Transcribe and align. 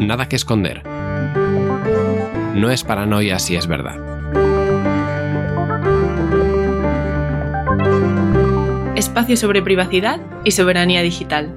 Nada 0.00 0.26
que 0.26 0.36
esconder. 0.36 0.82
No 2.54 2.70
es 2.70 2.84
paranoia 2.84 3.38
si 3.38 3.54
es 3.54 3.66
verdad. 3.66 3.98
Espacio 8.96 9.36
sobre 9.36 9.60
privacidad 9.60 10.20
y 10.42 10.52
soberanía 10.52 11.02
digital. 11.02 11.54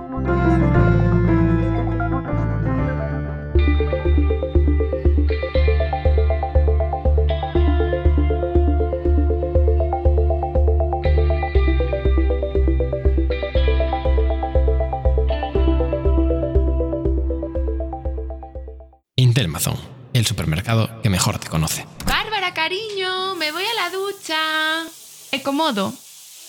El 20.23 20.27
supermercado 20.27 20.89
que 21.01 21.09
mejor 21.09 21.37
te 21.37 21.49
conoce. 21.49 21.85
Bárbara, 22.05 22.53
cariño, 22.53 23.35
me 23.35 23.51
voy 23.51 23.63
a 23.65 23.73
la 23.73 23.89
ducha. 23.89 24.85
Ecomodo, 25.33 25.93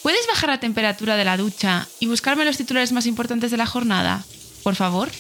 ¿puedes 0.03 0.27
bajar 0.29 0.51
la 0.51 0.61
temperatura 0.61 1.17
de 1.17 1.25
la 1.25 1.37
ducha 1.37 1.89
y 1.99 2.07
buscarme 2.07 2.45
los 2.45 2.57
titulares 2.57 2.93
más 2.93 3.07
importantes 3.07 3.51
de 3.51 3.57
la 3.57 3.67
jornada? 3.67 4.25
Por 4.63 4.77
favor. 4.77 5.11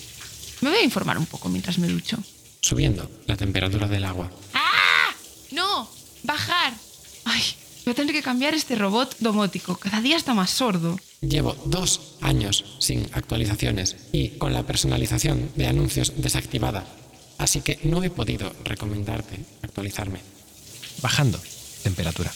Me 0.60 0.70
voy 0.70 0.78
a 0.78 0.84
informar 0.84 1.18
un 1.18 1.26
poco 1.26 1.48
mientras 1.48 1.78
me 1.78 1.88
ducho. 1.88 2.16
Subiendo 2.60 3.10
la 3.26 3.36
temperatura 3.36 3.88
del 3.88 4.04
agua. 4.04 4.30
¡Ah! 4.54 5.12
¡No! 5.50 5.88
¡Bajar! 6.22 6.72
Ay, 7.24 7.42
voy 7.84 7.92
a 7.92 7.94
tener 7.96 8.14
que 8.14 8.22
cambiar 8.22 8.54
este 8.54 8.76
robot 8.76 9.16
domótico. 9.18 9.76
Cada 9.76 10.00
día 10.00 10.16
está 10.16 10.32
más 10.32 10.50
sordo. 10.50 11.00
Llevo 11.20 11.56
dos 11.64 12.14
años 12.20 12.64
sin 12.78 13.08
actualizaciones 13.14 13.96
y 14.12 14.38
con 14.38 14.52
la 14.52 14.62
personalización 14.62 15.50
de 15.56 15.66
anuncios 15.66 16.12
desactivada. 16.16 16.84
Así 17.44 17.60
que 17.60 17.78
no 17.82 18.02
he 18.02 18.08
podido 18.08 18.50
recomendarte 18.64 19.38
actualizarme. 19.60 20.20
Bajando 21.02 21.38
temperatura. 21.82 22.32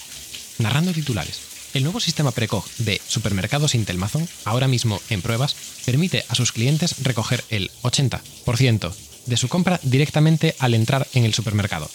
Narrando 0.59 0.93
titulares. 0.93 1.41
El 1.73 1.85
nuevo 1.85 1.99
sistema 1.99 2.31
Precog 2.31 2.67
de 2.77 3.01
Supermercados 3.07 3.75
Intelmazon, 3.75 4.29
ahora 4.45 4.69
mismo 4.69 5.01
en 5.09 5.23
pruebas, 5.23 5.57
permite 5.87 6.27
a 6.29 6.35
sus 6.35 6.53
clientes 6.53 7.03
recoger 7.05 7.43
el 7.49 7.71
80% 7.83 8.93
de 9.25 9.37
su 9.39 9.49
compra 9.49 9.81
directamente 9.83 10.55
al 10.59 10.75
entrar 10.75 11.07
en 11.15 11.25
el 11.25 11.33
supermercado. 11.33 11.89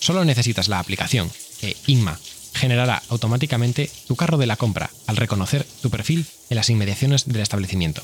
Solo 0.00 0.24
necesitas 0.24 0.66
la 0.66 0.80
aplicación 0.80 1.30
e 1.62 1.76
Inma 1.86 2.18
generará 2.52 3.00
automáticamente 3.10 3.88
tu 4.08 4.16
carro 4.16 4.38
de 4.38 4.46
la 4.46 4.56
compra 4.56 4.90
al 5.06 5.16
reconocer 5.16 5.64
tu 5.82 5.90
perfil 5.90 6.26
en 6.50 6.56
las 6.56 6.68
inmediaciones 6.68 7.26
del 7.26 7.42
establecimiento. 7.42 8.02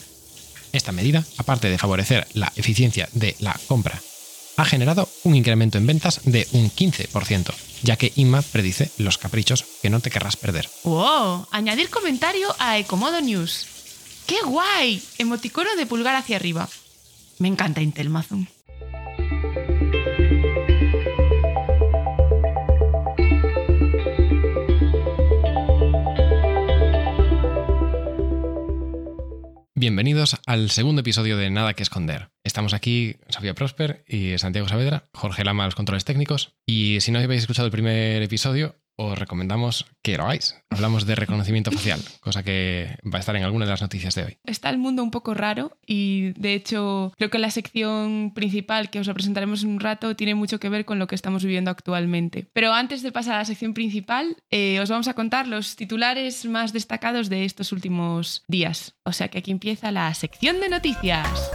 Esta 0.73 0.93
medida, 0.93 1.25
aparte 1.37 1.69
de 1.69 1.79
favorecer 1.79 2.29
la 2.35 2.53
eficiencia 2.55 3.09
de 3.13 3.35
la 3.41 3.59
compra, 3.67 4.01
ha 4.56 4.64
generado 4.64 5.08
un 5.25 5.34
incremento 5.34 5.78
en 5.78 5.86
ventas 5.86 6.20
de 6.25 6.47
un 6.53 6.70
15%, 6.70 7.55
ya 7.83 7.97
que 7.97 8.12
Inma 8.17 8.42
predice 8.42 8.91
los 8.98 9.19
caprichos 9.19 9.64
que 9.81 9.91
no 9.91 10.00
te 10.00 10.11
querrás 10.11 10.36
perder. 10.36 10.69
¡Wow! 10.84 11.47
Añadir 11.50 11.91
comentario 11.91 12.55
a 12.59 12.78
Ecomodo 12.78 13.20
News. 13.20 13.67
¡Qué 14.27 14.36
guay! 14.44 15.03
Emoticono 15.19 15.75
de 15.77 15.86
pulgar 15.86 16.14
hacia 16.14 16.36
arriba. 16.36 16.69
Me 17.39 17.48
encanta 17.48 17.83
Intelmazon. 17.83 18.48
Bienvenidos 29.75 30.37
al 30.47 30.70
segundo 30.70 31.00
episodio 31.00 31.37
de 31.37 31.50
Nada 31.50 31.75
que 31.75 31.83
Esconder. 31.83 32.28
Estamos 32.53 32.75
aquí 32.75 33.17
Sofía 33.31 33.55
Prosper 33.55 34.05
y 34.06 34.36
Santiago 34.36 34.69
Saavedra, 34.69 35.08
Jorge 35.14 35.42
Lama 35.42 35.64
los 35.64 35.75
controles 35.75 36.05
técnicos. 36.05 36.53
Y 36.67 36.98
si 37.00 37.11
no 37.11 37.19
habéis 37.19 37.41
escuchado 37.41 37.64
el 37.64 37.72
primer 37.72 38.20
episodio, 38.20 38.77
os 38.97 39.19
recomendamos 39.19 39.87
que 40.03 40.19
lo 40.19 40.25
hagáis. 40.25 40.56
Hablamos 40.69 41.06
de 41.06 41.15
reconocimiento 41.15 41.72
facial, 41.72 41.99
cosa 42.21 42.43
que 42.43 42.99
va 43.06 43.16
a 43.16 43.21
estar 43.21 43.34
en 43.37 43.44
alguna 43.44 43.65
de 43.65 43.71
las 43.71 43.81
noticias 43.81 44.15
de 44.15 44.25
hoy. 44.25 44.37
Está 44.44 44.69
el 44.69 44.77
mundo 44.77 45.03
un 45.03 45.10
poco 45.10 45.32
raro 45.32 45.78
y 45.87 46.34
de 46.38 46.53
hecho 46.53 47.15
creo 47.16 47.31
que 47.31 47.38
la 47.38 47.50
sección 47.50 48.32
principal 48.34 48.91
que 48.91 49.00
os 49.00 49.06
la 49.06 49.15
presentaremos 49.15 49.62
en 49.62 49.71
un 49.71 49.81
rato 49.81 50.15
tiene 50.15 50.34
mucho 50.34 50.60
que 50.60 50.69
ver 50.69 50.84
con 50.84 50.98
lo 50.98 51.06
que 51.06 51.15
estamos 51.15 51.43
viviendo 51.43 51.71
actualmente. 51.71 52.48
Pero 52.53 52.75
antes 52.75 53.03
de 53.03 53.12
pasar 53.12 53.37
a 53.37 53.38
la 53.38 53.44
sección 53.47 53.72
principal, 53.72 54.37
eh, 54.50 54.78
os 54.78 54.91
vamos 54.91 55.09
a 55.09 55.15
contar 55.15 55.48
los 55.48 55.75
titulares 55.75 56.44
más 56.44 56.75
destacados 56.75 57.31
de 57.31 57.47
estos 57.47 57.72
últimos 57.72 58.44
días. 58.47 58.94
O 59.04 59.15
sea 59.15 59.28
que 59.28 59.38
aquí 59.38 59.50
empieza 59.50 59.91
la 59.91 60.12
sección 60.12 60.60
de 60.60 60.69
noticias. 60.69 61.50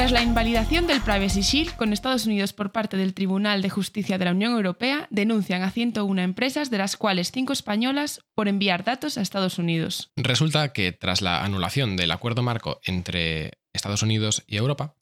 Tras 0.00 0.12
la 0.12 0.22
invalidación 0.22 0.86
del 0.86 1.02
Privacy 1.02 1.42
Shield 1.42 1.76
con 1.76 1.92
Estados 1.92 2.24
Unidos 2.24 2.54
por 2.54 2.72
parte 2.72 2.96
del 2.96 3.12
Tribunal 3.12 3.60
de 3.60 3.68
Justicia 3.68 4.16
de 4.16 4.24
la 4.24 4.30
Unión 4.30 4.52
Europea, 4.52 5.06
denuncian 5.10 5.60
a 5.60 5.70
101 5.70 6.22
empresas, 6.22 6.70
de 6.70 6.78
las 6.78 6.96
cuales 6.96 7.30
5 7.32 7.52
españolas, 7.52 8.24
por 8.34 8.48
enviar 8.48 8.82
datos 8.82 9.18
a 9.18 9.20
Estados 9.20 9.58
Unidos. 9.58 10.10
Resulta 10.16 10.72
que 10.72 10.92
tras 10.92 11.20
la 11.20 11.44
anulación 11.44 11.98
del 11.98 12.12
acuerdo 12.12 12.42
marco 12.42 12.80
entre 12.86 13.58
Estados 13.74 14.02
Unidos 14.02 14.42
y 14.46 14.56
Europa, 14.56 14.96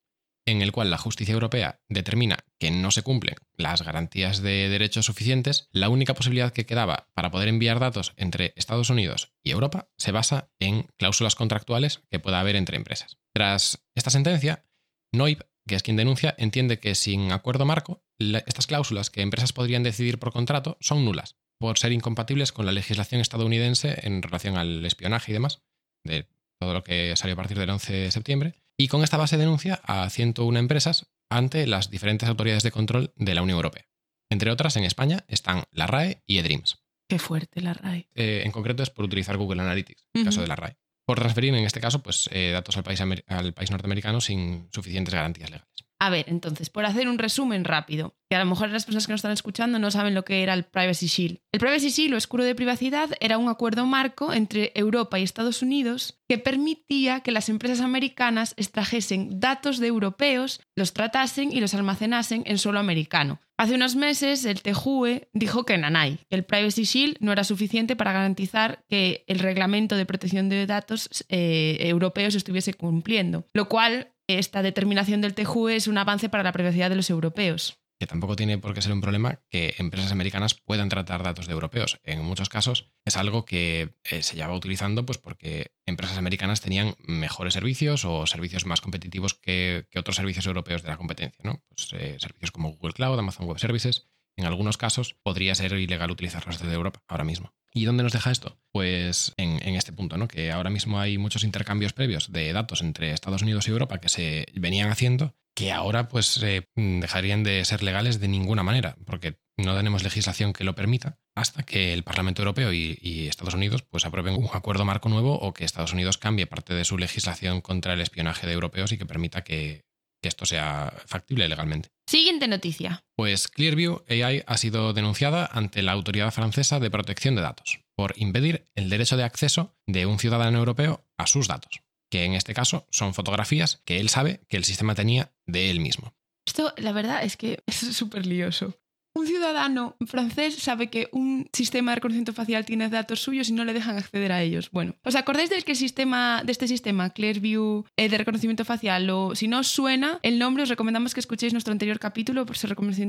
en 0.46 0.62
el 0.62 0.72
cual 0.72 0.90
la 0.90 0.98
justicia 0.98 1.34
europea 1.34 1.78
determina 1.88 2.38
que 2.58 2.72
no 2.72 2.90
se 2.90 3.02
cumplen 3.02 3.36
las 3.56 3.82
garantías 3.82 4.42
de 4.42 4.68
derechos 4.68 5.06
suficientes, 5.06 5.68
la 5.70 5.90
única 5.90 6.14
posibilidad 6.14 6.52
que 6.52 6.66
quedaba 6.66 7.06
para 7.14 7.30
poder 7.30 7.46
enviar 7.46 7.78
datos 7.78 8.14
entre 8.16 8.52
Estados 8.56 8.90
Unidos 8.90 9.32
y 9.44 9.52
Europa 9.52 9.90
se 9.96 10.10
basa 10.10 10.50
en 10.58 10.88
cláusulas 10.96 11.36
contractuales 11.36 12.02
que 12.10 12.18
pueda 12.18 12.40
haber 12.40 12.56
entre 12.56 12.76
empresas. 12.76 13.18
Tras 13.32 13.84
esta 13.94 14.10
sentencia, 14.10 14.64
NOIB, 15.12 15.42
que 15.66 15.74
es 15.74 15.82
quien 15.82 15.96
denuncia, 15.96 16.34
entiende 16.38 16.78
que 16.80 16.94
sin 16.94 17.32
acuerdo 17.32 17.64
marco, 17.64 18.02
estas 18.18 18.66
cláusulas 18.66 19.10
que 19.10 19.22
empresas 19.22 19.52
podrían 19.52 19.82
decidir 19.82 20.18
por 20.18 20.32
contrato 20.32 20.76
son 20.80 21.04
nulas, 21.04 21.36
por 21.58 21.78
ser 21.78 21.92
incompatibles 21.92 22.52
con 22.52 22.66
la 22.66 22.72
legislación 22.72 23.20
estadounidense 23.20 24.00
en 24.06 24.22
relación 24.22 24.56
al 24.56 24.84
espionaje 24.84 25.32
y 25.32 25.34
demás, 25.34 25.62
de 26.04 26.26
todo 26.58 26.72
lo 26.74 26.84
que 26.84 27.14
salió 27.16 27.34
a 27.34 27.36
partir 27.36 27.58
del 27.58 27.70
11 27.70 27.92
de 27.92 28.10
septiembre, 28.10 28.54
y 28.76 28.88
con 28.88 29.02
esta 29.02 29.16
base 29.16 29.36
denuncia 29.36 29.80
a 29.84 30.08
101 30.08 30.58
empresas 30.58 31.10
ante 31.30 31.66
las 31.66 31.90
diferentes 31.90 32.28
autoridades 32.28 32.62
de 32.62 32.70
control 32.70 33.12
de 33.16 33.34
la 33.34 33.42
Unión 33.42 33.56
Europea. 33.56 33.88
Entre 34.30 34.50
otras, 34.50 34.76
en 34.76 34.84
España 34.84 35.24
están 35.28 35.64
la 35.70 35.86
RAE 35.86 36.22
y 36.26 36.38
eDreams. 36.38 36.78
Qué 37.08 37.18
fuerte 37.18 37.60
la 37.60 37.74
RAE. 37.74 38.08
Eh, 38.14 38.42
en 38.44 38.52
concreto 38.52 38.82
es 38.82 38.90
por 38.90 39.04
utilizar 39.04 39.36
Google 39.36 39.62
Analytics, 39.62 40.06
en 40.14 40.20
el 40.20 40.24
caso 40.26 40.40
Ujú. 40.40 40.42
de 40.42 40.48
la 40.48 40.56
RAE. 40.56 40.76
Por 41.08 41.18
transferir, 41.18 41.54
en 41.54 41.64
este 41.64 41.80
caso, 41.80 42.02
pues, 42.02 42.28
eh, 42.32 42.50
datos 42.52 42.76
al 42.76 42.82
país, 42.82 43.00
al 43.00 43.54
país 43.54 43.70
norteamericano 43.70 44.20
sin 44.20 44.68
suficientes 44.70 45.14
garantías 45.14 45.48
legales. 45.48 45.77
A 46.00 46.10
ver, 46.10 46.26
entonces, 46.28 46.70
por 46.70 46.86
hacer 46.86 47.08
un 47.08 47.18
resumen 47.18 47.64
rápido, 47.64 48.14
que 48.30 48.36
a 48.36 48.38
lo 48.38 48.46
mejor 48.46 48.68
las 48.68 48.84
personas 48.84 49.06
que 49.06 49.12
nos 49.12 49.18
están 49.18 49.32
escuchando 49.32 49.78
no 49.80 49.90
saben 49.90 50.14
lo 50.14 50.24
que 50.24 50.42
era 50.42 50.54
el 50.54 50.64
Privacy 50.64 51.06
Shield. 51.06 51.38
El 51.52 51.60
Privacy 51.60 51.88
Shield 51.88 52.14
o 52.14 52.16
escudo 52.16 52.44
de 52.44 52.54
privacidad 52.54 53.10
era 53.20 53.36
un 53.36 53.48
acuerdo 53.48 53.84
marco 53.84 54.32
entre 54.32 54.70
Europa 54.74 55.18
y 55.18 55.24
Estados 55.24 55.60
Unidos 55.62 56.20
que 56.28 56.38
permitía 56.38 57.20
que 57.20 57.32
las 57.32 57.48
empresas 57.48 57.80
americanas 57.80 58.54
extrajesen 58.56 59.40
datos 59.40 59.78
de 59.78 59.88
europeos, 59.88 60.60
los 60.76 60.92
tratasen 60.92 61.50
y 61.52 61.60
los 61.60 61.74
almacenasen 61.74 62.44
en 62.46 62.58
suelo 62.58 62.78
americano. 62.78 63.40
Hace 63.56 63.74
unos 63.74 63.96
meses 63.96 64.44
el 64.44 64.62
TJUE 64.62 65.30
dijo 65.32 65.64
que 65.64 65.76
nanay, 65.78 66.20
que 66.30 66.36
el 66.36 66.44
Privacy 66.44 66.84
Shield 66.84 67.16
no 67.18 67.32
era 67.32 67.42
suficiente 67.42 67.96
para 67.96 68.12
garantizar 68.12 68.84
que 68.88 69.24
el 69.26 69.40
reglamento 69.40 69.96
de 69.96 70.06
protección 70.06 70.48
de 70.48 70.64
datos 70.66 71.08
eh, 71.28 71.78
europeos 71.80 72.36
estuviese 72.36 72.74
cumpliendo, 72.74 73.48
lo 73.52 73.68
cual 73.68 74.12
esta 74.28 74.62
determinación 74.62 75.20
del 75.20 75.34
TJUE 75.34 75.76
es 75.76 75.88
un 75.88 75.98
avance 75.98 76.28
para 76.28 76.42
la 76.42 76.52
privacidad 76.52 76.90
de 76.90 76.96
los 76.96 77.10
europeos. 77.10 77.78
que 78.00 78.06
tampoco 78.06 78.36
tiene 78.36 78.58
por 78.58 78.74
qué 78.74 78.80
ser 78.80 78.92
un 78.92 79.00
problema 79.00 79.40
que 79.50 79.74
empresas 79.78 80.12
americanas 80.12 80.54
puedan 80.54 80.88
tratar 80.88 81.24
datos 81.24 81.48
de 81.48 81.52
europeos. 81.52 81.98
En 82.04 82.22
muchos 82.22 82.48
casos 82.48 82.92
es 83.04 83.16
algo 83.16 83.44
que 83.44 83.96
eh, 84.04 84.22
se 84.22 84.36
lleva 84.36 84.54
utilizando 84.54 85.04
pues 85.04 85.18
porque 85.18 85.72
empresas 85.84 86.16
americanas 86.16 86.60
tenían 86.60 86.94
mejores 87.00 87.54
servicios 87.54 88.04
o 88.04 88.24
servicios 88.26 88.66
más 88.66 88.80
competitivos 88.80 89.34
que, 89.34 89.88
que 89.90 89.98
otros 89.98 90.14
servicios 90.14 90.46
europeos 90.46 90.82
de 90.82 90.90
la 90.90 90.96
competencia. 90.96 91.40
¿no? 91.42 91.60
Pues, 91.70 91.92
eh, 91.94 92.16
servicios 92.20 92.52
como 92.52 92.70
Google 92.70 92.92
Cloud, 92.92 93.18
Amazon 93.18 93.48
Web 93.48 93.58
Services. 93.58 94.06
En 94.38 94.46
algunos 94.46 94.76
casos 94.76 95.16
podría 95.24 95.56
ser 95.56 95.72
ilegal 95.72 96.12
utilizarlos 96.12 96.60
desde 96.60 96.72
Europa 96.72 97.02
ahora 97.08 97.24
mismo. 97.24 97.52
¿Y 97.74 97.84
dónde 97.86 98.04
nos 98.04 98.12
deja 98.12 98.30
esto? 98.30 98.56
Pues 98.70 99.34
en, 99.36 99.74
este 99.74 99.92
punto, 99.92 100.16
¿no? 100.16 100.28
que 100.28 100.52
ahora 100.52 100.70
mismo 100.70 101.00
hay 101.00 101.18
muchos 101.18 101.42
intercambios 101.42 101.92
previos 101.92 102.30
de 102.30 102.52
datos 102.52 102.80
entre 102.80 103.10
Estados 103.10 103.42
Unidos 103.42 103.66
y 103.66 103.72
Europa 103.72 103.98
que 103.98 104.08
se 104.08 104.46
venían 104.54 104.90
haciendo 104.90 105.34
que 105.56 105.72
ahora 105.72 106.06
pues 106.06 106.40
eh, 106.44 106.62
dejarían 106.76 107.42
de 107.42 107.64
ser 107.64 107.82
legales 107.82 108.20
de 108.20 108.28
ninguna 108.28 108.62
manera, 108.62 108.96
porque 109.04 109.40
no 109.56 109.76
tenemos 109.76 110.04
legislación 110.04 110.52
que 110.52 110.62
lo 110.62 110.76
permita 110.76 111.18
hasta 111.34 111.64
que 111.64 111.92
el 111.92 112.04
Parlamento 112.04 112.42
Europeo 112.42 112.72
y, 112.72 112.96
y 113.02 113.26
Estados 113.26 113.54
Unidos 113.54 113.82
pues 113.82 114.06
aprueben 114.06 114.36
un 114.36 114.48
acuerdo 114.52 114.84
marco 114.84 115.08
nuevo 115.08 115.36
o 115.36 115.52
que 115.52 115.64
Estados 115.64 115.92
Unidos 115.92 116.16
cambie 116.16 116.46
parte 116.46 116.74
de 116.74 116.84
su 116.84 116.96
legislación 116.96 117.60
contra 117.60 117.94
el 117.94 118.00
espionaje 118.00 118.46
de 118.46 118.52
europeos 118.52 118.92
y 118.92 118.98
que 118.98 119.06
permita 119.06 119.42
que, 119.42 119.87
que 120.20 120.28
esto 120.28 120.46
sea 120.46 120.92
factible 121.06 121.48
legalmente. 121.48 121.90
Siguiente 122.08 122.48
noticia. 122.48 123.04
Pues 123.16 123.48
Clearview 123.48 124.02
AI 124.08 124.42
ha 124.46 124.56
sido 124.56 124.92
denunciada 124.92 125.46
ante 125.52 125.82
la 125.82 125.92
Autoridad 125.92 126.32
Francesa 126.32 126.80
de 126.80 126.90
Protección 126.90 127.34
de 127.34 127.42
Datos 127.42 127.80
por 127.94 128.14
impedir 128.16 128.68
el 128.74 128.88
derecho 128.88 129.16
de 129.16 129.24
acceso 129.24 129.76
de 129.86 130.06
un 130.06 130.18
ciudadano 130.18 130.58
europeo 130.58 131.04
a 131.16 131.26
sus 131.26 131.48
datos. 131.48 131.80
que 132.10 132.24
en 132.24 132.32
este 132.32 132.54
caso 132.54 132.86
son 132.90 133.12
fotografías 133.12 133.82
que 133.84 134.00
él 134.00 134.08
sabe 134.08 134.40
que 134.48 134.56
el 134.56 134.64
sistema 134.64 134.94
tenía 134.94 135.30
de 135.44 135.70
él 135.70 135.78
mismo. 135.78 136.14
Esto, 136.46 136.72
la 136.78 136.92
verdad, 136.92 137.22
es 137.22 137.36
que 137.36 137.62
es 137.66 137.76
súper 137.76 138.24
lioso. 138.24 138.77
Un 139.18 139.26
ciudadano 139.26 139.96
francés 140.06 140.54
sabe 140.54 140.90
que 140.90 141.08
un 141.10 141.48
sistema 141.52 141.90
de 141.90 141.96
reconocimiento 141.96 142.32
facial 142.32 142.64
tiene 142.64 142.88
datos 142.88 143.20
suyos 143.20 143.48
y 143.48 143.52
no 143.52 143.64
le 143.64 143.72
dejan 143.72 143.98
acceder 143.98 144.30
a 144.30 144.42
ellos. 144.42 144.70
Bueno, 144.70 144.94
¿os 145.02 145.16
acordáis 145.16 145.50
del 145.50 145.64
que 145.64 145.74
sistema, 145.74 146.42
de 146.44 146.52
este 146.52 146.68
sistema, 146.68 147.10
Clearview, 147.10 147.84
eh, 147.96 148.08
de 148.08 148.16
reconocimiento 148.16 148.64
facial? 148.64 149.10
O 149.10 149.34
si 149.34 149.48
no 149.48 149.58
os 149.58 149.66
suena 149.66 150.20
el 150.22 150.38
nombre, 150.38 150.62
os 150.62 150.68
recomendamos 150.68 151.14
que 151.14 151.20
escuchéis 151.20 151.52
nuestro 151.52 151.72
anterior 151.72 151.98
capítulo 151.98 152.46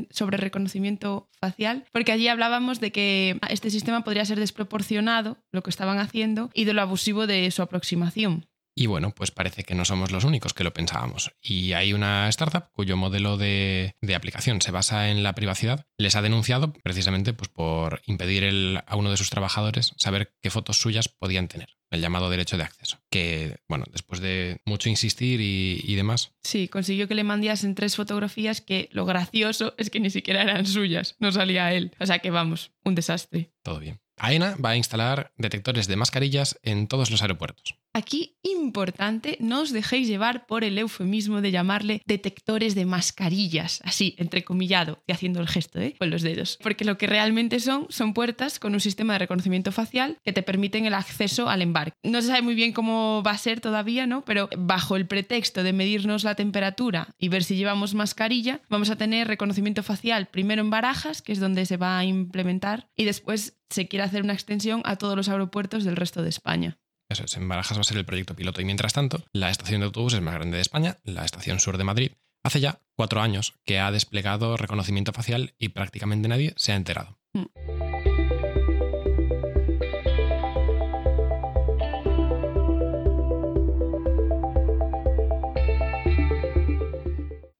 sobre 0.09 0.37
reconocimiento 0.37 1.29
facial, 1.39 1.85
porque 1.91 2.11
allí 2.11 2.27
hablábamos 2.27 2.79
de 2.79 2.91
que 2.91 3.39
este 3.47 3.69
sistema 3.69 4.03
podría 4.03 4.25
ser 4.25 4.39
desproporcionado, 4.39 5.37
lo 5.51 5.61
que 5.61 5.69
estaban 5.69 5.99
haciendo, 5.99 6.49
y 6.55 6.63
de 6.65 6.73
lo 6.73 6.81
abusivo 6.81 7.27
de 7.27 7.51
su 7.51 7.61
aproximación. 7.61 8.48
Y 8.79 8.85
bueno, 8.85 9.11
pues 9.13 9.29
parece 9.29 9.65
que 9.65 9.75
no 9.75 9.83
somos 9.83 10.13
los 10.13 10.23
únicos 10.23 10.53
que 10.53 10.63
lo 10.63 10.71
pensábamos. 10.71 11.33
Y 11.41 11.73
hay 11.73 11.91
una 11.91 12.29
startup 12.29 12.71
cuyo 12.71 12.95
modelo 12.95 13.35
de, 13.35 13.93
aplicación 14.15 14.61
se 14.61 14.71
basa 14.71 15.09
en 15.09 15.21
la 15.21 15.35
privacidad. 15.35 15.85
Les 15.97 16.15
ha 16.15 16.21
denunciado 16.21 16.71
precisamente 16.71 17.33
pues, 17.33 17.49
por 17.49 18.01
impedir 18.05 18.81
a 18.87 18.95
uno 18.95 19.11
de 19.11 19.17
sus 19.17 19.31
trabajadores 19.31 19.91
saber 19.97 20.31
qué 20.41 20.49
fotos 20.49 20.79
suyas 20.79 21.09
podían 21.09 21.49
tener. 21.49 21.75
El 21.91 21.99
llamado 21.99 22.29
derecho 22.29 22.55
de 22.55 22.63
acceso. 22.63 22.99
Que, 23.09 23.57
bueno, 23.67 23.83
después 23.91 24.21
de 24.21 24.61
mucho 24.63 24.87
insistir 24.87 25.41
y, 25.41 25.81
y 25.83 25.95
demás. 25.95 26.31
Sí, 26.41 26.69
consiguió 26.69 27.09
que 27.09 27.15
le 27.15 27.25
mandasen 27.25 27.75
tres 27.75 27.97
fotografías 27.97 28.61
que 28.61 28.87
lo 28.93 29.05
gracioso 29.05 29.73
es 29.77 29.89
que 29.89 29.99
ni 29.99 30.09
siquiera 30.09 30.43
eran 30.43 30.65
suyas. 30.65 31.17
No 31.19 31.33
salía 31.33 31.73
él. 31.73 31.91
O 31.99 32.05
sea 32.05 32.19
que 32.19 32.29
vamos, 32.29 32.71
un 32.85 32.95
desastre. 32.95 33.51
Todo 33.61 33.79
bien. 33.79 33.99
AENA 34.19 34.55
va 34.63 34.71
a 34.71 34.77
instalar 34.77 35.31
detectores 35.37 35.87
de 35.87 35.95
mascarillas 35.95 36.59
en 36.63 36.87
todos 36.87 37.11
los 37.11 37.21
aeropuertos. 37.21 37.75
Aquí, 37.91 38.37
importante, 38.43 39.37
no 39.39 39.61
os 39.61 39.73
dejéis 39.73 40.07
llevar 40.07 40.45
por 40.45 40.63
el 40.63 40.77
eufemismo 40.77 41.41
de 41.41 41.49
llamarle 41.49 42.03
detectores 42.05 42.75
de 42.75 42.85
mascarillas, 42.85 43.81
así, 43.83 44.13
entrecomillado, 44.19 45.01
y 45.07 45.11
haciendo 45.11 45.39
el 45.39 45.47
gesto, 45.47 45.79
¿eh? 45.79 45.95
Con 45.97 46.11
los 46.11 46.21
dedos. 46.21 46.59
Porque 46.61 46.85
lo 46.85 46.99
que 46.99 47.07
realmente 47.07 47.59
son, 47.59 47.87
son 47.89 48.13
puertas 48.13 48.59
con 48.59 48.73
un 48.73 48.79
sistema 48.79 49.13
de 49.13 49.19
reconocimiento 49.19 49.71
facial 49.71 50.17
que 50.23 50.33
te 50.33 50.43
permiten 50.43 50.85
el 50.85 50.93
acceso 50.93 51.49
al 51.49 51.63
embarque. 51.63 51.97
No 52.03 52.21
se 52.21 52.27
sabe 52.27 52.43
muy 52.43 52.53
bien 52.53 52.73
cómo 52.73 53.23
va 53.25 53.31
a 53.31 53.37
ser 53.39 53.59
todavía, 53.59 54.05
¿no? 54.05 54.23
Pero 54.23 54.49
bajo 54.55 54.95
el 54.95 55.07
pretexto 55.07 55.63
de 55.63 55.73
medirnos 55.73 56.23
la 56.23 56.35
temperatura 56.35 57.15
y 57.17 57.29
ver 57.29 57.43
si 57.43 57.55
llevamos 57.55 57.95
mascarilla, 57.95 58.61
vamos 58.69 58.91
a 58.91 58.97
tener 58.97 59.27
reconocimiento 59.27 59.81
facial 59.81 60.27
primero 60.27 60.61
en 60.61 60.69
Barajas, 60.69 61.23
que 61.23 61.31
es 61.31 61.39
donde 61.39 61.65
se 61.65 61.77
va 61.77 61.97
a 61.97 62.05
implementar, 62.05 62.87
y 62.95 63.05
después 63.05 63.58
se 63.69 63.87
quiere 63.87 64.03
hacer 64.03 64.23
una 64.23 64.33
extensión 64.33 64.81
a 64.85 64.95
todos 64.95 65.15
los 65.15 65.29
aeropuertos 65.29 65.83
del 65.83 65.95
resto 65.95 66.21
de 66.21 66.29
España. 66.29 66.79
Eso 67.09 67.25
es, 67.25 67.35
en 67.37 67.47
Barajas 67.47 67.77
va 67.77 67.81
a 67.81 67.85
ser 67.85 67.97
el 67.97 68.05
proyecto 68.05 68.35
piloto. 68.35 68.61
Y 68.61 68.65
mientras 68.65 68.93
tanto, 68.93 69.23
la 69.33 69.49
estación 69.49 69.81
de 69.81 69.85
autobuses 69.85 70.21
más 70.21 70.35
grande 70.35 70.57
de 70.57 70.61
España, 70.61 70.97
la 71.03 71.25
estación 71.25 71.59
sur 71.59 71.77
de 71.77 71.83
Madrid, 71.83 72.11
hace 72.43 72.59
ya 72.59 72.81
cuatro 72.95 73.21
años 73.21 73.55
que 73.65 73.79
ha 73.79 73.91
desplegado 73.91 74.57
reconocimiento 74.57 75.11
facial 75.11 75.55
y 75.57 75.69
prácticamente 75.69 76.27
nadie 76.27 76.53
se 76.55 76.71
ha 76.71 76.75
enterado. 76.75 77.17
Mm. 77.33 77.78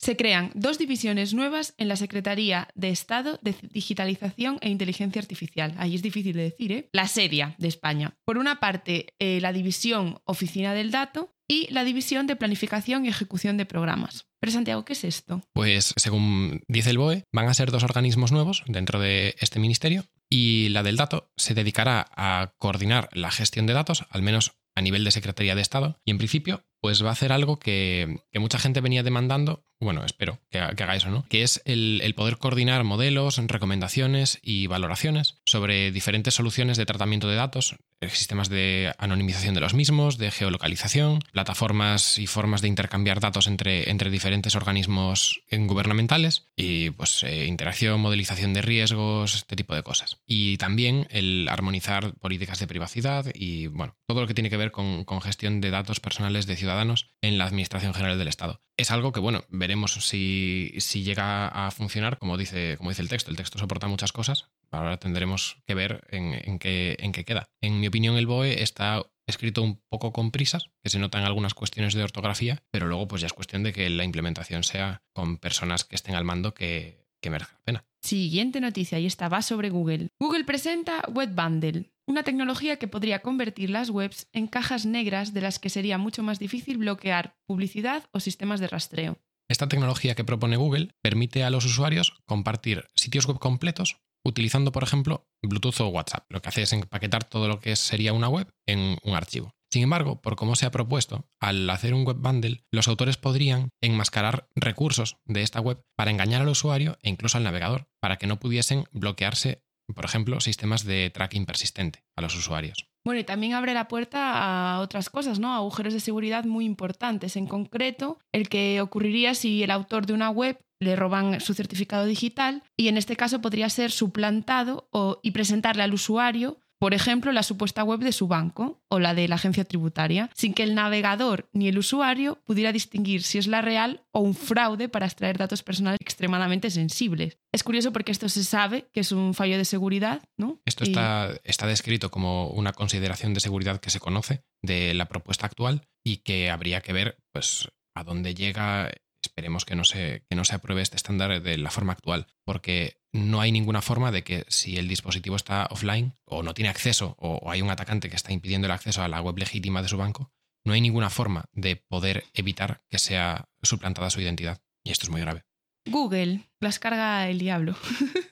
Se 0.10 0.18
crean 0.18 0.50
dos 0.56 0.80
divisiones 0.80 1.36
nuevas 1.36 1.76
en 1.78 1.88
la 1.88 1.96
Secretaría 1.96 2.68
de 2.74 2.90
Estado 2.90 3.38
de 3.44 3.54
Digitalización 3.62 4.58
e 4.60 4.70
Inteligencia 4.70 5.22
Artificial. 5.22 5.76
Ahí 5.78 5.94
es 5.94 6.02
difícil 6.02 6.36
de 6.36 6.42
decir, 6.46 6.72
¿eh? 6.72 6.90
La 6.94 7.08
seria 7.08 7.54
de 7.60 7.68
España. 7.68 8.18
Por 8.26 8.40
una 8.40 8.60
parte, 8.60 9.14
eh, 9.20 9.40
la 9.40 9.54
división 9.54 10.20
Oficina 10.26 10.74
del 10.74 10.90
Dato 10.90 11.36
y 11.48 11.72
la 11.72 11.84
división 11.84 12.26
de 12.26 12.36
Planificación 12.36 13.06
y 13.06 13.10
Ejecución 13.10 13.58
de 13.58 13.68
Programas. 13.68 14.26
Pero 14.40 14.52
Santiago, 14.52 14.84
¿qué 14.84 14.94
es 14.94 15.04
esto? 15.04 15.44
Pues 15.54 15.94
según 15.96 16.64
dice 16.68 16.90
el 16.90 16.98
BOE, 16.98 17.26
van 17.32 17.48
a 17.48 17.54
ser 17.54 17.70
dos 17.70 17.84
organismos 17.84 18.32
nuevos 18.32 18.64
dentro 18.66 19.00
de 19.00 19.36
este 19.40 19.60
ministerio 19.60 20.06
y 20.28 20.70
la 20.70 20.82
del 20.82 20.98
dato 20.98 21.30
se 21.38 21.54
dedicará 21.54 22.08
a 22.16 22.56
coordinar 22.58 23.10
la 23.14 23.30
gestión 23.30 23.68
de 23.68 23.74
datos, 23.74 24.08
al 24.10 24.24
menos 24.24 24.54
a 24.76 24.82
nivel 24.82 25.04
de 25.04 25.12
Secretaría 25.12 25.56
de 25.56 25.62
Estado, 25.62 26.00
y 26.06 26.12
en 26.12 26.18
principio 26.18 26.64
pues 26.82 27.04
va 27.04 27.10
a 27.10 27.14
hacer 27.14 27.32
algo 27.32 27.60
que, 27.60 28.22
mucha 28.36 28.60
gente 28.60 28.82
venía 28.82 29.04
demandando, 29.04 29.66
bueno, 29.80 30.04
espero 30.04 30.40
que, 30.50 30.60
haga 30.60 30.96
eso, 30.96 31.10
¿no? 31.10 31.26
Que 31.30 31.44
es 31.44 31.62
el, 31.66 32.14
poder 32.16 32.38
coordinar 32.38 32.84
modelos, 32.84 33.38
recomendaciones 33.38 34.40
y 34.42 34.68
valoraciones 34.68 35.40
sobre 35.46 35.92
diferentes 35.92 36.34
soluciones 36.34 36.78
de 36.78 36.86
tratamiento 36.86 37.30
de 37.30 37.36
datos, 37.36 37.78
eh, 38.02 38.10
sistemas 38.10 38.50
de 38.50 38.94
anonimización 38.98 39.54
de 39.54 39.62
los 39.62 39.74
mismos, 39.74 40.18
de 40.18 40.32
geolocalización, 40.32 41.20
plataformas 41.32 42.20
y 42.20 42.28
formas 42.28 42.62
de 42.62 42.68
intercambiar 42.68 43.20
datos 43.22 43.48
entre, 43.48 43.86
diferentes 44.10 44.56
organismos 44.56 45.44
gubernamentales 45.52 46.48
y 46.56 46.90
pues 46.92 47.24
eh, 47.24 47.46
interacción, 47.46 48.02
modelización 48.02 48.54
de 48.54 48.62
riesgos, 48.62 49.36
este 49.36 49.56
tipo 49.56 49.76
de 49.76 49.84
cosas. 49.84 50.18
Y 50.26 50.58
también 50.58 51.08
el 51.10 51.48
armonizar 51.50 52.14
políticas 52.16 52.60
de 52.60 52.68
privacidad 52.68 53.26
y, 53.34 53.68
bueno, 53.68 53.96
todo 54.08 54.22
lo 54.22 54.28
que 54.28 54.34
tiene 54.34 54.50
que 54.50 54.58
ver 54.58 54.72
con, 54.72 55.06
gestión 55.22 55.60
de 55.60 55.70
datos 55.70 56.00
personales 56.00 56.48
de 56.48 56.56
ciudadanos 56.56 57.12
en 57.22 57.38
la 57.38 57.46
Administración 57.46 57.94
General 57.94 58.18
del 58.18 58.30
Estado. 58.30 58.62
Es 58.80 58.92
algo 58.92 59.12
que, 59.12 59.20
bueno, 59.20 59.44
veremos 59.50 59.92
si, 59.96 60.74
si 60.78 61.04
llega 61.04 61.50
a 61.50 61.70
funcionar, 61.70 62.18
como 62.18 62.38
dice, 62.38 62.78
como 62.78 62.92
dice 62.92 63.02
el 63.02 63.10
texto. 63.10 63.30
El 63.30 63.36
texto 63.36 63.60
soporta 63.60 63.88
muchas 63.88 64.14
cosas. 64.14 64.52
Ahora 64.72 64.96
tendremos 64.96 65.58
que 65.68 65.76
ver 65.76 66.08
en, 66.12 66.60
qué, 66.60 66.96
en 66.98 67.12
qué 67.12 67.26
queda. 67.26 67.50
En 67.60 67.82
mi 67.82 67.88
opinión, 67.88 68.16
el 68.16 68.26
BOE 68.26 68.64
está 68.64 69.04
escrito 69.28 69.64
un 69.64 69.82
poco 69.90 70.14
con 70.14 70.32
prisas, 70.32 70.70
que 70.82 70.90
se 70.90 70.98
notan 70.98 71.26
algunas 71.26 71.54
cuestiones 71.56 71.94
de 71.94 72.04
ortografía, 72.04 72.64
pero 72.72 72.88
luego 72.88 73.10
pues 73.10 73.20
ya 73.20 73.28
es 73.28 73.34
cuestión 73.34 73.64
de 73.64 73.74
que 73.74 73.90
la 73.90 74.06
implementación 74.06 74.64
sea 74.64 75.04
con 75.12 75.40
personas 75.40 75.84
que 75.84 75.98
estén 75.98 76.16
al 76.16 76.24
mando 76.24 76.54
que, 76.54 77.09
que 77.22 77.30
merezca 77.30 77.54
la 77.54 77.64
pena. 77.64 77.86
Siguiente 78.02 78.62
noticia, 78.62 79.00
y 79.00 79.06
esta 79.06 79.30
va 79.30 79.42
sobre 79.42 79.70
Google. 79.70 80.10
Google 80.20 80.46
presenta 80.46 81.04
Web 81.10 81.36
Bundle, 81.36 81.92
una 82.08 82.24
tecnología 82.24 82.78
que 82.78 82.88
podría 82.88 83.22
convertir 83.22 83.70
las 83.70 83.90
webs 83.90 84.28
en 84.34 84.48
cajas 84.48 84.86
negras 84.86 85.34
de 85.34 85.42
las 85.42 85.60
que 85.60 85.70
sería 85.70 85.98
mucho 85.98 86.24
más 86.24 86.40
difícil 86.40 86.78
bloquear 86.78 87.36
publicidad 87.46 88.06
o 88.12 88.20
sistemas 88.20 88.60
de 88.60 88.68
rastreo. 88.68 89.18
Esta 89.50 89.68
tecnología 89.68 90.16
que 90.16 90.24
propone 90.24 90.58
Google 90.58 90.94
permite 91.02 91.44
a 91.44 91.50
los 91.50 91.66
usuarios 91.66 92.14
compartir 92.26 92.86
sitios 92.96 93.26
web 93.28 93.40
completos 93.40 93.98
utilizando, 94.24 94.72
por 94.72 94.84
ejemplo, 94.84 95.28
Bluetooth 95.42 95.82
o 95.82 95.88
WhatsApp. 95.88 96.26
Lo 96.30 96.42
que 96.42 96.50
hace 96.50 96.64
es 96.64 96.74
empaquetar 96.74 97.24
todo 97.24 97.48
lo 97.48 97.60
que 97.60 97.76
sería 97.76 98.14
una 98.14 98.30
web 98.30 98.48
en 98.68 98.98
un 99.04 99.16
archivo. 99.16 99.56
Sin 99.72 99.84
embargo, 99.84 100.22
por 100.22 100.36
cómo 100.36 100.56
se 100.56 100.66
ha 100.66 100.72
propuesto, 100.72 101.28
al 101.40 101.70
hacer 101.70 101.94
un 101.94 102.06
web 102.06 102.18
bundle, 102.18 102.64
los 102.72 102.88
autores 102.88 103.18
podrían 103.18 103.70
enmascarar 103.82 104.48
recursos 104.56 105.18
de 105.26 105.44
esta 105.44 105.62
web 105.62 105.82
para 105.96 106.12
engañar 106.12 106.42
al 106.42 106.50
usuario 106.50 106.98
e 107.04 107.10
incluso 107.10 107.38
al 107.38 107.44
navegador, 107.44 107.88
para 108.00 108.18
que 108.18 108.28
no 108.28 108.40
pudiesen 108.40 108.86
bloquearse 108.92 109.64
por 109.94 110.06
ejemplo, 110.06 110.40
sistemas 110.40 110.86
de 110.86 111.10
tracking 111.10 111.46
persistente 111.46 112.04
a 112.16 112.22
los 112.22 112.36
usuarios. 112.36 112.88
Bueno, 113.06 113.22
y 113.22 113.24
también 113.24 113.54
abre 113.54 113.74
la 113.74 113.88
puerta 113.88 114.76
a 114.76 114.82
otras 114.82 115.10
cosas, 115.10 115.40
¿no? 115.40 115.54
A 115.54 115.58
agujeros 115.58 115.94
de 115.94 116.00
seguridad 116.00 116.44
muy 116.44 116.66
importantes. 116.66 117.38
En 117.38 117.48
concreto, 117.48 118.20
el 118.32 118.50
que 118.50 118.82
ocurriría 118.82 119.34
si 119.34 119.64
el 119.64 119.72
autor 119.72 120.06
de 120.06 120.14
una 120.14 120.30
web 120.30 120.60
le 120.82 120.96
roban 120.96 121.42
su 121.42 121.54
certificado 121.54 122.06
digital 122.06 122.64
y 122.78 122.88
en 122.88 122.98
este 122.98 123.16
caso 123.16 123.42
podría 123.42 123.70
ser 123.70 123.92
suplantado 123.92 124.88
o, 124.92 125.20
y 125.24 125.32
presentarle 125.32 125.84
al 125.84 125.94
usuario 125.94 126.60
por 126.80 126.94
ejemplo, 126.94 127.32
la 127.34 127.44
supuesta 127.44 127.84
web 127.84 128.00
de 128.00 128.14
su 128.14 128.28
banco 128.28 128.82
o 128.88 129.00
la 129.00 129.14
de 129.14 129.28
la 129.28 129.36
agencia 129.36 129.66
tributaria, 129.66 130.30
sin 130.34 130.54
que 130.54 130.64
el 130.64 130.76
navegador 130.76 131.50
ni 131.52 131.68
el 131.68 131.78
usuario 131.78 132.42
pudiera 132.46 132.72
distinguir 132.72 133.22
si 133.24 133.38
es 133.38 133.48
la 133.48 133.62
real 133.62 134.02
o 134.12 134.22
un 134.22 134.34
fraude 134.34 134.88
para 134.88 135.06
extraer 135.06 135.38
datos 135.38 135.62
personales 135.62 136.00
extremadamente 136.02 136.72
sensibles. 136.72 137.38
Es 137.52 137.64
curioso 137.64 137.92
porque 137.92 138.14
esto 138.14 138.30
se 138.30 138.46
sabe 138.46 138.88
que 138.94 139.02
es 139.02 139.12
un 139.12 139.34
fallo 139.34 139.58
de 139.58 139.66
seguridad, 139.66 140.22
¿no? 140.38 140.62
Esto 140.66 140.86
está, 140.86 141.32
está 141.44 141.68
descrito 141.68 142.10
como 142.12 142.48
una 142.48 142.72
consideración 142.72 143.34
de 143.34 143.42
seguridad 143.42 143.82
que 143.82 143.90
se 143.90 144.00
conoce 144.00 144.44
de 144.62 144.94
la 144.94 145.06
propuesta 145.06 145.48
actual 145.48 145.88
y 146.04 146.18
que 146.18 146.50
habría 146.50 146.82
que 146.82 146.94
ver 146.94 147.18
pues, 147.34 147.68
a 147.94 148.06
dónde 148.06 148.34
llega 148.34 148.90
esperemos 149.22 149.66
que 149.66 149.76
no, 149.76 149.84
se, 149.84 150.24
que 150.30 150.36
no 150.36 150.46
se 150.46 150.56
apruebe 150.56 150.82
este 150.82 150.96
estándar 150.96 151.42
de 151.42 151.58
la 151.58 151.72
forma 151.72 151.94
actual, 151.94 152.28
porque 152.46 152.99
no 153.12 153.42
hay 153.42 153.52
ninguna 153.52 153.82
forma 153.82 154.12
de 154.12 154.24
que 154.24 154.46
si 154.48 154.78
el 154.78 154.88
dispositivo 154.88 155.36
está 155.36 155.68
offline 155.72 156.14
o 156.26 156.44
no 156.44 156.54
tiene 156.54 156.70
acceso 156.70 157.16
o, 157.20 157.50
hay 157.50 157.62
un 157.62 157.70
atacante 157.70 158.10
que 158.10 158.16
está 158.16 158.32
impidiendo 158.32 158.68
el 158.68 158.72
acceso 158.72 159.02
a 159.02 159.08
la 159.08 159.22
web 159.22 159.38
legítima 159.38 159.82
de 159.82 159.88
su 159.88 159.98
banco, 159.98 160.32
no 160.64 160.74
hay 160.74 160.82
ninguna 160.82 161.10
forma 161.10 161.46
de 161.54 161.76
poder 161.76 162.26
evitar 162.34 162.84
que 162.90 163.00
sea 163.00 163.50
suplantada 163.62 164.10
su 164.10 164.22
identidad. 164.22 164.62
Y 164.84 164.92
esto 164.92 165.06
es 165.06 165.10
muy 165.10 165.22
grave. 165.22 165.46
Google 165.86 166.50
las 166.60 166.80
carga 166.80 167.28
el 167.30 167.40
diablo. 167.40 167.76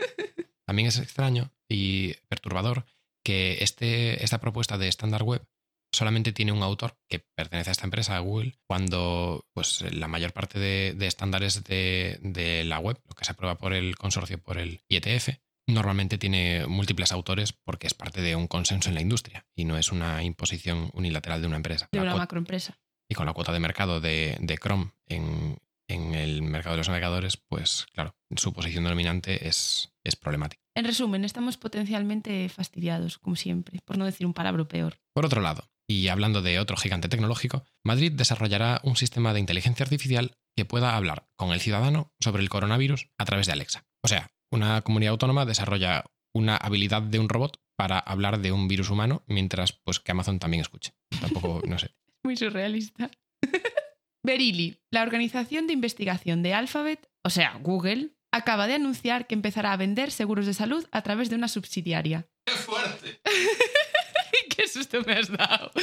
También 0.66 0.88
es 0.88 1.00
extraño 1.00 1.52
y 1.70 2.14
perturbador 2.28 2.86
que 3.24 3.58
este, 3.62 4.24
esta 4.24 4.40
propuesta 4.40 4.78
de 4.78 4.88
estándar 4.88 5.24
web 5.24 5.48
solamente 5.92 6.32
tiene 6.32 6.52
un 6.52 6.64
autor 6.64 6.98
que 7.08 7.26
pertenece 7.36 7.70
a 7.70 7.72
esta 7.72 7.86
empresa, 7.86 8.16
a 8.16 8.20
Google, 8.20 8.58
cuando 8.68 9.46
pues, 9.54 9.84
la 9.94 10.08
mayor 10.08 10.34
parte 10.34 10.60
de, 10.60 10.96
estándares 11.08 11.64
de, 11.64 12.64
la 12.66 12.80
web, 12.80 13.00
lo 13.08 13.16
que 13.16 13.26
se 13.26 13.32
aprueba 13.32 13.58
por 13.58 13.74
el 13.74 13.96
consorcio, 13.96 14.38
por 14.42 14.58
el 14.58 14.82
IETF, 14.90 15.30
normalmente 15.68 16.18
tiene 16.18 16.66
múltiples 16.68 17.12
autores 17.12 17.54
porque 17.54 17.88
es 17.88 17.94
parte 17.94 18.22
de 18.22 18.36
un 18.36 18.48
consenso 18.48 18.90
en 18.90 18.96
la 18.96 19.02
industria 19.02 19.46
y 19.56 19.66
no 19.66 19.78
es 19.78 19.92
una 19.92 20.24
imposición 20.24 20.90
unilateral 20.94 21.42
de 21.42 21.48
una 21.48 21.58
empresa. 21.58 21.90
De 21.92 22.00
una 22.00 22.16
macroempresa. 22.16 22.80
y 23.10 23.16
con 23.16 23.26
la 23.26 23.34
cuota 23.34 23.52
de 23.52 23.60
mercado 23.60 24.00
de, 24.00 24.38
de 24.40 24.58
Chrome 24.58 24.92
en, 25.08 25.58
en 25.88 26.16
el 26.16 26.42
mercado 26.42 26.76
de 26.76 26.78
los 26.78 26.90
navegadores, 26.90 27.38
pues 27.38 27.86
claro, 27.94 28.16
su 28.36 28.54
posición 28.54 28.84
dominante 28.84 29.48
es, 29.48 29.94
es 30.04 30.16
problemática. 30.16 30.62
En 30.76 30.86
resumen, 30.86 31.26
estamos 31.26 31.58
potencialmente 31.58 32.48
fastidiados, 32.50 33.18
como 33.18 33.36
siempre, 33.36 33.80
por 33.84 33.98
no 33.98 34.06
decir 34.06 34.28
un 34.28 34.34
palabra 34.34 34.68
peor. 34.68 35.00
Por 35.14 35.26
otro 35.26 35.42
lado, 35.42 35.70
y 35.88 36.10
hablando 36.10 36.42
de 36.42 36.60
otro 36.60 36.78
gigante 36.78 37.10
tecnológico, 37.10 37.64
Madrid 37.84 38.12
desarrollará 38.12 38.82
un 38.84 38.98
sistema 38.98 39.34
de 39.34 39.40
inteligencia 39.40 39.84
artificial 39.84 40.38
que 40.56 40.66
pueda 40.66 40.96
hablar 40.96 41.28
con 41.36 41.52
el 41.52 41.62
ciudadano 41.62 42.14
sobre 42.20 42.44
el 42.44 42.50
coronavirus 42.50 43.10
a 43.18 43.26
través 43.26 43.48
de 43.48 43.54
Alexa. 43.54 43.86
O 44.04 44.08
sea, 44.08 44.32
una 44.52 44.82
comunidad 44.82 45.12
autónoma 45.12 45.46
desarrolla 45.46 46.06
una 46.34 46.58
habilidad 46.58 47.02
de 47.02 47.20
un 47.20 47.30
robot 47.30 47.60
para 47.78 48.00
hablar 48.00 48.40
de 48.40 48.52
un 48.52 48.68
virus 48.68 48.90
humano, 48.90 49.24
mientras 49.28 49.72
pues 49.72 50.00
que 50.00 50.12
Amazon 50.12 50.40
también 50.40 50.62
escuche. 50.62 50.94
Tampoco, 51.22 51.62
no 51.68 51.80
sé. 51.80 51.96
Muy 52.24 52.36
surrealista. 52.36 53.10
Berili, 54.24 54.80
la 54.92 55.04
organización 55.04 55.68
de 55.68 55.74
investigación 55.74 56.44
de 56.44 56.54
Alphabet, 56.54 57.08
o 57.24 57.30
sea, 57.30 57.58
Google, 57.62 58.18
acaba 58.32 58.68
de 58.68 58.74
anunciar 58.74 59.26
que 59.26 59.36
empezará 59.36 59.72
a 59.72 59.78
vender 59.78 60.12
seguros 60.12 60.46
de 60.46 60.54
salud 60.54 60.86
a 60.92 61.02
través 61.02 61.30
de 61.30 61.36
una 61.36 61.48
subsidiaria. 61.48 62.28
¡Qué 62.46 62.54
fuerte! 62.54 63.22
¡Qué 64.78 64.84
susto 64.84 65.02
me 65.08 65.14
has 65.14 65.32
dado! 65.32 65.72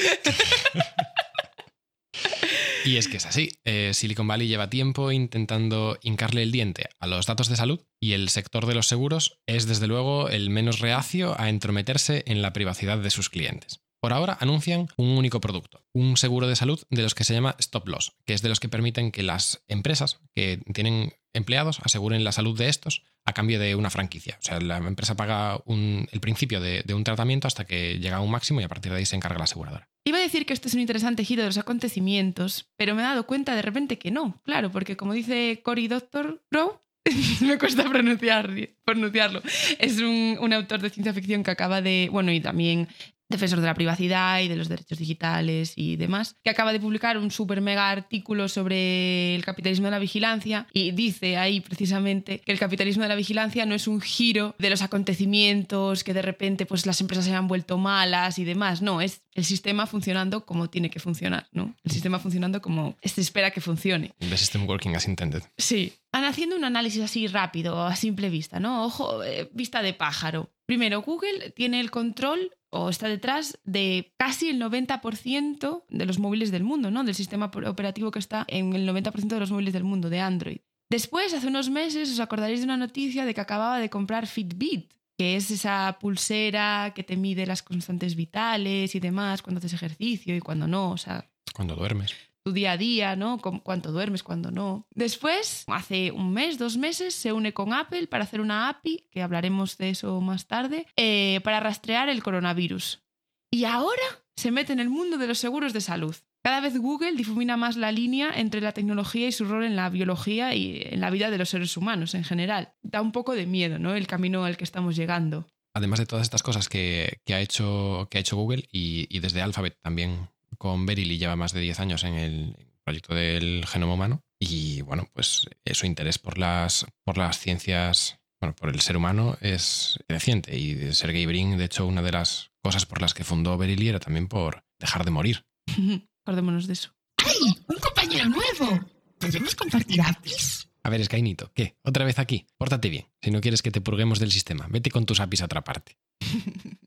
Y 2.86 2.98
es 2.98 3.08
que 3.08 3.16
es 3.16 3.24
así. 3.24 3.48
Eh, 3.64 3.92
Silicon 3.94 4.28
Valley 4.28 4.46
lleva 4.46 4.68
tiempo 4.68 5.10
intentando 5.10 5.98
hincarle 6.02 6.42
el 6.42 6.52
diente 6.52 6.90
a 7.00 7.06
los 7.06 7.24
datos 7.24 7.48
de 7.48 7.56
salud 7.56 7.80
y 7.98 8.12
el 8.12 8.28
sector 8.28 8.66
de 8.66 8.74
los 8.74 8.86
seguros 8.86 9.40
es 9.46 9.66
desde 9.66 9.86
luego 9.86 10.28
el 10.28 10.50
menos 10.50 10.80
reacio 10.80 11.34
a 11.40 11.48
entrometerse 11.48 12.24
en 12.26 12.42
la 12.42 12.52
privacidad 12.52 12.98
de 12.98 13.08
sus 13.08 13.30
clientes. 13.30 13.80
Por 14.04 14.12
ahora 14.12 14.36
anuncian 14.38 14.88
un 14.98 15.16
único 15.16 15.40
producto, 15.40 15.82
un 15.94 16.18
seguro 16.18 16.46
de 16.46 16.56
salud 16.56 16.78
de 16.90 17.00
los 17.00 17.14
que 17.14 17.24
se 17.24 17.32
llama 17.32 17.56
Stop 17.58 17.88
Loss, 17.88 18.12
que 18.26 18.34
es 18.34 18.42
de 18.42 18.50
los 18.50 18.60
que 18.60 18.68
permiten 18.68 19.10
que 19.10 19.22
las 19.22 19.64
empresas 19.66 20.20
que 20.34 20.60
tienen 20.74 21.14
empleados 21.32 21.80
aseguren 21.82 22.22
la 22.22 22.30
salud 22.30 22.54
de 22.58 22.68
estos 22.68 23.02
a 23.24 23.32
cambio 23.32 23.58
de 23.58 23.74
una 23.76 23.88
franquicia. 23.88 24.36
O 24.38 24.42
sea, 24.42 24.60
la 24.60 24.76
empresa 24.76 25.16
paga 25.16 25.58
el 25.66 26.20
principio 26.20 26.60
de, 26.60 26.84
un 26.92 27.02
tratamiento 27.02 27.48
hasta 27.48 27.64
que 27.64 27.98
llega 27.98 28.16
a 28.16 28.20
un 28.20 28.30
máximo 28.30 28.60
y 28.60 28.64
a 28.64 28.68
partir 28.68 28.92
de 28.92 28.98
ahí 28.98 29.06
se 29.06 29.16
encarga 29.16 29.38
la 29.38 29.44
aseguradora. 29.44 29.88
Iba 30.04 30.18
a 30.18 30.20
decir 30.20 30.44
que 30.44 30.52
esto 30.52 30.68
es 30.68 30.74
un 30.74 30.80
interesante 30.80 31.24
giro 31.24 31.40
de 31.40 31.48
los 31.48 31.56
acontecimientos, 31.56 32.68
pero 32.76 32.94
me 32.94 33.00
he 33.00 33.06
dado 33.06 33.26
cuenta 33.26 33.56
de 33.56 33.62
repente 33.62 33.96
que 33.96 34.10
no. 34.10 34.42
Claro, 34.44 34.70
porque 34.70 34.98
como 34.98 35.14
dice 35.14 35.62
Cory 35.64 35.88
Doctor 35.88 36.44
Rowe, 36.50 36.78
me 37.40 37.58
cuesta 37.58 37.84
pronunciar, 37.84 38.50
pronunciarlo. 38.84 39.42
Es 39.78 39.98
un 39.98 40.52
autor 40.52 40.80
de 40.80 40.90
ciencia 40.90 41.14
ficción 41.14 41.42
que 41.42 41.50
acaba 41.50 41.80
de, 41.80 42.08
bueno, 42.10 42.32
y 42.32 42.40
también 42.40 42.88
defensor 43.28 43.60
de 43.60 43.66
la 43.66 43.74
privacidad 43.74 44.40
y 44.40 44.48
de 44.48 44.56
los 44.56 44.68
derechos 44.68 44.98
digitales 44.98 45.72
y 45.76 45.96
demás, 45.96 46.36
que 46.42 46.50
acaba 46.50 46.72
de 46.72 46.80
publicar 46.80 47.18
un 47.18 47.30
super 47.30 47.60
mega 47.60 47.90
artículo 47.90 48.48
sobre 48.48 49.34
el 49.34 49.44
capitalismo 49.44 49.86
de 49.86 49.90
la 49.92 49.98
vigilancia 49.98 50.66
y 50.72 50.92
dice 50.92 51.36
ahí 51.36 51.60
precisamente 51.60 52.40
que 52.40 52.52
el 52.52 52.58
capitalismo 52.58 53.02
de 53.02 53.08
la 53.08 53.14
vigilancia 53.14 53.66
no 53.66 53.74
es 53.74 53.88
un 53.88 54.00
giro 54.00 54.54
de 54.58 54.70
los 54.70 54.82
acontecimientos, 54.82 56.04
que 56.04 56.14
de 56.14 56.22
repente 56.22 56.66
pues 56.66 56.86
las 56.86 57.00
empresas 57.00 57.24
se 57.24 57.30
hayan 57.30 57.48
vuelto 57.48 57.78
malas 57.78 58.38
y 58.38 58.44
demás, 58.44 58.82
no, 58.82 59.00
es 59.00 59.22
el 59.34 59.44
sistema 59.44 59.86
funcionando 59.86 60.44
como 60.46 60.70
tiene 60.70 60.90
que 60.90 61.00
funcionar, 61.00 61.48
¿no? 61.52 61.74
El 61.82 61.90
sistema 61.90 62.18
funcionando 62.18 62.60
como 62.60 62.96
se 63.02 63.20
espera 63.20 63.50
que 63.50 63.60
funcione. 63.60 64.14
The 64.18 64.36
system 64.36 64.66
working 64.68 64.94
as 64.96 65.08
intended. 65.08 65.42
Sí. 65.58 65.92
Han 66.12 66.24
haciendo 66.24 66.56
un 66.56 66.64
análisis 66.64 67.02
así 67.02 67.26
rápido, 67.26 67.82
a 67.82 67.96
simple 67.96 68.30
vista, 68.30 68.60
¿no? 68.60 68.84
Ojo, 68.84 69.24
eh, 69.24 69.50
vista 69.52 69.82
de 69.82 69.94
pájaro. 69.94 70.53
Primero, 70.66 71.02
Google 71.02 71.50
tiene 71.50 71.80
el 71.80 71.90
control 71.90 72.52
o 72.70 72.88
está 72.88 73.08
detrás 73.08 73.58
de 73.64 74.12
casi 74.16 74.48
el 74.48 74.60
90% 74.60 75.84
de 75.88 76.06
los 76.06 76.18
móviles 76.18 76.50
del 76.50 76.64
mundo, 76.64 76.90
¿no? 76.90 77.04
Del 77.04 77.14
sistema 77.14 77.46
operativo 77.46 78.10
que 78.10 78.18
está 78.18 78.44
en 78.48 78.72
el 78.72 78.88
90% 78.88 79.28
de 79.28 79.40
los 79.40 79.50
móviles 79.50 79.72
del 79.72 79.84
mundo, 79.84 80.10
de 80.10 80.20
Android. 80.20 80.58
Después, 80.90 81.34
hace 81.34 81.46
unos 81.46 81.70
meses, 81.70 82.10
os 82.10 82.20
acordaréis 82.20 82.60
de 82.60 82.64
una 82.64 82.76
noticia 82.76 83.24
de 83.24 83.34
que 83.34 83.40
acababa 83.40 83.78
de 83.78 83.90
comprar 83.90 84.26
Fitbit, 84.26 84.92
que 85.16 85.36
es 85.36 85.50
esa 85.50 85.98
pulsera 86.00 86.92
que 86.94 87.04
te 87.04 87.16
mide 87.16 87.46
las 87.46 87.62
constantes 87.62 88.16
vitales 88.16 88.94
y 88.94 89.00
demás, 89.00 89.42
cuando 89.42 89.58
haces 89.58 89.72
ejercicio 89.72 90.36
y 90.36 90.40
cuando 90.40 90.66
no, 90.66 90.90
o 90.90 90.96
sea, 90.96 91.30
Cuando 91.54 91.76
duermes. 91.76 92.14
Tu 92.44 92.52
día 92.52 92.72
a 92.72 92.76
día, 92.76 93.16
¿no? 93.16 93.38
Cuánto 93.38 93.90
duermes, 93.90 94.22
cuándo 94.22 94.50
no. 94.50 94.86
Después, 94.94 95.64
hace 95.66 96.10
un 96.12 96.32
mes, 96.32 96.58
dos 96.58 96.76
meses, 96.76 97.14
se 97.14 97.32
une 97.32 97.54
con 97.54 97.72
Apple 97.72 98.06
para 98.06 98.24
hacer 98.24 98.40
una 98.40 98.68
API, 98.68 99.08
que 99.10 99.22
hablaremos 99.22 99.78
de 99.78 99.90
eso 99.90 100.20
más 100.20 100.46
tarde, 100.46 100.86
eh, 100.96 101.40
para 101.42 101.60
rastrear 101.60 102.10
el 102.10 102.22
coronavirus. 102.22 103.02
Y 103.50 103.64
ahora 103.64 104.02
se 104.36 104.50
mete 104.50 104.74
en 104.74 104.80
el 104.80 104.90
mundo 104.90 105.16
de 105.16 105.26
los 105.26 105.38
seguros 105.38 105.72
de 105.72 105.80
salud. 105.80 106.14
Cada 106.42 106.60
vez 106.60 106.76
Google 106.76 107.12
difumina 107.12 107.56
más 107.56 107.76
la 107.76 107.90
línea 107.90 108.30
entre 108.36 108.60
la 108.60 108.72
tecnología 108.72 109.26
y 109.26 109.32
su 109.32 109.46
rol 109.46 109.64
en 109.64 109.76
la 109.76 109.88
biología 109.88 110.54
y 110.54 110.82
en 110.84 111.00
la 111.00 111.08
vida 111.08 111.30
de 111.30 111.38
los 111.38 111.48
seres 111.48 111.74
humanos 111.78 112.14
en 112.14 112.24
general. 112.24 112.74
Da 112.82 113.00
un 113.00 113.12
poco 113.12 113.34
de 113.34 113.46
miedo, 113.46 113.78
¿no? 113.78 113.94
El 113.94 114.06
camino 114.06 114.44
al 114.44 114.58
que 114.58 114.64
estamos 114.64 114.96
llegando. 114.96 115.46
Además 115.72 116.00
de 116.00 116.06
todas 116.06 116.24
estas 116.24 116.42
cosas 116.42 116.68
que, 116.68 117.20
que 117.24 117.32
ha, 117.32 117.40
hecho, 117.40 118.06
que 118.10 118.18
ha 118.18 118.20
hecho 118.20 118.36
Google 118.36 118.68
y, 118.70 119.06
y 119.08 119.20
desde 119.20 119.40
Alphabet 119.40 119.78
también 119.80 120.28
con 120.64 120.86
Verily 120.86 121.18
lleva 121.18 121.36
más 121.36 121.52
de 121.52 121.60
10 121.60 121.80
años 121.80 122.04
en 122.04 122.14
el 122.14 122.56
proyecto 122.84 123.14
del 123.14 123.66
genoma 123.66 123.92
humano 123.92 124.24
y 124.40 124.80
bueno, 124.80 125.06
pues 125.12 125.46
eh, 125.66 125.74
su 125.74 125.84
interés 125.84 126.16
por 126.16 126.38
las, 126.38 126.86
por 127.04 127.18
las 127.18 127.38
ciencias, 127.38 128.18
bueno, 128.40 128.56
por 128.56 128.70
el 128.70 128.80
ser 128.80 128.96
humano 128.96 129.36
es 129.42 129.98
creciente 130.08 130.58
y 130.58 130.94
Sergey 130.94 131.26
Brin, 131.26 131.58
de 131.58 131.66
hecho, 131.66 131.86
una 131.86 132.00
de 132.00 132.12
las 132.12 132.50
cosas 132.62 132.86
por 132.86 133.02
las 133.02 133.12
que 133.12 133.24
fundó 133.24 133.58
Verily 133.58 133.90
era 133.90 134.00
también 134.00 134.26
por 134.26 134.64
dejar 134.80 135.04
de 135.04 135.10
morir. 135.10 135.44
Acordémonos 136.24 136.66
de 136.66 136.72
eso. 136.72 136.94
¡Ay! 137.18 137.58
¡Un 137.68 137.76
compañero 137.76 138.30
nuevo! 138.30 138.88
¿Podemos 139.18 139.54
compartir 139.54 140.00
APIs? 140.00 140.70
A 140.82 140.88
ver, 140.88 141.04
Skynito, 141.04 141.52
¿qué? 141.52 141.76
¿Otra 141.82 142.06
vez 142.06 142.18
aquí? 142.18 142.46
Pórtate 142.56 142.88
bien. 142.88 143.04
Si 143.20 143.30
no 143.30 143.42
quieres 143.42 143.60
que 143.60 143.70
te 143.70 143.82
purguemos 143.82 144.18
del 144.18 144.32
sistema, 144.32 144.66
vete 144.70 144.90
con 144.90 145.04
tus 145.04 145.20
APIs 145.20 145.42
a 145.42 145.44
otra 145.44 145.62
parte. 145.62 145.98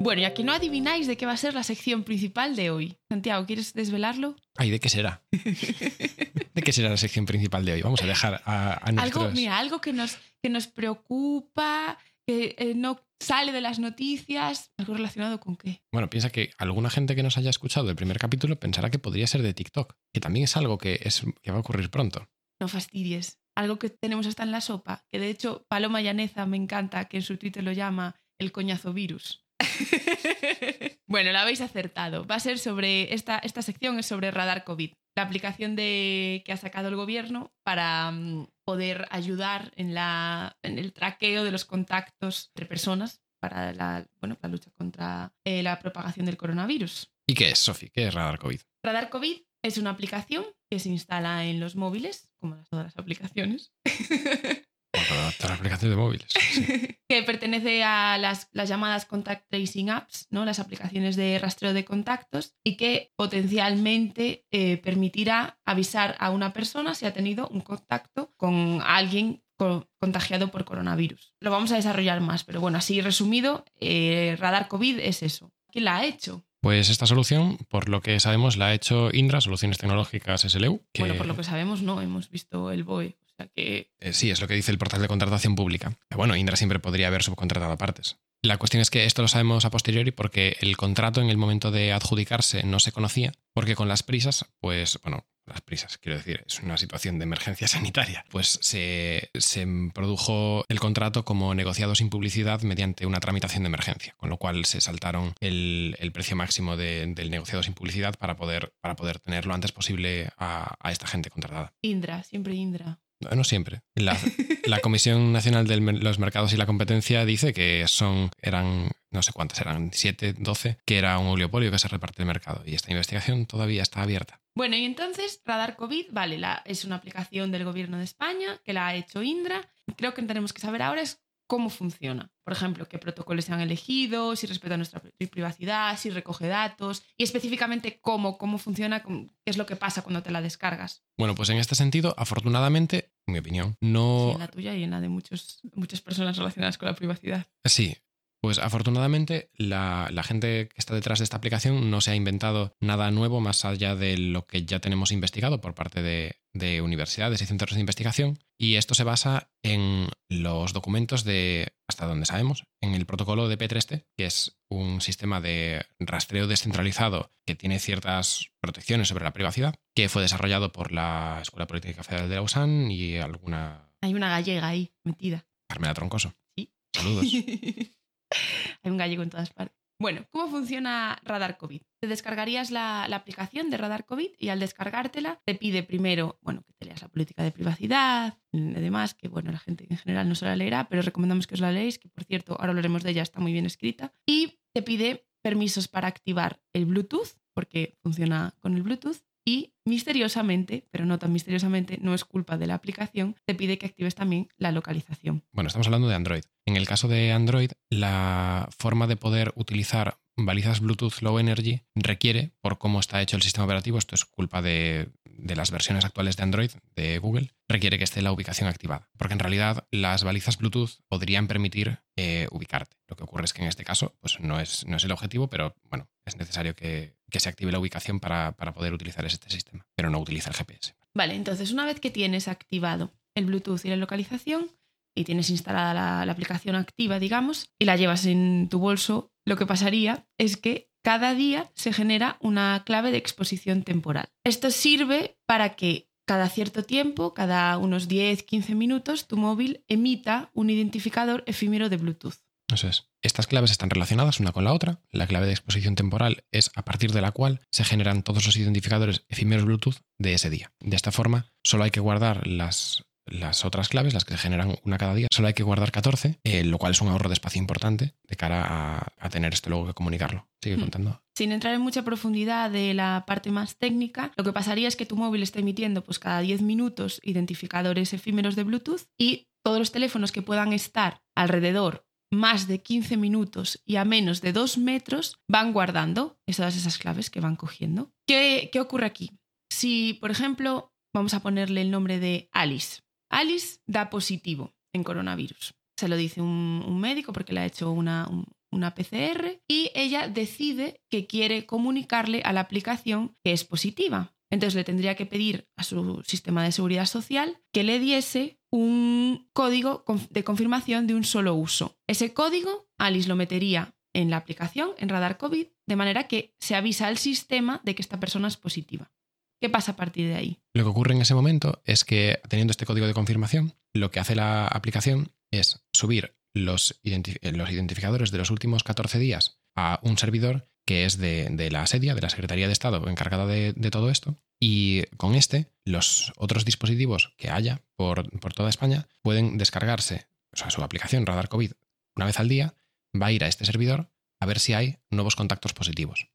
Bueno, 0.00 0.22
y 0.22 0.24
aquí 0.24 0.42
no 0.44 0.52
adivináis 0.52 1.06
de 1.06 1.16
qué 1.16 1.26
va 1.26 1.32
a 1.32 1.36
ser 1.36 1.54
la 1.54 1.62
sección 1.62 2.04
principal 2.04 2.56
de 2.56 2.70
hoy. 2.70 2.96
Santiago, 3.10 3.44
¿quieres 3.46 3.74
desvelarlo? 3.74 4.36
Ay, 4.56 4.70
¿de 4.70 4.80
qué 4.80 4.88
será? 4.88 5.22
¿De 5.32 6.62
qué 6.62 6.72
será 6.72 6.88
la 6.88 6.96
sección 6.96 7.26
principal 7.26 7.64
de 7.64 7.72
hoy? 7.72 7.82
Vamos 7.82 8.02
a 8.02 8.06
dejar 8.06 8.40
a, 8.44 8.88
a 8.88 8.92
nuestros... 8.92 9.24
Algo, 9.24 9.34
mira, 9.34 9.58
algo 9.58 9.80
que 9.80 9.92
nos, 9.92 10.16
que 10.42 10.48
nos 10.50 10.66
preocupa, 10.66 11.98
que 12.26 12.54
eh, 12.58 12.74
no 12.74 13.04
sale 13.20 13.52
de 13.52 13.60
las 13.60 13.80
noticias. 13.80 14.70
¿Algo 14.78 14.94
relacionado 14.94 15.40
con 15.40 15.56
qué? 15.56 15.82
Bueno, 15.92 16.08
piensa 16.08 16.30
que 16.30 16.52
alguna 16.58 16.90
gente 16.90 17.14
que 17.14 17.22
nos 17.22 17.36
haya 17.36 17.50
escuchado 17.50 17.90
el 17.90 17.96
primer 17.96 18.18
capítulo 18.18 18.58
pensará 18.58 18.90
que 18.90 18.98
podría 18.98 19.26
ser 19.26 19.42
de 19.42 19.52
TikTok, 19.52 19.94
que 20.14 20.20
también 20.20 20.44
es 20.44 20.56
algo 20.56 20.78
que, 20.78 21.00
es, 21.02 21.22
que 21.42 21.50
va 21.50 21.58
a 21.58 21.60
ocurrir 21.60 21.90
pronto. 21.90 22.28
No 22.60 22.68
fastidies. 22.68 23.40
Algo 23.56 23.78
que 23.78 23.90
tenemos 23.90 24.26
hasta 24.26 24.44
en 24.44 24.52
la 24.52 24.60
sopa, 24.60 25.04
que 25.10 25.18
de 25.18 25.28
hecho 25.28 25.66
Paloma 25.68 26.00
Llaneza 26.00 26.46
me 26.46 26.56
encanta, 26.56 27.06
que 27.06 27.16
en 27.16 27.24
su 27.24 27.36
Twitter 27.36 27.64
lo 27.64 27.72
llama 27.72 28.14
el 28.40 28.52
coñazo 28.52 28.92
virus. 28.92 29.44
bueno, 31.06 31.32
lo 31.32 31.38
habéis 31.38 31.60
acertado. 31.60 32.26
Va 32.26 32.36
a 32.36 32.40
ser 32.40 32.58
sobre, 32.58 33.12
esta, 33.14 33.38
esta 33.38 33.62
sección 33.62 33.98
es 33.98 34.06
sobre 34.06 34.30
Radar 34.30 34.64
COVID, 34.64 34.92
la 35.16 35.22
aplicación 35.22 35.76
de, 35.76 36.42
que 36.44 36.52
ha 36.52 36.56
sacado 36.56 36.88
el 36.88 36.96
gobierno 36.96 37.52
para 37.64 38.10
mm, 38.10 38.48
poder 38.64 39.06
ayudar 39.10 39.72
en, 39.76 39.94
la, 39.94 40.56
en 40.62 40.78
el 40.78 40.92
traqueo 40.92 41.44
de 41.44 41.50
los 41.50 41.64
contactos 41.64 42.50
entre 42.54 42.66
personas 42.66 43.20
para 43.40 43.72
la, 43.72 44.06
bueno, 44.20 44.36
la 44.42 44.48
lucha 44.48 44.70
contra 44.76 45.32
eh, 45.44 45.62
la 45.62 45.78
propagación 45.78 46.26
del 46.26 46.36
coronavirus. 46.36 47.10
¿Y 47.28 47.34
qué 47.34 47.50
es, 47.50 47.58
Sofi? 47.58 47.88
¿Qué 47.90 48.08
es 48.08 48.14
Radar 48.14 48.38
COVID? 48.38 48.60
Radar 48.84 49.10
COVID 49.10 49.42
es 49.62 49.78
una 49.78 49.90
aplicación 49.90 50.44
que 50.70 50.78
se 50.78 50.88
instala 50.88 51.44
en 51.46 51.60
los 51.60 51.76
móviles, 51.76 52.28
como 52.40 52.56
las- 52.56 52.68
todas 52.68 52.86
las 52.86 52.96
aplicaciones, 52.96 53.72
todas 55.08 55.40
las 55.40 55.50
aplicaciones 55.58 55.96
de 55.96 56.02
móviles. 56.02 56.26
sí. 56.32 56.94
que 57.08 57.22
pertenece 57.22 57.82
a 57.84 58.18
las, 58.18 58.48
las 58.52 58.68
llamadas 58.68 59.06
Contact 59.06 59.48
Tracing 59.48 59.88
Apps, 59.90 60.26
¿no? 60.30 60.44
las 60.44 60.58
aplicaciones 60.58 61.16
de 61.16 61.38
rastreo 61.38 61.72
de 61.72 61.84
contactos, 61.86 62.54
y 62.62 62.76
que 62.76 63.12
potencialmente 63.16 64.44
eh, 64.50 64.76
permitirá 64.78 65.58
avisar 65.64 66.16
a 66.18 66.30
una 66.30 66.52
persona 66.52 66.94
si 66.94 67.06
ha 67.06 67.12
tenido 67.12 67.48
un 67.48 67.60
contacto 67.60 68.32
con 68.36 68.80
alguien 68.84 69.42
co- 69.56 69.88
contagiado 69.98 70.50
por 70.50 70.64
coronavirus. 70.64 71.34
Lo 71.40 71.50
vamos 71.50 71.72
a 71.72 71.76
desarrollar 71.76 72.20
más, 72.20 72.44
pero 72.44 72.60
bueno, 72.60 72.78
así 72.78 73.00
resumido, 73.00 73.64
eh, 73.80 74.36
Radar 74.38 74.68
COVID 74.68 74.98
es 75.00 75.22
eso. 75.22 75.52
¿Quién 75.70 75.84
la 75.86 75.98
ha 75.98 76.04
hecho? 76.06 76.44
Pues 76.60 76.88
esta 76.90 77.06
solución, 77.06 77.56
por 77.68 77.88
lo 77.88 78.00
que 78.00 78.18
sabemos, 78.20 78.56
la 78.56 78.66
ha 78.66 78.74
hecho 78.74 79.10
Indra, 79.12 79.40
Soluciones 79.40 79.78
Tecnológicas 79.78 80.42
SLU. 80.42 80.82
Que, 80.92 81.02
Bueno, 81.02 81.14
por 81.16 81.26
lo 81.26 81.36
que 81.36 81.44
sabemos, 81.44 81.82
no, 81.82 82.00
hemos 82.02 82.30
visto 82.30 82.70
el 82.72 82.84
BOE. 82.84 83.16
O 83.38 83.42
sea 83.44 83.50
que 83.54 83.92
eh, 84.00 84.12
sí, 84.12 84.30
es 84.30 84.40
lo 84.40 84.48
que 84.48 84.54
dice 84.54 84.72
el 84.72 84.78
portal 84.78 85.00
de 85.00 85.08
contratación 85.08 85.54
pública. 85.54 85.96
Pero 86.08 86.18
bueno, 86.18 86.34
Indra 86.34 86.56
siempre 86.56 86.80
podría 86.80 87.06
haber 87.06 87.22
subcontratado 87.22 87.72
a 87.72 87.78
partes. 87.78 88.16
La 88.42 88.56
cuestión 88.56 88.80
es 88.80 88.90
que 88.90 89.04
esto 89.04 89.22
lo 89.22 89.28
sabemos 89.28 89.64
a 89.64 89.70
posteriori 89.70 90.10
porque 90.12 90.56
el 90.60 90.76
contrato 90.76 91.20
en 91.20 91.28
el 91.30 91.36
momento 91.38 91.70
de 91.72 91.92
adjudicarse 91.92 92.62
no 92.62 92.78
se 92.80 92.92
conocía, 92.92 93.32
porque 93.52 93.74
con 93.74 93.88
las 93.88 94.04
prisas, 94.04 94.44
pues, 94.60 94.98
bueno, 95.02 95.26
las 95.44 95.60
prisas, 95.60 95.98
quiero 95.98 96.18
decir, 96.18 96.44
es 96.46 96.60
una 96.60 96.76
situación 96.76 97.18
de 97.18 97.24
emergencia 97.24 97.66
sanitaria, 97.68 98.24
pues 98.30 98.58
se, 98.60 99.30
se 99.34 99.66
produjo 99.92 100.64
el 100.68 100.78
contrato 100.78 101.24
como 101.24 101.52
negociado 101.54 101.94
sin 101.96 102.10
publicidad 102.10 102.62
mediante 102.62 103.06
una 103.06 103.18
tramitación 103.18 103.64
de 103.64 103.68
emergencia, 103.68 104.14
con 104.18 104.30
lo 104.30 104.36
cual 104.36 104.64
se 104.66 104.80
saltaron 104.80 105.34
el, 105.40 105.96
el 105.98 106.12
precio 106.12 106.36
máximo 106.36 106.76
de- 106.76 107.06
del 107.14 107.30
negociado 107.30 107.62
sin 107.64 107.74
publicidad 107.74 108.16
para 108.18 108.36
poder, 108.36 108.72
para 108.80 108.94
poder 108.94 109.18
tener 109.18 109.46
lo 109.46 109.54
antes 109.54 109.72
posible 109.72 110.28
a, 110.36 110.74
a 110.80 110.92
esta 110.92 111.06
gente 111.08 111.30
contratada. 111.30 111.72
Indra, 111.82 112.22
siempre 112.22 112.54
Indra. 112.54 113.00
No, 113.20 113.44
siempre. 113.44 113.82
La, 113.94 114.16
la 114.64 114.80
Comisión 114.80 115.32
Nacional 115.32 115.66
de 115.66 115.80
los 115.80 116.18
Mercados 116.18 116.52
y 116.52 116.56
la 116.56 116.66
Competencia 116.66 117.24
dice 117.24 117.52
que 117.52 117.84
son, 117.88 118.30
eran, 118.40 118.90
no 119.10 119.22
sé 119.22 119.32
cuántas, 119.32 119.60
eran 119.60 119.90
7, 119.92 120.34
12, 120.38 120.78
que 120.84 120.98
era 120.98 121.18
un 121.18 121.26
oligopolio 121.26 121.70
que 121.70 121.78
se 121.78 121.88
reparte 121.88 122.22
el 122.22 122.26
mercado. 122.26 122.62
Y 122.64 122.74
esta 122.74 122.92
investigación 122.92 123.46
todavía 123.46 123.82
está 123.82 124.02
abierta. 124.02 124.40
Bueno, 124.54 124.76
y 124.76 124.84
entonces 124.84 125.40
Radar 125.44 125.76
COVID, 125.76 126.06
vale, 126.10 126.38
la, 126.38 126.62
es 126.64 126.84
una 126.84 126.96
aplicación 126.96 127.50
del 127.50 127.64
gobierno 127.64 127.98
de 127.98 128.04
España 128.04 128.60
que 128.64 128.72
la 128.72 128.88
ha 128.88 128.94
hecho 128.94 129.22
Indra. 129.22 129.68
Creo 129.96 130.14
que 130.14 130.22
tenemos 130.22 130.52
que 130.52 130.60
saber 130.60 130.82
ahora 130.82 131.02
es 131.02 131.20
cómo 131.48 131.68
funciona. 131.70 132.30
Por 132.44 132.52
ejemplo, 132.52 132.86
qué 132.88 132.98
protocolos 132.98 133.44
se 133.46 133.52
han 133.52 133.60
elegido, 133.60 134.36
si 134.36 134.46
respeta 134.46 134.76
nuestra 134.76 135.00
pri- 135.00 135.26
privacidad, 135.26 135.98
si 135.98 136.10
recoge 136.10 136.46
datos 136.46 137.02
y 137.16 137.24
específicamente 137.24 137.98
cómo, 138.00 138.38
cómo 138.38 138.58
funciona, 138.58 139.02
qué 139.02 139.26
es 139.44 139.56
lo 139.56 139.66
que 139.66 139.74
pasa 139.74 140.02
cuando 140.02 140.22
te 140.22 140.30
la 140.30 140.40
descargas. 140.42 141.02
Bueno, 141.16 141.34
pues 141.34 141.48
en 141.50 141.56
este 141.56 141.74
sentido, 141.74 142.14
afortunadamente, 142.16 143.10
en 143.26 143.32
mi 143.32 143.38
opinión, 143.40 143.70
Sí, 143.72 143.76
no... 143.88 144.30
en 144.32 144.38
la 144.38 144.48
tuya 144.48 144.74
y 144.76 144.84
en 144.84 144.90
la 144.92 145.00
de 145.00 145.08
muchos, 145.08 145.60
muchas 145.74 146.00
personas 146.00 146.36
relacionadas 146.36 146.78
con 146.78 146.86
la 146.88 146.94
privacidad. 146.94 147.46
Sí, 147.64 147.96
pues 148.40 148.58
afortunadamente 148.58 149.50
la, 149.56 150.08
la 150.12 150.22
gente 150.22 150.68
que 150.68 150.78
está 150.78 150.94
detrás 150.94 151.18
de 151.18 151.24
esta 151.24 151.36
aplicación 151.36 151.90
no 151.90 152.00
se 152.00 152.12
ha 152.12 152.14
inventado 152.14 152.74
nada 152.80 153.10
nuevo 153.10 153.40
más 153.40 153.64
allá 153.64 153.96
de 153.96 154.16
lo 154.16 154.46
que 154.46 154.64
ya 154.64 154.78
tenemos 154.80 155.10
investigado 155.10 155.60
por 155.60 155.74
parte 155.74 156.02
de, 156.02 156.36
de 156.52 156.82
universidades 156.82 157.42
y 157.42 157.46
centros 157.46 157.74
de 157.74 157.80
investigación. 157.80 158.38
Y 158.60 158.74
esto 158.74 158.94
se 158.94 159.04
basa 159.04 159.50
en 159.62 160.08
los 160.28 160.72
documentos 160.72 161.24
de, 161.24 161.68
hasta 161.88 162.06
donde 162.06 162.26
sabemos, 162.26 162.64
en 162.80 162.94
el 162.94 163.06
protocolo 163.06 163.48
de 163.48 163.58
P3T, 163.58 164.06
que 164.16 164.26
es 164.26 164.58
un 164.68 165.00
sistema 165.00 165.40
de 165.40 165.84
rastreo 166.00 166.46
descentralizado 166.46 167.32
que 167.46 167.54
tiene 167.54 167.78
ciertas 167.78 168.50
protecciones 168.60 169.08
sobre 169.08 169.24
la 169.24 169.32
privacidad, 169.32 169.76
que 169.94 170.08
fue 170.08 170.22
desarrollado 170.22 170.72
por 170.72 170.92
la 170.92 171.38
Escuela 171.40 171.66
Política 171.66 172.02
Federal 172.02 172.28
de 172.28 172.36
Lausanne 172.36 172.92
y 172.92 173.16
alguna 173.16 173.90
Hay 174.02 174.14
una 174.14 174.28
gallega 174.28 174.66
ahí 174.66 174.92
metida. 175.04 175.46
Carmela 175.68 175.94
Troncoso. 175.94 176.34
Sí. 176.56 176.72
Saludos. 176.94 177.24
Hay 178.82 178.90
un 178.90 178.98
gallego 178.98 179.22
en 179.22 179.30
todas 179.30 179.50
partes. 179.50 179.78
Bueno, 180.00 180.24
¿cómo 180.30 180.48
funciona 180.48 181.18
Radar 181.24 181.56
COVID? 181.56 181.82
Te 182.00 182.06
descargarías 182.06 182.70
la, 182.70 183.04
aplicación 183.06 183.68
de 183.68 183.78
Radar 183.78 184.06
COVID 184.06 184.30
y 184.38 184.48
al 184.50 184.60
descargártela 184.60 185.40
te 185.44 185.56
pide 185.56 185.82
primero, 185.82 186.38
bueno, 186.40 186.62
que 186.62 186.72
te 186.74 186.86
leas 186.86 187.02
la 187.02 187.08
política 187.08 187.42
de 187.42 187.50
privacidad 187.50 188.38
y 188.52 188.60
demás, 188.60 189.14
que 189.14 189.26
bueno, 189.26 189.50
la 189.50 189.58
gente 189.58 189.88
en 189.90 189.96
general 189.96 190.28
no 190.28 190.36
se 190.36 190.44
la 190.44 190.54
leerá, 190.54 190.88
pero 190.88 191.02
recomendamos 191.02 191.48
que 191.48 191.54
os 191.54 191.60
la 191.60 191.72
leáis, 191.72 191.98
que 191.98 192.08
por 192.08 192.22
cierto, 192.22 192.52
ahora 192.52 192.68
hablaremos 192.68 193.02
de 193.02 193.10
ella, 193.10 193.22
está 193.22 193.40
muy 193.40 193.52
bien 193.52 193.66
escrita. 193.66 194.12
Y 194.24 194.60
te 194.72 194.82
pide 194.82 195.26
permisos 195.42 195.88
para 195.88 196.06
activar 196.06 196.60
el 196.72 196.86
Bluetooth, 196.86 197.36
porque 197.52 197.98
funciona 198.00 198.54
con 198.60 198.76
el 198.76 198.84
Bluetooth. 198.84 199.18
Y 199.48 199.72
misteriosamente, 199.86 200.86
pero 200.90 201.06
no 201.06 201.18
tan 201.18 201.32
misteriosamente, 201.32 201.96
no 202.02 202.12
es 202.12 202.26
culpa 202.26 202.58
de 202.58 202.66
la 202.66 202.74
aplicación, 202.74 203.34
te 203.46 203.54
pide 203.54 203.78
que 203.78 203.86
actives 203.86 204.14
también 204.14 204.50
la 204.58 204.72
localización. 204.72 205.42
Bueno, 205.52 205.68
estamos 205.68 205.86
hablando 205.86 206.06
de 206.06 206.16
Android. 206.16 206.42
En 206.66 206.76
el 206.76 206.86
caso 206.86 207.08
de 207.08 207.32
Android, 207.32 207.70
la 207.88 208.68
forma 208.76 209.06
de 209.06 209.16
poder 209.16 209.54
utilizar 209.56 210.18
balizas 210.36 210.80
Bluetooth 210.80 211.22
Low 211.22 211.38
Energy 211.38 211.80
requiere, 211.94 212.52
por 212.60 212.76
cómo 212.76 213.00
está 213.00 213.22
hecho 213.22 213.36
el 213.36 213.42
sistema 213.42 213.64
operativo, 213.64 213.96
esto 213.96 214.14
es 214.14 214.26
culpa 214.26 214.60
de, 214.60 215.08
las 215.24 215.70
versiones 215.70 216.04
actuales 216.04 216.36
de 216.36 216.42
Android, 216.42 216.70
de 216.94 217.18
Google, 217.18 217.54
requiere 217.70 217.96
que 217.96 218.04
esté 218.04 218.20
la 218.20 218.32
ubicación 218.32 218.68
activada. 218.68 219.08
Porque 219.16 219.32
en 219.32 219.40
realidad 219.40 219.88
las 219.90 220.24
balizas 220.24 220.58
Bluetooth 220.58 221.00
podrían 221.08 221.48
permitir 221.48 222.00
eh, 222.16 222.48
ubicarte. 222.50 222.98
Lo 223.08 223.16
que 223.16 223.24
ocurre 223.24 223.46
es 223.46 223.54
que 223.54 223.62
en 223.62 223.68
este 223.68 223.84
caso 223.84 224.14
pues 224.20 224.40
no, 224.40 224.60
es, 224.60 224.86
no 224.86 224.98
es 224.98 225.04
el 225.04 225.12
objetivo, 225.12 225.48
pero 225.48 225.74
bueno, 225.84 226.10
es 226.26 226.36
necesario 226.36 226.74
que, 226.76 227.17
que 227.30 227.40
se 227.40 227.48
active 227.48 227.72
la 227.72 227.78
ubicación 227.78 228.20
para, 228.20 228.52
para 228.52 228.72
poder 228.72 228.92
utilizar 228.92 229.24
este 229.24 229.50
sistema, 229.50 229.86
pero 229.94 230.10
no 230.10 230.18
utiliza 230.18 230.50
el 230.50 230.56
GPS. 230.56 230.94
Vale, 231.14 231.34
entonces 231.34 231.72
una 231.72 231.84
vez 231.84 232.00
que 232.00 232.10
tienes 232.10 232.48
activado 232.48 233.12
el 233.34 233.46
Bluetooth 233.46 233.84
y 233.84 233.88
la 233.88 233.96
localización 233.96 234.70
y 235.14 235.24
tienes 235.24 235.50
instalada 235.50 235.94
la, 235.94 236.26
la 236.26 236.32
aplicación 236.32 236.76
activa, 236.76 237.18
digamos, 237.18 237.70
y 237.78 237.84
la 237.84 237.96
llevas 237.96 238.26
en 238.26 238.68
tu 238.68 238.78
bolso, 238.78 239.32
lo 239.44 239.56
que 239.56 239.66
pasaría 239.66 240.26
es 240.38 240.56
que 240.56 240.90
cada 241.02 241.34
día 241.34 241.70
se 241.74 241.92
genera 241.92 242.36
una 242.40 242.82
clave 242.84 243.10
de 243.10 243.18
exposición 243.18 243.82
temporal. 243.82 244.28
Esto 244.44 244.70
sirve 244.70 245.38
para 245.46 245.76
que 245.76 246.08
cada 246.26 246.50
cierto 246.50 246.84
tiempo, 246.84 247.32
cada 247.32 247.78
unos 247.78 248.06
10, 248.06 248.42
15 248.42 248.74
minutos, 248.74 249.26
tu 249.26 249.38
móvil 249.38 249.82
emita 249.88 250.50
un 250.52 250.68
identificador 250.68 251.42
efímero 251.46 251.88
de 251.88 251.96
Bluetooth. 251.96 252.36
Eso 252.72 252.88
es. 252.88 253.08
Estas 253.22 253.46
claves 253.46 253.70
están 253.70 253.90
relacionadas 253.90 254.40
una 254.40 254.52
con 254.52 254.64
la 254.64 254.72
otra. 254.72 255.00
La 255.10 255.26
clave 255.26 255.46
de 255.46 255.52
exposición 255.52 255.94
temporal 255.94 256.44
es 256.52 256.70
a 256.74 256.84
partir 256.84 257.12
de 257.12 257.22
la 257.22 257.32
cual 257.32 257.60
se 257.70 257.84
generan 257.84 258.22
todos 258.22 258.44
los 258.46 258.56
identificadores 258.56 259.24
efímeros 259.28 259.64
Bluetooth 259.64 259.96
de 260.18 260.34
ese 260.34 260.50
día. 260.50 260.72
De 260.80 260.96
esta 260.96 261.12
forma, 261.12 261.46
solo 261.64 261.84
hay 261.84 261.90
que 261.90 262.00
guardar 262.00 262.46
las, 262.46 263.04
las 263.24 263.64
otras 263.64 263.88
claves, 263.88 264.12
las 264.14 264.24
que 264.24 264.34
se 264.34 264.38
generan 264.38 264.76
una 264.84 264.98
cada 264.98 265.14
día. 265.14 265.28
Solo 265.30 265.48
hay 265.48 265.54
que 265.54 265.62
guardar 265.62 265.92
14, 265.92 266.40
eh, 266.44 266.64
lo 266.64 266.78
cual 266.78 266.92
es 266.92 267.00
un 267.00 267.08
ahorro 267.08 267.28
de 267.28 267.34
espacio 267.34 267.58
importante 267.58 268.14
de 268.22 268.36
cara 268.36 268.64
a, 268.66 269.12
a 269.18 269.28
tener 269.30 269.54
esto 269.54 269.70
luego 269.70 269.86
que 269.86 269.94
comunicarlo. 269.94 270.46
Sigue 270.62 270.76
Hmm. 270.76 270.80
contando. 270.80 271.22
Sin 271.36 271.52
entrar 271.52 271.72
en 271.74 271.80
mucha 271.80 272.02
profundidad 272.04 272.70
de 272.70 272.92
la 272.94 273.24
parte 273.26 273.50
más 273.50 273.76
técnica, 273.78 274.32
lo 274.36 274.44
que 274.44 274.52
pasaría 274.52 274.88
es 274.88 274.96
que 274.96 275.06
tu 275.06 275.16
móvil 275.16 275.42
está 275.42 275.60
emitiendo 275.60 276.04
pues, 276.04 276.18
cada 276.18 276.40
10 276.40 276.62
minutos 276.62 277.20
identificadores 277.22 278.12
efímeros 278.12 278.56
de 278.56 278.64
Bluetooth 278.64 279.02
y 279.16 279.48
todos 279.64 279.78
los 279.78 279.92
teléfonos 279.92 280.32
que 280.32 280.42
puedan 280.42 280.72
estar 280.72 281.22
alrededor 281.34 282.06
más 282.32 282.66
de 282.68 282.82
15 282.82 283.16
minutos 283.16 283.80
y 283.84 283.96
a 283.96 284.04
menos 284.04 284.40
de 284.40 284.52
2 284.52 284.78
metros 284.78 285.38
van 285.48 285.72
guardando 285.72 286.38
todas 286.56 286.76
esas 286.76 286.98
claves 286.98 287.30
que 287.30 287.40
van 287.40 287.56
cogiendo. 287.56 288.10
¿Qué, 288.26 288.68
¿Qué 288.72 288.80
ocurre 288.80 289.06
aquí? 289.06 289.30
Si, 289.72 290.14
por 290.20 290.30
ejemplo, 290.30 290.92
vamos 291.14 291.34
a 291.34 291.40
ponerle 291.40 291.80
el 291.82 291.90
nombre 291.90 292.18
de 292.18 292.48
Alice. 292.52 293.00
Alice 293.30 293.78
da 293.86 294.10
positivo 294.10 294.74
en 294.94 295.04
coronavirus. 295.04 295.74
Se 295.98 296.08
lo 296.08 296.16
dice 296.16 296.40
un, 296.40 297.00
médico 297.00 297.32
porque 297.32 297.52
le 297.52 297.60
ha 297.60 297.66
hecho 297.66 297.90
una, 297.90 298.26
un- 298.28 298.46
una 298.70 298.94
PCR 298.94 299.60
y 299.68 299.90
ella 299.94 300.28
decide 300.28 301.00
que 301.10 301.26
quiere 301.26 301.64
comunicarle 301.66 302.42
a 302.44 302.52
la 302.52 302.60
aplicación 302.60 303.34
que 303.44 303.52
es 303.52 303.64
positiva. 303.64 304.34
Entonces 304.50 304.74
le 304.74 304.84
tendría 304.84 305.14
que 305.14 305.26
pedir 305.26 305.68
a 305.76 305.82
su 305.82 306.22
sistema 306.26 306.64
de 306.64 306.72
seguridad 306.72 307.06
social 307.06 307.60
que 307.72 307.84
le 307.84 307.98
diese 307.98 308.58
un 308.70 309.48
código 309.52 310.04
de 310.30 310.44
confirmación 310.44 311.06
de 311.06 311.14
un 311.14 311.24
solo 311.24 311.54
uso. 311.54 311.98
Ese 312.06 312.32
código 312.32 312.88
Alice 312.98 313.28
lo 313.28 313.36
metería 313.36 313.94
en 314.14 314.30
la 314.30 314.38
aplicación, 314.38 314.90
en 314.98 315.08
Radar 315.10 315.36
COVID, 315.36 315.66
de 315.86 315.96
manera 315.96 316.28
que 316.28 316.54
se 316.60 316.74
avisa 316.74 317.06
al 317.06 317.18
sistema 317.18 317.80
de 317.84 317.94
que 317.94 318.02
esta 318.02 318.20
persona 318.20 318.48
es 318.48 318.56
positiva. 318.56 319.12
¿Qué 319.60 319.68
pasa 319.68 319.92
a 319.92 319.96
partir 319.96 320.28
de 320.28 320.34
ahí? 320.34 320.60
Lo 320.74 320.84
que 320.84 320.90
ocurre 320.90 321.14
en 321.14 321.22
ese 321.22 321.34
momento 321.34 321.82
es 321.84 322.04
que 322.04 322.40
teniendo 322.48 322.70
este 322.70 322.86
código 322.86 323.06
de 323.06 323.14
confirmación, 323.14 323.74
lo 323.92 324.10
que 324.10 324.20
hace 324.20 324.34
la 324.34 324.66
aplicación 324.66 325.32
es 325.50 325.84
subir 325.92 326.37
los, 326.54 327.00
eh, 327.04 327.52
los 327.52 327.70
identificadores 327.70 328.30
de 328.30 328.38
los 328.38 328.50
últimos 328.50 328.82
14 328.84 329.18
días 329.18 329.60
a 329.76 330.00
un 330.02 330.18
servidor 330.18 330.68
que 330.86 331.04
es 331.04 331.18
de, 331.18 331.48
de 331.50 331.70
la 331.70 331.86
SEDIA, 331.86 332.14
de 332.14 332.22
la 332.22 332.30
Secretaría 332.30 332.66
de 332.66 332.72
Estado 332.72 333.06
encargada 333.08 333.46
de, 333.46 333.74
de 333.74 333.90
todo 333.90 334.10
esto. 334.10 334.36
Y 334.60 335.02
con 335.18 335.34
este, 335.34 335.70
los 335.84 336.32
otros 336.36 336.64
dispositivos 336.64 337.34
que 337.36 337.50
haya 337.50 337.82
por, 337.94 338.28
por 338.40 338.54
toda 338.54 338.70
España 338.70 339.06
pueden 339.22 339.58
descargarse, 339.58 340.26
o 340.52 340.56
sea, 340.56 340.70
su 340.70 340.82
aplicación 340.82 341.26
Radar 341.26 341.48
COVID 341.48 341.72
una 342.16 342.26
vez 342.26 342.40
al 342.40 342.48
día, 342.48 342.74
va 343.20 343.26
a 343.26 343.32
ir 343.32 343.44
a 343.44 343.48
este 343.48 343.64
servidor 343.64 344.10
a 344.40 344.46
ver 344.46 344.58
si 344.58 344.72
hay 344.72 344.98
nuevos 345.10 345.36
contactos 345.36 345.72
positivos. 345.74 346.28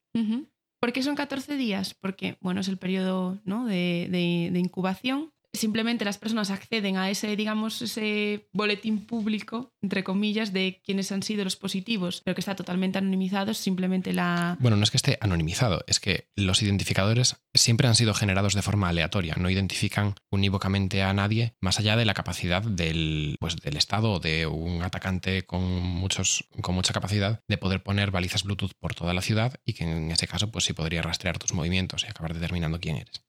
¿Por 0.79 0.93
qué 0.93 1.01
son 1.03 1.15
14 1.15 1.57
días? 1.57 1.93
Porque, 1.93 2.37
bueno, 2.39 2.61
es 2.61 2.67
el 2.69 2.77
periodo 2.77 3.41
¿no? 3.43 3.65
de- 3.65 4.07
de 4.09 4.59
incubación. 4.59 5.33
Simplemente 5.55 6.03
las 6.03 6.17
personas 6.17 6.49
acceden 6.49 6.97
a 6.97 7.11
ese, 7.11 7.35
digamos, 7.35 7.81
ese 7.83 8.49
boletín 8.53 9.05
público, 9.05 9.71
entre 9.83 10.03
comillas, 10.03 10.51
de 10.51 10.81
quienes 10.83 11.11
han 11.11 11.21
sido 11.21 11.43
los 11.43 11.55
positivos, 11.55 12.21
pero 12.25 12.33
que 12.33 12.41
está 12.41 12.55
totalmente 12.55 12.97
anonimizado. 12.97 13.51
Es 13.51 13.59
simplemente 13.59 14.13
la. 14.13 14.57
Bueno, 14.59 14.77
no 14.77 14.83
es 14.83 14.89
que 14.89 14.97
esté 14.97 15.19
anonimizado, 15.21 15.83
es 15.85 15.99
que 15.99 16.27
los 16.35 16.63
identificadores 16.63 17.35
siempre 17.53 17.87
han 17.87 17.93
sido 17.93 18.15
generados 18.15 18.55
de 18.55 18.63
forma 18.63 18.89
aleatoria, 18.89 19.35
no 19.37 19.49
identifican 19.49 20.15
unívocamente 20.31 21.03
a 21.03 21.13
nadie 21.13 21.55
más 21.61 21.79
allá 21.79 21.95
de 21.95 22.05
la 22.05 22.15
capacidad 22.15 22.63
del, 22.63 23.37
pues, 23.39 23.55
del 23.57 23.77
Estado 23.77 24.13
o 24.13 24.19
de 24.19 24.47
un 24.47 24.81
atacante 24.81 25.45
con, 25.45 25.63
muchos, 25.63 26.45
con 26.61 26.73
mucha 26.73 26.93
capacidad 26.93 27.41
de 27.47 27.57
poder 27.57 27.83
poner 27.83 28.09
balizas 28.09 28.43
Bluetooth 28.43 28.73
por 28.79 28.95
toda 28.95 29.13
la 29.13 29.21
ciudad 29.21 29.55
y 29.65 29.73
que 29.73 29.83
en 29.83 30.09
ese 30.09 30.27
caso 30.27 30.51
pues 30.51 30.65
sí 30.65 30.73
podría 30.73 31.03
rastrear 31.03 31.37
tus 31.37 31.53
movimientos 31.53 32.03
y 32.03 32.07
acabar 32.07 32.33
determinando 32.33 32.79
quién 32.79 32.97
eres. 32.97 33.23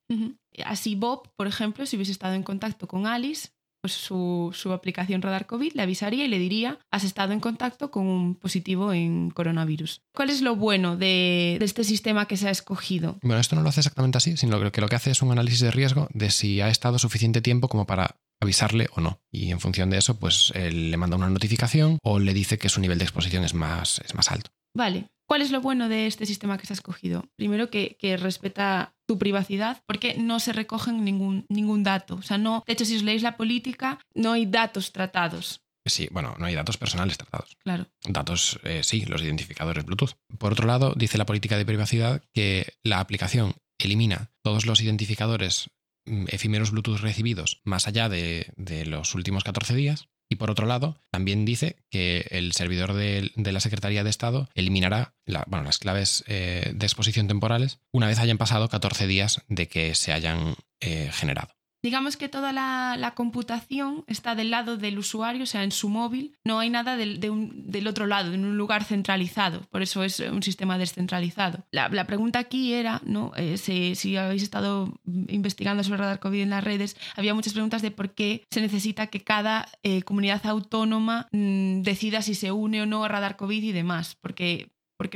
Así 0.64 0.94
Bob, 0.94 1.30
por 1.36 1.46
ejemplo, 1.46 1.86
si 1.86 1.96
hubiese 1.96 2.12
estado 2.12 2.34
en 2.34 2.42
contacto 2.42 2.86
con 2.86 3.06
Alice, 3.06 3.48
pues 3.84 3.92
su, 3.92 4.50
su 4.54 4.72
aplicación 4.72 5.20
Radar 5.20 5.44
COVID, 5.44 5.74
le 5.74 5.82
avisaría 5.82 6.24
y 6.24 6.28
le 6.28 6.38
diría, 6.38 6.78
has 6.90 7.04
estado 7.04 7.34
en 7.34 7.40
contacto 7.40 7.90
con 7.90 8.06
un 8.06 8.34
positivo 8.34 8.94
en 8.94 9.28
coronavirus. 9.28 10.00
¿Cuál 10.14 10.30
es 10.30 10.40
lo 10.40 10.56
bueno 10.56 10.96
de, 10.96 11.56
de 11.58 11.64
este 11.66 11.84
sistema 11.84 12.26
que 12.26 12.38
se 12.38 12.48
ha 12.48 12.50
escogido? 12.50 13.18
Bueno, 13.22 13.40
esto 13.40 13.56
no 13.56 13.62
lo 13.62 13.68
hace 13.68 13.80
exactamente 13.80 14.16
así, 14.16 14.38
sino 14.38 14.58
que 14.72 14.80
lo 14.80 14.88
que 14.88 14.96
hace 14.96 15.10
es 15.10 15.20
un 15.20 15.32
análisis 15.32 15.60
de 15.60 15.70
riesgo 15.70 16.08
de 16.14 16.30
si 16.30 16.62
ha 16.62 16.70
estado 16.70 16.98
suficiente 16.98 17.42
tiempo 17.42 17.68
como 17.68 17.86
para 17.86 18.16
avisarle 18.40 18.88
o 18.94 19.02
no. 19.02 19.20
Y 19.30 19.50
en 19.50 19.60
función 19.60 19.90
de 19.90 19.98
eso, 19.98 20.18
pues 20.18 20.50
él 20.54 20.90
le 20.90 20.96
manda 20.96 21.16
una 21.16 21.28
notificación 21.28 21.98
o 22.02 22.18
le 22.18 22.32
dice 22.32 22.56
que 22.56 22.70
su 22.70 22.80
nivel 22.80 22.96
de 22.96 23.04
exposición 23.04 23.44
es 23.44 23.52
más, 23.52 24.00
es 24.04 24.14
más 24.14 24.30
alto. 24.30 24.50
Vale. 24.74 25.08
¿Cuál 25.26 25.42
es 25.42 25.50
lo 25.50 25.60
bueno 25.60 25.88
de 25.88 26.06
este 26.06 26.26
sistema 26.26 26.58
que 26.58 26.66
se 26.66 26.72
ha 26.72 26.74
escogido? 26.74 27.24
Primero 27.36 27.70
que, 27.70 27.96
que 27.98 28.16
respeta 28.16 28.94
tu 29.06 29.18
privacidad 29.18 29.82
porque 29.86 30.14
no 30.16 30.40
se 30.40 30.52
recogen 30.52 31.04
ningún, 31.04 31.46
ningún 31.48 31.82
dato. 31.82 32.16
O 32.16 32.22
sea, 32.22 32.38
no, 32.38 32.62
de 32.66 32.72
hecho, 32.72 32.84
si 32.84 32.96
os 32.96 33.02
leéis 33.02 33.22
la 33.22 33.36
política, 33.36 33.98
no 34.14 34.32
hay 34.32 34.46
datos 34.46 34.92
tratados. 34.92 35.64
Sí, 35.86 36.08
bueno, 36.10 36.34
no 36.38 36.46
hay 36.46 36.54
datos 36.54 36.78
personales 36.78 37.18
tratados. 37.18 37.56
Claro. 37.62 37.86
Datos, 38.04 38.58
eh, 38.64 38.82
sí, 38.82 39.04
los 39.04 39.22
identificadores 39.22 39.84
Bluetooth. 39.84 40.14
Por 40.38 40.52
otro 40.52 40.66
lado, 40.66 40.94
dice 40.96 41.18
la 41.18 41.26
política 41.26 41.58
de 41.58 41.66
privacidad 41.66 42.22
que 42.32 42.74
la 42.82 43.00
aplicación 43.00 43.54
elimina 43.78 44.32
todos 44.42 44.64
los 44.64 44.80
identificadores 44.80 45.68
mm, 46.06 46.26
efímeros 46.28 46.70
Bluetooth 46.70 47.00
recibidos 47.00 47.60
más 47.64 47.86
allá 47.86 48.08
de, 48.08 48.50
de 48.56 48.86
los 48.86 49.14
últimos 49.14 49.44
14 49.44 49.74
días. 49.74 50.08
Y 50.28 50.36
por 50.36 50.50
otro 50.50 50.66
lado, 50.66 50.98
también 51.10 51.44
dice 51.44 51.76
que 51.90 52.26
el 52.30 52.52
servidor 52.52 52.94
de, 52.94 53.30
la 53.36 53.60
Secretaría 53.60 54.04
de 54.04 54.10
Estado 54.10 54.48
eliminará 54.54 55.14
las 55.26 55.78
claves 55.78 56.24
eh, 56.26 56.72
de 56.74 56.86
exposición 56.86 57.28
temporales 57.28 57.78
una 57.92 58.06
vez 58.06 58.18
hayan 58.18 58.38
pasado 58.38 58.68
14 58.68 59.06
días 59.06 59.42
de 59.48 59.68
que 59.68 59.94
se 59.94 60.12
hayan 60.12 60.54
eh, 60.80 61.10
generado. 61.12 61.54
Digamos 61.84 62.16
que 62.16 62.30
toda 62.30 62.50
la, 62.50 63.12
computación 63.14 64.04
está 64.06 64.34
del 64.34 64.50
lado 64.50 64.78
del 64.78 64.98
usuario, 64.98 65.42
o 65.42 65.46
sea, 65.46 65.64
en 65.64 65.70
su 65.70 65.90
móvil. 65.90 66.34
No 66.42 66.58
hay 66.58 66.70
nada 66.70 66.96
del, 66.96 67.86
otro 67.86 68.06
lado, 68.06 68.32
en 68.32 68.46
un 68.46 68.56
lugar 68.56 68.84
centralizado. 68.84 69.60
Por 69.70 69.82
eso 69.82 70.02
es 70.02 70.18
un 70.20 70.42
sistema 70.42 70.78
descentralizado. 70.78 71.66
La, 71.70 72.06
pregunta 72.06 72.38
aquí 72.38 72.72
era, 72.72 73.02
¿no? 73.04 73.32
Eh, 73.36 73.58
si, 73.58 74.16
habéis 74.16 74.42
estado 74.42 74.98
investigando 75.28 75.84
sobre 75.84 75.98
radar 75.98 76.20
COVID 76.20 76.40
en 76.40 76.50
las 76.50 76.64
redes, 76.64 76.96
había 77.16 77.34
muchas 77.34 77.52
preguntas 77.52 77.82
de 77.82 77.90
por 77.90 78.14
qué 78.14 78.46
se 78.50 78.62
necesita 78.62 79.08
que 79.08 79.22
cada 79.22 79.68
eh, 79.82 80.00
comunidad 80.04 80.46
autónoma 80.46 81.28
mm, 81.32 81.82
decida 81.82 82.22
si 82.22 82.34
se 82.34 82.50
une 82.50 82.80
o 82.80 82.86
no 82.86 83.04
a 83.04 83.08
radar 83.08 83.36
COVID 83.36 83.62
y 83.62 83.72
demás. 83.72 84.14
¿Por 84.14 84.34
qué 84.34 84.70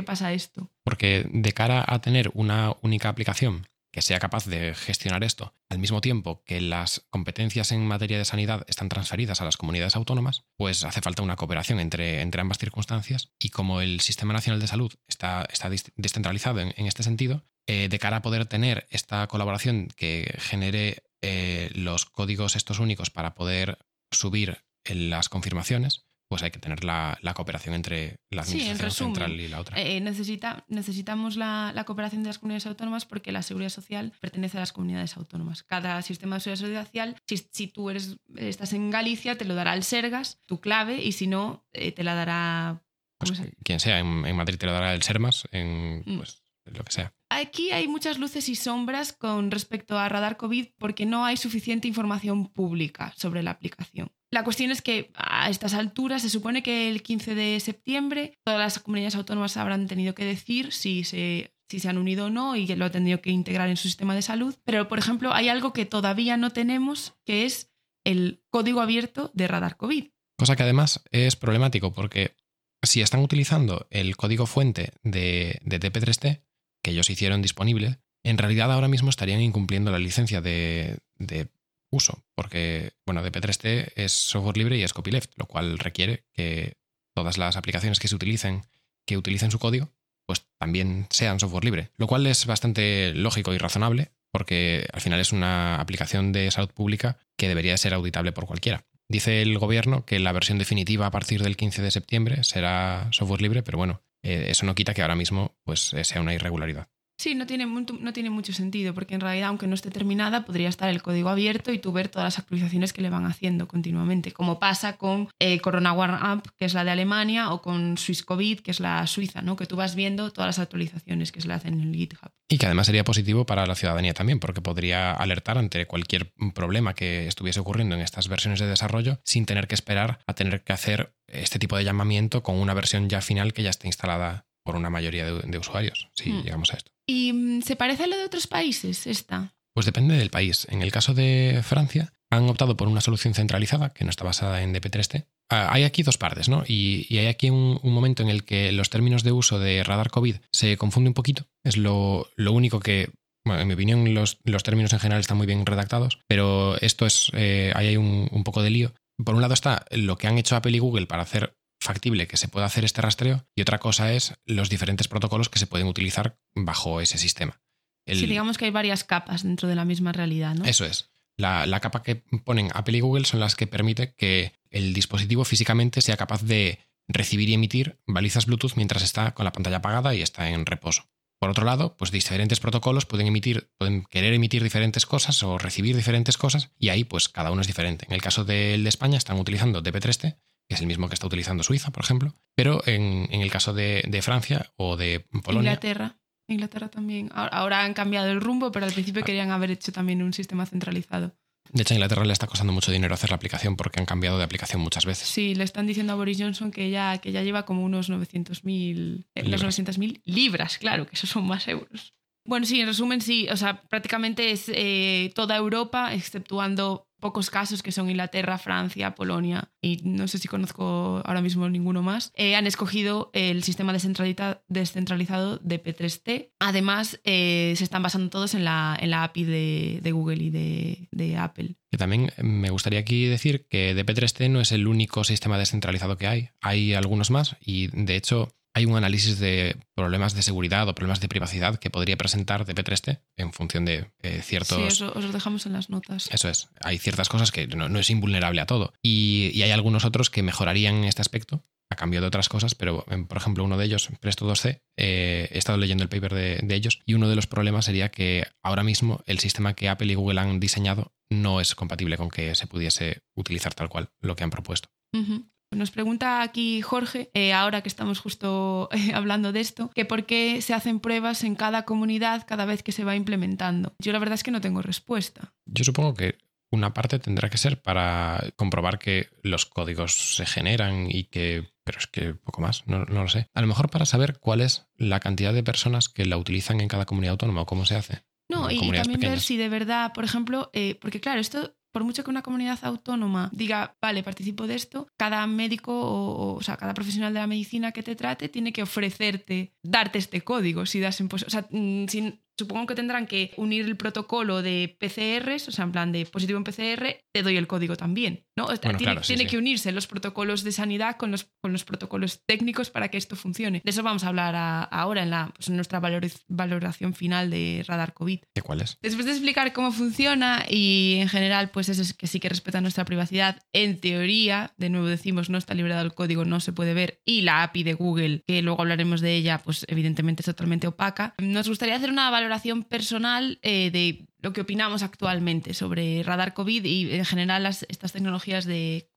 pasa 0.05 0.35
esto? 0.35 0.71
Porque 0.85 1.27
de 1.33 1.53
cara 1.53 1.83
a 1.87 1.99
tener 2.03 2.31
una 2.35 2.75
única 2.83 3.09
aplicación 3.09 3.65
que 3.91 4.03
sea 4.03 4.19
capaz 4.19 4.47
de 4.47 4.75
gestionar 4.75 5.25
esto, 5.25 5.55
al 5.69 5.79
mismo 5.79 6.01
tiempo 6.01 6.43
que 6.45 6.61
las 6.61 7.07
competencias 7.11 7.73
en 7.73 7.87
materia 7.87 8.19
de 8.19 8.25
sanidad 8.25 8.65
están 8.69 8.89
transferidas 8.89 9.41
a 9.41 9.45
las 9.45 9.57
comunidades 9.57 9.97
autónomas, 9.97 10.45
pues 10.57 10.85
hace 10.85 11.01
falta 11.01 11.23
una 11.23 11.37
cooperación 11.37 11.81
entre, 11.81 12.21
entre 12.21 12.41
ambas 12.41 12.59
circunstancias. 12.59 13.33
Y 13.39 13.51
como 13.51 13.81
el 13.81 14.01
Sistema 14.01 14.33
Nacional 14.33 14.61
de 14.61 14.67
Salud 14.67 14.93
está, 15.07 15.47
está 15.51 15.71
descentralizado 15.97 16.61
en, 16.61 16.87
este 16.87 17.03
sentido, 17.03 17.45
eh, 17.67 17.89
de 17.89 17.99
cara 17.99 18.19
a 18.19 18.23
poder 18.23 18.47
tener 18.47 18.87
esta 18.91 19.27
colaboración 19.27 19.89
que 19.97 20.35
genere 20.39 21.03
eh, 21.21 21.71
los 21.75 22.05
códigos 22.07 22.57
estos 22.57 22.79
únicos 22.79 23.11
para 23.11 23.35
poder 23.35 23.79
subir 24.11 24.65
las 24.85 25.29
confirmaciones, 25.29 26.07
pues 26.29 26.43
hay 26.43 26.51
que 26.51 26.59
tener 26.59 26.85
la, 26.85 27.19
la 27.23 27.33
cooperación 27.35 27.75
entre 27.75 28.21
la 28.31 28.43
Sí, 28.45 28.53
administración 28.59 29.15
resumen, 29.15 29.15
central 29.15 29.41
y 29.41 29.49
la 29.49 29.61
otra. 29.61 29.81
Eh, 29.81 30.01
necesita, 30.01 30.65
necesitamos 30.69 31.37
la, 31.37 31.73
la 31.75 31.85
cooperación 31.85 32.23
de 32.23 32.29
las 32.29 32.39
comunidades 32.39 32.67
autónomas 32.67 33.07
porque 33.07 33.33
la 33.33 33.43
seguridad 33.43 33.71
social 33.71 34.13
pertenece 34.21 34.59
a 34.59 34.61
las 34.61 34.73
comunidades 34.73 35.17
autónomas. 35.17 35.63
Cada 35.63 36.03
sistema 36.03 36.37
de 36.37 36.41
seguridad 36.57 36.85
social, 36.85 37.17
si, 37.27 37.39
si 37.51 37.69
tú 37.69 37.89
eres, 37.91 38.17
estás 38.37 38.73
en 38.75 38.91
Galicia, 38.91 39.39
te 39.39 39.45
lo 39.47 39.55
dará 39.55 39.75
el 39.75 39.83
Sergas, 39.85 40.39
tu 40.47 40.61
clave, 40.61 41.03
y 41.03 41.13
si 41.13 41.27
no, 41.27 41.67
eh, 41.73 41.93
te 41.93 42.05
la 42.05 42.15
dará... 42.15 42.83
¿cómo 43.19 43.33
Pues 43.35 43.51
quien 43.65 43.81
sea, 43.81 43.99
en, 43.99 44.25
en 44.27 44.37
Madrid 44.37 44.59
te 44.59 44.67
lo 44.67 44.73
dará 44.73 44.93
el 44.95 45.03
Sermas, 45.03 45.49
en 45.51 46.03
Mm. 46.07 46.19
pues, 46.19 46.43
lo 46.67 46.85
que 46.85 46.93
sea. 46.93 47.13
Aquí 47.31 47.71
hay 47.71 47.89
muchas 47.89 48.19
luces 48.19 48.49
y 48.51 48.55
sombras 48.55 49.13
con 49.15 49.51
respecto 49.51 49.99
a 49.99 50.09
Radar 50.09 50.37
COVID 50.37 50.67
porque 50.79 51.07
no 51.07 51.25
hay 51.25 51.37
suficiente 51.39 51.89
información 51.89 52.47
pública 52.53 53.13
sobre 53.17 53.43
la 53.43 53.51
aplicación. 53.53 54.11
La 54.31 54.45
cuestión 54.45 54.71
es 54.71 54.83
que 54.83 55.11
a 55.15 55.49
estas 55.49 55.75
alturas 55.75 56.23
se 56.23 56.29
supone 56.29 56.63
que 56.63 56.89
el 56.89 57.03
15 57.03 57.35
de 57.35 57.61
septiembre 57.61 58.35
todas 58.45 58.61
las 58.61 58.79
comunidades 58.79 59.17
autónomas 59.17 59.57
habrán 59.57 59.87
tenido 59.87 60.15
que 60.15 60.25
decir 60.25 60.73
si 60.73 61.05
se, 61.05 61.55
si 61.71 61.81
se 61.81 61.89
han 61.89 61.97
unido 61.97 62.27
o 62.27 62.31
no 62.31 62.55
y 62.55 62.67
lo 62.67 62.85
han 62.85 62.93
tenido 62.93 63.23
que 63.23 63.31
integrar 63.31 63.71
en 63.71 63.77
su 63.77 63.89
sistema 63.89 64.15
de 64.15 64.23
salud. 64.23 64.55
Pero, 64.65 64.87
por 64.87 64.99
ejemplo, 64.99 65.33
hay 65.33 65.49
algo 65.49 65.73
que 65.73 65.87
todavía 65.87 66.37
no 66.37 66.51
tenemos 66.51 67.15
que 67.25 67.47
es 67.47 67.71
el 68.05 68.43
código 68.51 68.81
abierto 68.81 69.31
de 69.35 69.49
Radar 69.49 69.77
COVID. 69.77 70.09
Cosa 70.39 70.57
que 70.57 70.63
además 70.63 71.03
es 71.11 71.37
problemático 71.37 71.93
porque 71.93 72.37
si 72.83 73.01
están 73.01 73.21
utilizando 73.21 73.87
el 73.91 74.17
código 74.17 74.47
fuente 74.47 74.93
de, 75.03 75.61
de 75.65 75.81
TP3T, 75.81 76.43
que 76.83 76.91
ellos 76.91 77.11
hicieron 77.11 77.43
disponible, 77.43 77.99
en 78.23 78.39
realidad 78.39 78.71
ahora 78.71 78.89
mismo 78.89 79.11
estarían 79.11 79.41
incumpliendo 79.41 79.91
la 79.91 79.99
licencia 79.99 80.41
de, 80.41 80.99
de 81.17 81.49
uso, 81.91 82.25
porque, 82.35 82.93
bueno, 83.07 83.25
DP3T 83.25 83.93
es 83.97 84.13
software 84.13 84.57
libre 84.57 84.77
y 84.77 84.83
es 84.83 84.93
copyleft, 84.93 85.33
lo 85.37 85.47
cual 85.47 85.79
requiere 85.79 86.25
que 86.33 86.75
todas 87.15 87.39
las 87.39 87.57
aplicaciones 87.57 87.99
que 87.99 88.09
se 88.09 88.15
utilicen, 88.15 88.63
que 89.07 89.17
utilicen 89.17 89.51
su 89.51 89.59
código, 89.59 89.91
pues 90.27 90.47
también 90.59 91.07
sean 91.11 91.41
software 91.41 91.65
libre, 91.65 91.91
lo 91.97 92.07
cual 92.07 92.27
es 92.27 92.47
bastante 92.47 93.15
lógico 93.15 93.55
y 93.55 93.59
razonable, 93.59 94.13
porque 94.31 94.87
al 94.93 95.01
final 95.01 95.21
es 95.21 95.33
una 95.33 95.81
aplicación 95.81 96.33
de 96.33 96.51
salud 96.51 96.71
pública 96.71 97.19
que 97.37 97.49
debería 97.49 97.77
ser 97.79 97.95
auditable 97.95 98.33
por 98.33 98.47
cualquiera. 98.47 98.85
Dice 99.09 99.41
el 99.41 99.59
gobierno 99.59 100.05
que 100.05 100.19
la 100.19 100.33
versión 100.33 100.59
definitiva 100.59 101.07
a 101.07 101.11
partir 101.11 101.43
del 101.43 101.57
15 101.57 101.81
de 101.81 101.91
septiembre 101.91 102.45
será 102.45 103.09
software 103.11 103.41
libre, 103.41 103.63
pero 103.63 103.79
bueno, 103.79 104.03
eh, 104.23 104.47
eso 104.51 104.67
no 104.67 104.75
quita 104.75 104.93
que 104.93 105.01
ahora 105.01 105.17
mismo 105.17 105.57
pues, 105.65 105.95
eh, 105.95 106.05
sea 106.05 106.21
una 106.21 106.35
irregularidad. 106.35 106.89
Sí, 107.19 107.35
no 107.35 107.47
tiene, 107.47 107.67
no 107.67 108.13
tiene 108.13 108.31
mucho 108.31 108.53
sentido, 108.53 108.95
porque 108.95 109.17
en 109.17 109.21
realidad, 109.21 109.49
aunque 109.49 109.67
no 109.67 109.75
esté 109.75 109.91
terminada, 109.91 110.45
podría 110.45 110.69
estar 110.69 110.89
el 110.89 111.03
código 111.03 111.29
abierto 111.29 111.73
y 111.73 111.81
tú 111.81 111.91
ver 111.91 112.09
todas 112.09 112.27
las 112.27 112.39
actualizaciones 112.39 112.93
que 112.93 113.03
le 113.03 113.11
van 113.11 113.27
haciendo 113.27 113.67
continuamente, 113.67 114.31
como 114.31 114.61
pasa 114.61 114.97
con 114.97 115.29
eh, 115.41 115.59
Corona 115.59 115.93
One 115.95 116.17
App, 116.21 116.47
que 116.57 116.65
es 116.65 116.75
la 116.75 116.85
de 116.85 116.93
Alemania, 116.93 117.51
o 117.53 117.61
con 117.61 117.99
Swiss 117.99 118.23
COVID, 118.23 118.61
que 118.61 118.71
es 118.71 118.79
la 118.79 119.05
suiza, 119.09 119.43
¿no? 119.43 119.57
que 119.57 119.67
tú 119.67 119.75
vas 119.75 119.97
viendo 119.97 120.31
todas 120.33 120.47
las 120.47 120.59
actualizaciones 120.61 121.33
que 121.33 121.41
se 121.41 121.49
le 121.49 121.55
hacen 121.55 121.75
en 121.75 121.89
el 121.89 121.95
GitHub. 121.97 122.31
Y 122.49 122.57
que 122.57 122.67
además 122.67 122.87
sería 122.87 123.03
positivo 123.03 123.45
para 123.45 123.67
la 123.67 123.75
ciudadanía 123.75 124.15
también, 124.15 124.39
porque 124.39 124.61
podría 124.61 125.13
alertar 125.13 125.59
ante 125.59 125.87
cualquier 125.87 126.33
problema 126.55 126.95
que 126.95 127.27
estuviese 127.27 127.59
ocurriendo 127.59 127.97
en 127.97 128.01
estas 128.01 128.29
versiones 128.29 128.61
de 128.61 128.69
desarrollo 128.69 129.19
sin 129.25 129.45
tener 129.45 129.67
que 129.67 129.75
esperar 129.75 130.21
a 130.29 130.35
tener 130.35 130.63
que 130.63 130.73
hacer 130.73 131.15
este 131.27 131.59
tipo 131.59 131.77
de 131.77 131.83
llamamiento 131.83 132.45
con 132.45 132.55
una 132.57 132.75
versión 132.75 133.09
ya 133.09 133.21
final 133.21 133.53
que 133.53 133.65
ya 133.65 133.71
esté 133.71 133.89
instalada 133.89 134.47
por 134.63 134.77
una 134.77 134.89
mayoría 134.89 135.25
de, 135.25 135.43
de 135.43 135.59
usuarios, 135.59 136.09
si 136.15 136.31
Hmm. 136.31 136.43
llegamos 136.43 136.73
a 136.73 136.77
esto. 136.77 136.93
¿Y 137.09 137.33
mm, 137.33 137.63
se 137.63 137.75
parece 137.75 138.05
a 138.05 138.07
lo 138.07 138.17
de 138.17 138.25
otros 138.25 138.47
países 138.47 139.07
esta? 139.07 139.55
Pues 139.75 139.87
depende 139.87 140.17
del 140.17 140.31
país. 140.31 140.67
En 140.71 140.83
el 140.83 140.93
caso 140.93 141.15
de 141.15 141.61
Francia, 141.65 142.13
han 142.31 142.49
optado 142.49 142.77
por 142.77 142.89
una 142.89 143.01
solución 143.01 143.35
centralizada 143.35 143.91
que 143.91 144.05
no 144.05 144.11
está 144.11 144.25
basada 144.25 144.63
en 144.63 144.75
DP3T. 144.75 145.27
Ah, 145.51 145.69
hay 145.73 145.85
aquí 145.85 146.03
dos 146.03 146.19
partes, 146.19 146.49
¿no? 146.49 146.63
Y, 146.67 147.07
hay 147.17 147.27
aquí 147.27 147.49
un, 147.49 147.81
momento 147.83 148.23
en 148.23 148.29
el 148.29 148.45
que 148.45 148.71
los 148.73 148.91
términos 148.91 149.23
de 149.23 149.33
uso 149.33 149.59
de 149.59 149.83
radar 149.83 150.11
COVID 150.11 150.37
se 150.53 150.77
confunde 150.77 151.09
un 151.09 151.15
poquito. 151.15 151.47
Es 151.65 151.79
lo, 151.79 152.29
único 152.37 152.81
que, 152.81 153.11
bueno, 153.47 153.63
en 153.63 153.69
mi 153.69 153.75
opinión, 153.75 154.13
los, 154.13 154.39
términos 154.63 154.93
en 154.93 155.01
general 155.01 155.21
están 155.21 155.39
muy 155.39 155.47
bien 155.47 155.65
redactados, 155.65 156.19
pero 156.29 156.79
esto 156.83 157.07
es, 157.07 157.31
eh, 157.33 157.73
ahí 157.75 157.89
hay 157.89 157.97
un 157.97 158.45
poco 158.45 158.63
de 158.63 158.71
lío. 158.71 158.93
Por 159.25 159.35
un 159.35 159.41
lado 159.41 159.55
está 159.55 159.85
lo 159.91 160.17
que 160.17 160.29
han 160.29 160.39
hecho 160.39 160.55
Apple 160.55 160.77
y 160.77 160.79
Google 160.79 161.07
para 161.07 161.23
hacer 161.23 161.58
factible 161.81 162.27
que 162.27 162.37
se 162.37 162.49
pueda 162.49 162.67
hacer 162.67 162.85
este 162.85 163.01
rastreo 163.03 163.47
y 163.55 163.63
otra 163.63 163.79
cosa 163.79 164.13
es 164.13 164.35
los 164.45 164.69
diferentes 164.71 165.09
protocolos 165.09 165.49
que 165.49 165.59
se 165.59 165.67
pueden 165.67 165.87
utilizar 165.87 166.39
bajo 166.55 167.01
ese 167.01 167.19
sistema. 167.19 167.61
El- 168.07 168.19
Sí, 168.19 168.27
digamos 168.27 168.59
que 168.59 168.65
hay 168.65 168.71
varias 168.71 169.05
capas 169.05 169.43
dentro 169.43 169.69
de 169.69 169.75
la 169.75 169.85
misma 169.85 170.13
realidad, 170.13 170.55
¿no? 170.55 170.65
eso 170.65 170.85
es. 170.85 171.11
La, 171.37 171.67
la 171.67 171.79
capa 171.81 172.03
que 172.03 172.17
ponen 172.45 172.71
Apple 172.75 172.97
y 172.99 173.01
Google 173.01 173.25
son 173.25 173.39
las 173.41 173.55
que 173.55 173.67
permite 173.69 174.13
que 174.15 174.53
el 174.71 174.93
dispositivo 174.93 175.45
físicamente 175.45 176.01
sea 176.01 176.17
capaz 176.17 176.43
de 176.43 176.81
recibir 177.07 177.49
y 177.49 177.55
emitir 177.55 178.01
balizas 178.07 178.47
Bluetooth 178.47 178.73
mientras 178.77 179.03
está 179.05 179.33
con 179.35 179.45
la 179.45 179.53
pantalla 179.53 179.77
apagada 179.77 180.15
y 180.17 180.23
está 180.23 180.51
en 180.51 180.67
reposo. 180.67 181.05
Por 181.39 181.51
otro 181.51 181.65
lado, 181.65 181.97
pues 181.97 182.11
diferentes 182.11 182.59
protocolos 182.59 183.07
pueden 183.07 183.29
emitir, 183.29 183.71
pueden 183.79 184.03
querer 184.05 184.33
emitir 184.35 184.65
diferentes 184.65 185.07
cosas 185.07 185.41
o 185.45 185.57
recibir 185.57 185.95
diferentes 185.95 186.37
cosas, 186.37 186.71
y 186.77 186.89
ahí 186.89 187.05
pues 187.05 187.29
cada 187.29 187.53
uno 187.53 187.61
es 187.61 187.69
diferente. 187.69 188.05
En 188.09 188.13
el 188.15 188.21
caso 188.21 188.45
del 188.45 188.83
de 188.83 188.89
España 188.89 189.17
están 189.17 189.39
utilizando 189.39 189.81
DP3T, 189.81 190.37
que 190.69 190.75
es 190.75 190.81
el 190.81 190.87
mismo 190.87 191.09
que 191.09 191.15
está 191.15 191.27
utilizando 191.27 191.63
Suiza, 191.63 191.91
por 191.91 192.05
ejemplo, 192.05 192.35
pero 192.55 192.83
en, 192.87 193.29
en 193.31 193.41
el 193.41 193.51
caso 193.51 193.73
de, 193.73 194.05
de 194.07 194.23
Francia 194.23 194.73
o 194.77 194.97
de 194.97 195.21
Polonia, 195.43 195.71
Inglaterra. 195.73 196.19
Inglaterra 196.47 196.89
también. 196.89 197.31
Ahora, 197.35 197.85
han 197.85 197.95
cambiado 197.95 198.31
el 198.31 198.41
rumbo, 198.41 198.73
pero 198.73 198.87
al 198.87 198.93
principio 198.93 199.23
querían 199.23 199.51
haber 199.51 199.71
hecho 199.71 199.93
también 199.93 200.23
un 200.23 200.33
sistema 200.33 200.65
centralizado. 200.67 201.35
de 201.73 201.83
hecho 201.83 201.93
a 201.93 201.97
Inglaterra 201.97 202.25
le 202.25 202.33
está 202.33 202.47
costando 202.47 202.73
mucho 202.73 202.91
dinero 202.91 203.15
hacer 203.15 203.31
la 203.31 203.37
aplicación 203.37 203.77
porque 203.77 204.01
han 204.01 204.07
cambiado 204.07 204.39
de 204.39 204.45
aplicación 204.45 204.81
muchas 204.81 205.05
veces. 205.05 205.29
Sí, 205.29 205.55
le 205.55 205.65
están 205.65 205.87
diciendo 205.87 206.13
a 206.15 206.17
Boris 206.17 206.39
Johnson 206.41 206.71
que 206.71 206.91
ya, 206.91 207.19
que 207.19 207.33
ya 207.33 207.43
lleva 207.43 207.65
como 207.65 207.85
unos 207.85 208.11
900.000 208.11 209.27
eh, 209.35 209.43
Libras. 209.43 209.63
unos 209.63 209.79
900.000 209.79 210.23
libras, 210.25 210.79
claro, 210.79 211.07
que 211.07 211.17
esos 211.17 211.29
son 211.31 211.47
más 211.47 211.69
euros. 211.69 212.15
Bueno, 212.47 212.65
sí, 212.65 212.81
en 212.81 212.87
resumen, 212.87 213.21
sí, 213.21 213.47
o 213.51 213.57
sea, 213.59 213.83
prácticamente 213.83 214.51
es 214.51 214.71
eh, 214.75 215.33
toda 215.35 215.55
Europa, 215.55 216.15
exceptuando 216.15 217.08
pocos 217.21 217.51
casos 217.51 217.83
que 217.83 217.93
son 217.93 218.11
Inglaterra, 218.11 218.59
Francia, 218.59 219.15
Polonia 219.15 219.71
y 219.81 220.01
no 220.05 220.29
sé 220.29 220.39
si 220.39 220.49
conozco 220.49 221.23
ahora 221.25 221.41
mismo 221.41 221.69
ninguno 221.69 222.03
más, 222.03 222.33
eh, 222.35 222.57
han 222.57 222.67
escogido 222.67 223.31
el 223.33 223.63
sistema 223.63 223.93
descentralizado 223.93 225.59
de 225.63 225.83
P3T. 225.83 226.51
Además, 226.59 227.21
eh, 227.25 227.75
se 227.77 227.85
están 227.85 228.03
basando 228.03 228.31
todos 228.31 228.55
en 228.55 228.65
la, 228.65 228.97
en 229.01 229.11
la 229.11 229.25
API 229.25 229.45
de, 229.45 230.01
de 230.03 230.13
Google 230.13 230.43
y 230.43 230.51
de, 230.51 231.09
de 231.11 231.37
Apple. 231.37 231.77
También 231.97 232.31
me 232.39 232.71
gustaría 232.71 233.01
aquí 233.01 233.27
decir 233.27 233.67
que 233.69 233.97
DP3T 233.97 234.51
no 234.51 234.61
es 234.61 234.73
el 234.73 234.87
único 234.87 235.25
sistema 235.25 235.59
descentralizado 235.59 236.19
que 236.19 236.27
hay. 236.27 236.51
Hay 236.61 236.95
algunos 236.95 237.31
más 237.31 237.57
y 237.61 237.89
de 237.89 238.17
hecho 238.17 238.49
hay 238.79 238.87
un 238.87 238.97
análisis 238.97 239.41
de 239.41 239.77
problemas 239.97 240.35
de 240.35 240.43
seguridad 240.43 240.89
o 240.89 240.95
problemas 240.95 241.21
de 241.21 241.29
privacidad 241.29 241.81
que 241.81 241.91
podría 241.91 242.17
presentar 242.17 242.65
DP3T 242.65 243.21
en 243.37 243.53
función 243.53 243.85
de 243.85 244.11
eh, 244.23 244.41
ciertos... 244.43 244.79
Sí, 244.79 244.85
eso 244.85 245.13
os 245.15 245.25
lo 245.25 245.33
dejamos 245.33 245.67
en 245.67 245.73
las 245.73 245.91
notas. 245.91 246.29
Eso 246.31 246.49
es. 246.49 246.69
Hay 246.81 246.99
ciertas 246.99 247.29
cosas 247.29 247.51
que 247.51 247.67
no, 247.67 247.89
no 247.89 247.99
es 247.99 248.09
invulnerable 248.09 248.61
a 248.61 248.67
todo. 248.67 248.93
Y, 249.03 249.51
y, 249.53 249.63
hay 249.63 249.73
algunos 249.73 250.05
otros 250.05 250.31
que 250.31 250.45
mejorarían 250.45 251.03
este 251.03 251.23
aspecto 251.23 251.65
a 251.91 251.97
cambio 251.97 252.21
de 252.21 252.29
otras 252.29 252.49
cosas, 252.49 252.77
pero 252.77 253.05
em, 253.09 253.27
por 253.27 253.39
ejemplo 253.39 253.65
uno 253.65 253.79
de 253.79 253.87
ellos, 253.87 254.09
Presto 254.21 254.49
2C, 254.49 254.83
eh, 254.97 255.49
he 255.51 255.59
estado 255.59 255.79
leyendo 255.79 256.05
el 256.05 256.09
paper 256.09 256.35
de, 256.35 256.61
de, 256.63 256.75
ellos 256.77 257.01
y 257.05 257.15
uno 257.15 257.29
de 257.29 257.35
los 257.35 257.49
problemas 257.49 257.87
sería 257.87 258.11
que 258.11 258.47
ahora 258.63 258.85
mismo 258.85 259.23
el 259.27 259.41
sistema 259.41 259.75
que 259.75 259.89
Apple 259.89 260.13
y 260.13 260.15
Google 260.15 260.41
han 260.41 260.61
diseñado 260.61 261.13
no 261.31 261.61
es 261.61 261.75
compatible 261.75 262.17
con 262.17 262.29
que 262.29 262.55
se 262.55 262.69
pudiese 262.69 263.23
utilizar 263.35 263.75
tal 263.75 263.89
cual 263.89 264.11
lo 264.21 264.37
que 264.37 264.45
han 264.45 264.51
propuesto. 264.51 264.89
Uh 265.13 265.19
-huh. 265.19 265.51
Nos 265.71 265.91
pregunta 265.91 266.43
aquí 266.43 266.81
Jorge, 266.81 267.31
eh, 267.35 267.53
ahora 267.53 267.83
que 267.83 267.89
estamos 267.89 268.21
justo 268.21 268.89
eh, 268.93 269.13
hablando 269.15 269.53
de 269.53 269.61
esto, 269.61 269.91
que 269.95 270.05
por 270.05 270.25
qué 270.25 270.63
se 270.63 270.75
hacen 270.75 271.01
pruebas 271.01 271.45
en 271.45 271.55
cada 271.55 271.85
comunidad 271.85 272.47
cada 272.47 272.65
vez 272.65 272.83
que 272.83 272.93
se 272.93 273.05
va 273.05 273.17
implementando. 273.17 273.95
Yo 273.99 274.13
la 274.13 274.19
verdad 274.19 274.35
es 274.35 274.43
que 274.43 274.51
no 274.51 274.61
tengo 274.61 274.83
respuesta. 274.83 275.53
Yo 275.67 275.85
supongo 275.85 276.15
que 276.15 276.39
una 276.71 276.93
parte 276.93 277.19
tendrá 277.19 277.49
que 277.49 277.59
ser 277.59 277.81
para 277.81 278.53
comprobar 278.57 278.99
que 278.99 279.29
los 279.43 279.67
códigos 279.67 280.37
se 280.37 280.47
generan 280.47 281.07
y 281.11 281.25
que... 281.25 281.71
Pero 281.85 281.99
es 281.99 282.07
que 282.07 282.35
poco 282.35 282.61
más, 282.61 282.87
no, 282.87 283.07
no, 283.07 283.23
lo 283.23 283.29
sé. 283.29 283.49
A 283.55 283.63
lo 283.63 283.67
mejor 283.67 283.89
para 283.89 284.05
saber 284.05 284.39
cuál 284.41 284.61
es 284.61 284.87
la 284.97 285.21
cantidad 285.21 285.55
de 285.55 285.63
personas 285.63 286.11
que 286.11 286.27
la 286.27 286.37
utilizan 286.37 286.81
en 286.81 286.89
cada 286.89 287.07
comunidad 287.07 287.33
autónoma 287.33 287.63
o 287.63 287.67
cómo 287.67 287.87
se 287.87 287.97
hace. 287.97 288.25
No, 288.51 288.71
y 288.71 288.79
también 288.79 289.05
pequeñas. 289.05 289.31
ver 289.31 289.41
si 289.41 289.57
de 289.57 289.69
verdad, 289.71 290.13
por 290.13 290.25
ejemplo, 290.25 290.71
eh, 290.75 290.99
porque 291.01 291.21
claro, 291.21 291.41
esto 291.41 291.78
por 291.93 292.05
mucho 292.05 292.25
que 292.25 292.31
una 292.31 292.43
comunidad 292.43 292.79
autónoma 292.83 293.51
diga, 293.53 293.97
vale, 294.01 294.23
participo 294.23 294.67
de 294.67 294.75
esto, 294.75 295.09
cada 295.17 295.47
médico 295.47 295.93
o, 295.93 296.55
o, 296.55 296.63
sea, 296.63 296.77
cada 296.77 296.95
profesional 296.95 297.33
de 297.35 297.41
la 297.41 297.47
medicina 297.47 297.93
que 297.93 298.03
te 298.03 298.17
trate 298.17 298.49
tiene 298.49 298.73
que 298.73 298.83
ofrecerte, 298.83 299.75
darte 299.83 300.19
este 300.19 300.43
código, 300.43 300.87
si 300.87 301.01
das 301.01 301.21
en, 301.21 301.29
o 301.33 301.39
sea, 301.39 301.67
sin, 301.71 302.41
supongo 302.59 302.87
que 302.87 302.95
tendrán 302.95 303.27
que 303.27 303.53
unir 303.57 303.87
el 303.87 303.97
protocolo 303.97 304.63
de 304.63 304.97
PCRs, 304.99 305.69
o 305.69 305.73
sea, 305.73 305.85
en 305.85 305.93
plan 305.93 306.13
de 306.13 306.27
positivo 306.27 306.59
en 306.59 306.65
PCR, 306.65 307.25
te 307.33 307.43
doy 307.43 307.57
el 307.57 307.67
código 307.67 307.97
también. 307.97 308.45
¿no? 308.57 308.65
Bueno, 308.65 308.81
tiene, 308.81 308.99
claro, 308.99 309.23
sí, 309.23 309.29
tiene 309.29 309.45
sí. 309.45 309.51
que 309.51 309.59
unirse 309.59 309.93
los 309.93 310.07
protocolos 310.07 310.65
de 310.65 310.73
sanidad 310.73 311.17
con 311.17 311.31
los, 311.31 311.49
con 311.63 311.73
los 311.73 311.85
protocolos 311.85 312.43
técnicos 312.45 312.91
para 312.91 313.09
que 313.09 313.17
esto 313.17 313.37
funcione. 313.37 313.81
De 313.85 313.91
eso 313.91 314.03
vamos 314.03 314.25
a 314.25 314.29
hablar 314.29 314.57
a, 314.57 314.83
ahora 314.83 315.23
en, 315.23 315.31
la, 315.31 315.53
pues 315.55 315.69
en 315.69 315.77
nuestra 315.77 316.01
valoración 316.01 317.15
final 317.15 317.51
de 317.51 317.85
Radar 317.87 318.15
COVID. 318.15 318.41
¿De 318.55 318.63
cuál 318.63 318.81
es? 318.81 318.99
Después 319.01 319.27
de 319.27 319.33
explicar 319.33 319.73
cómo 319.73 319.93
funciona 319.93 320.65
y 320.69 321.19
en 321.21 321.29
general, 321.29 321.71
pues 321.71 321.89
eso 321.89 322.03
es 322.03 322.15
que 322.15 322.27
sí 322.27 322.41
que 322.41 322.49
respeta 322.49 322.81
nuestra 322.81 323.05
privacidad, 323.05 323.63
en 323.73 324.01
teoría, 324.01 324.75
de 324.77 324.91
nuevo 324.91 325.07
decimos, 325.07 325.51
no 325.51 325.59
está 325.59 325.75
liberado 325.75 326.05
el 326.05 326.15
código, 326.15 326.45
no 326.45 326.59
se 326.59 326.73
puede 326.73 326.95
ver, 326.95 327.21
y 327.25 327.43
la 327.43 327.63
API 327.63 327.85
de 327.85 327.95
Google, 327.95 328.43
que 328.47 328.61
luego 328.63 328.81
hablaremos 328.81 329.21
de 329.21 329.37
ella, 329.37 329.59
pues 329.59 329.87
evidentemente 329.89 330.43
es 330.43 330.47
totalmente 330.47 330.89
opaca. 330.89 331.35
Nos 331.39 331.69
gustaría 331.69 331.95
hacer 331.95 332.11
una 332.11 332.31
valoración 332.49 332.83
personal 332.85 333.59
eh, 333.63 333.91
de 333.91 334.27
lo 334.41 334.53
que 334.53 334.63
opinamos 334.63 335.03
actualmente 335.03 335.75
sobre 335.75 336.23
radar 336.23 336.55
COVID 336.55 336.85
y 336.85 337.13
en 337.13 337.25
general 337.25 337.67
estas 337.67 338.13
tecnologías 338.13 338.65
de, 338.65 339.11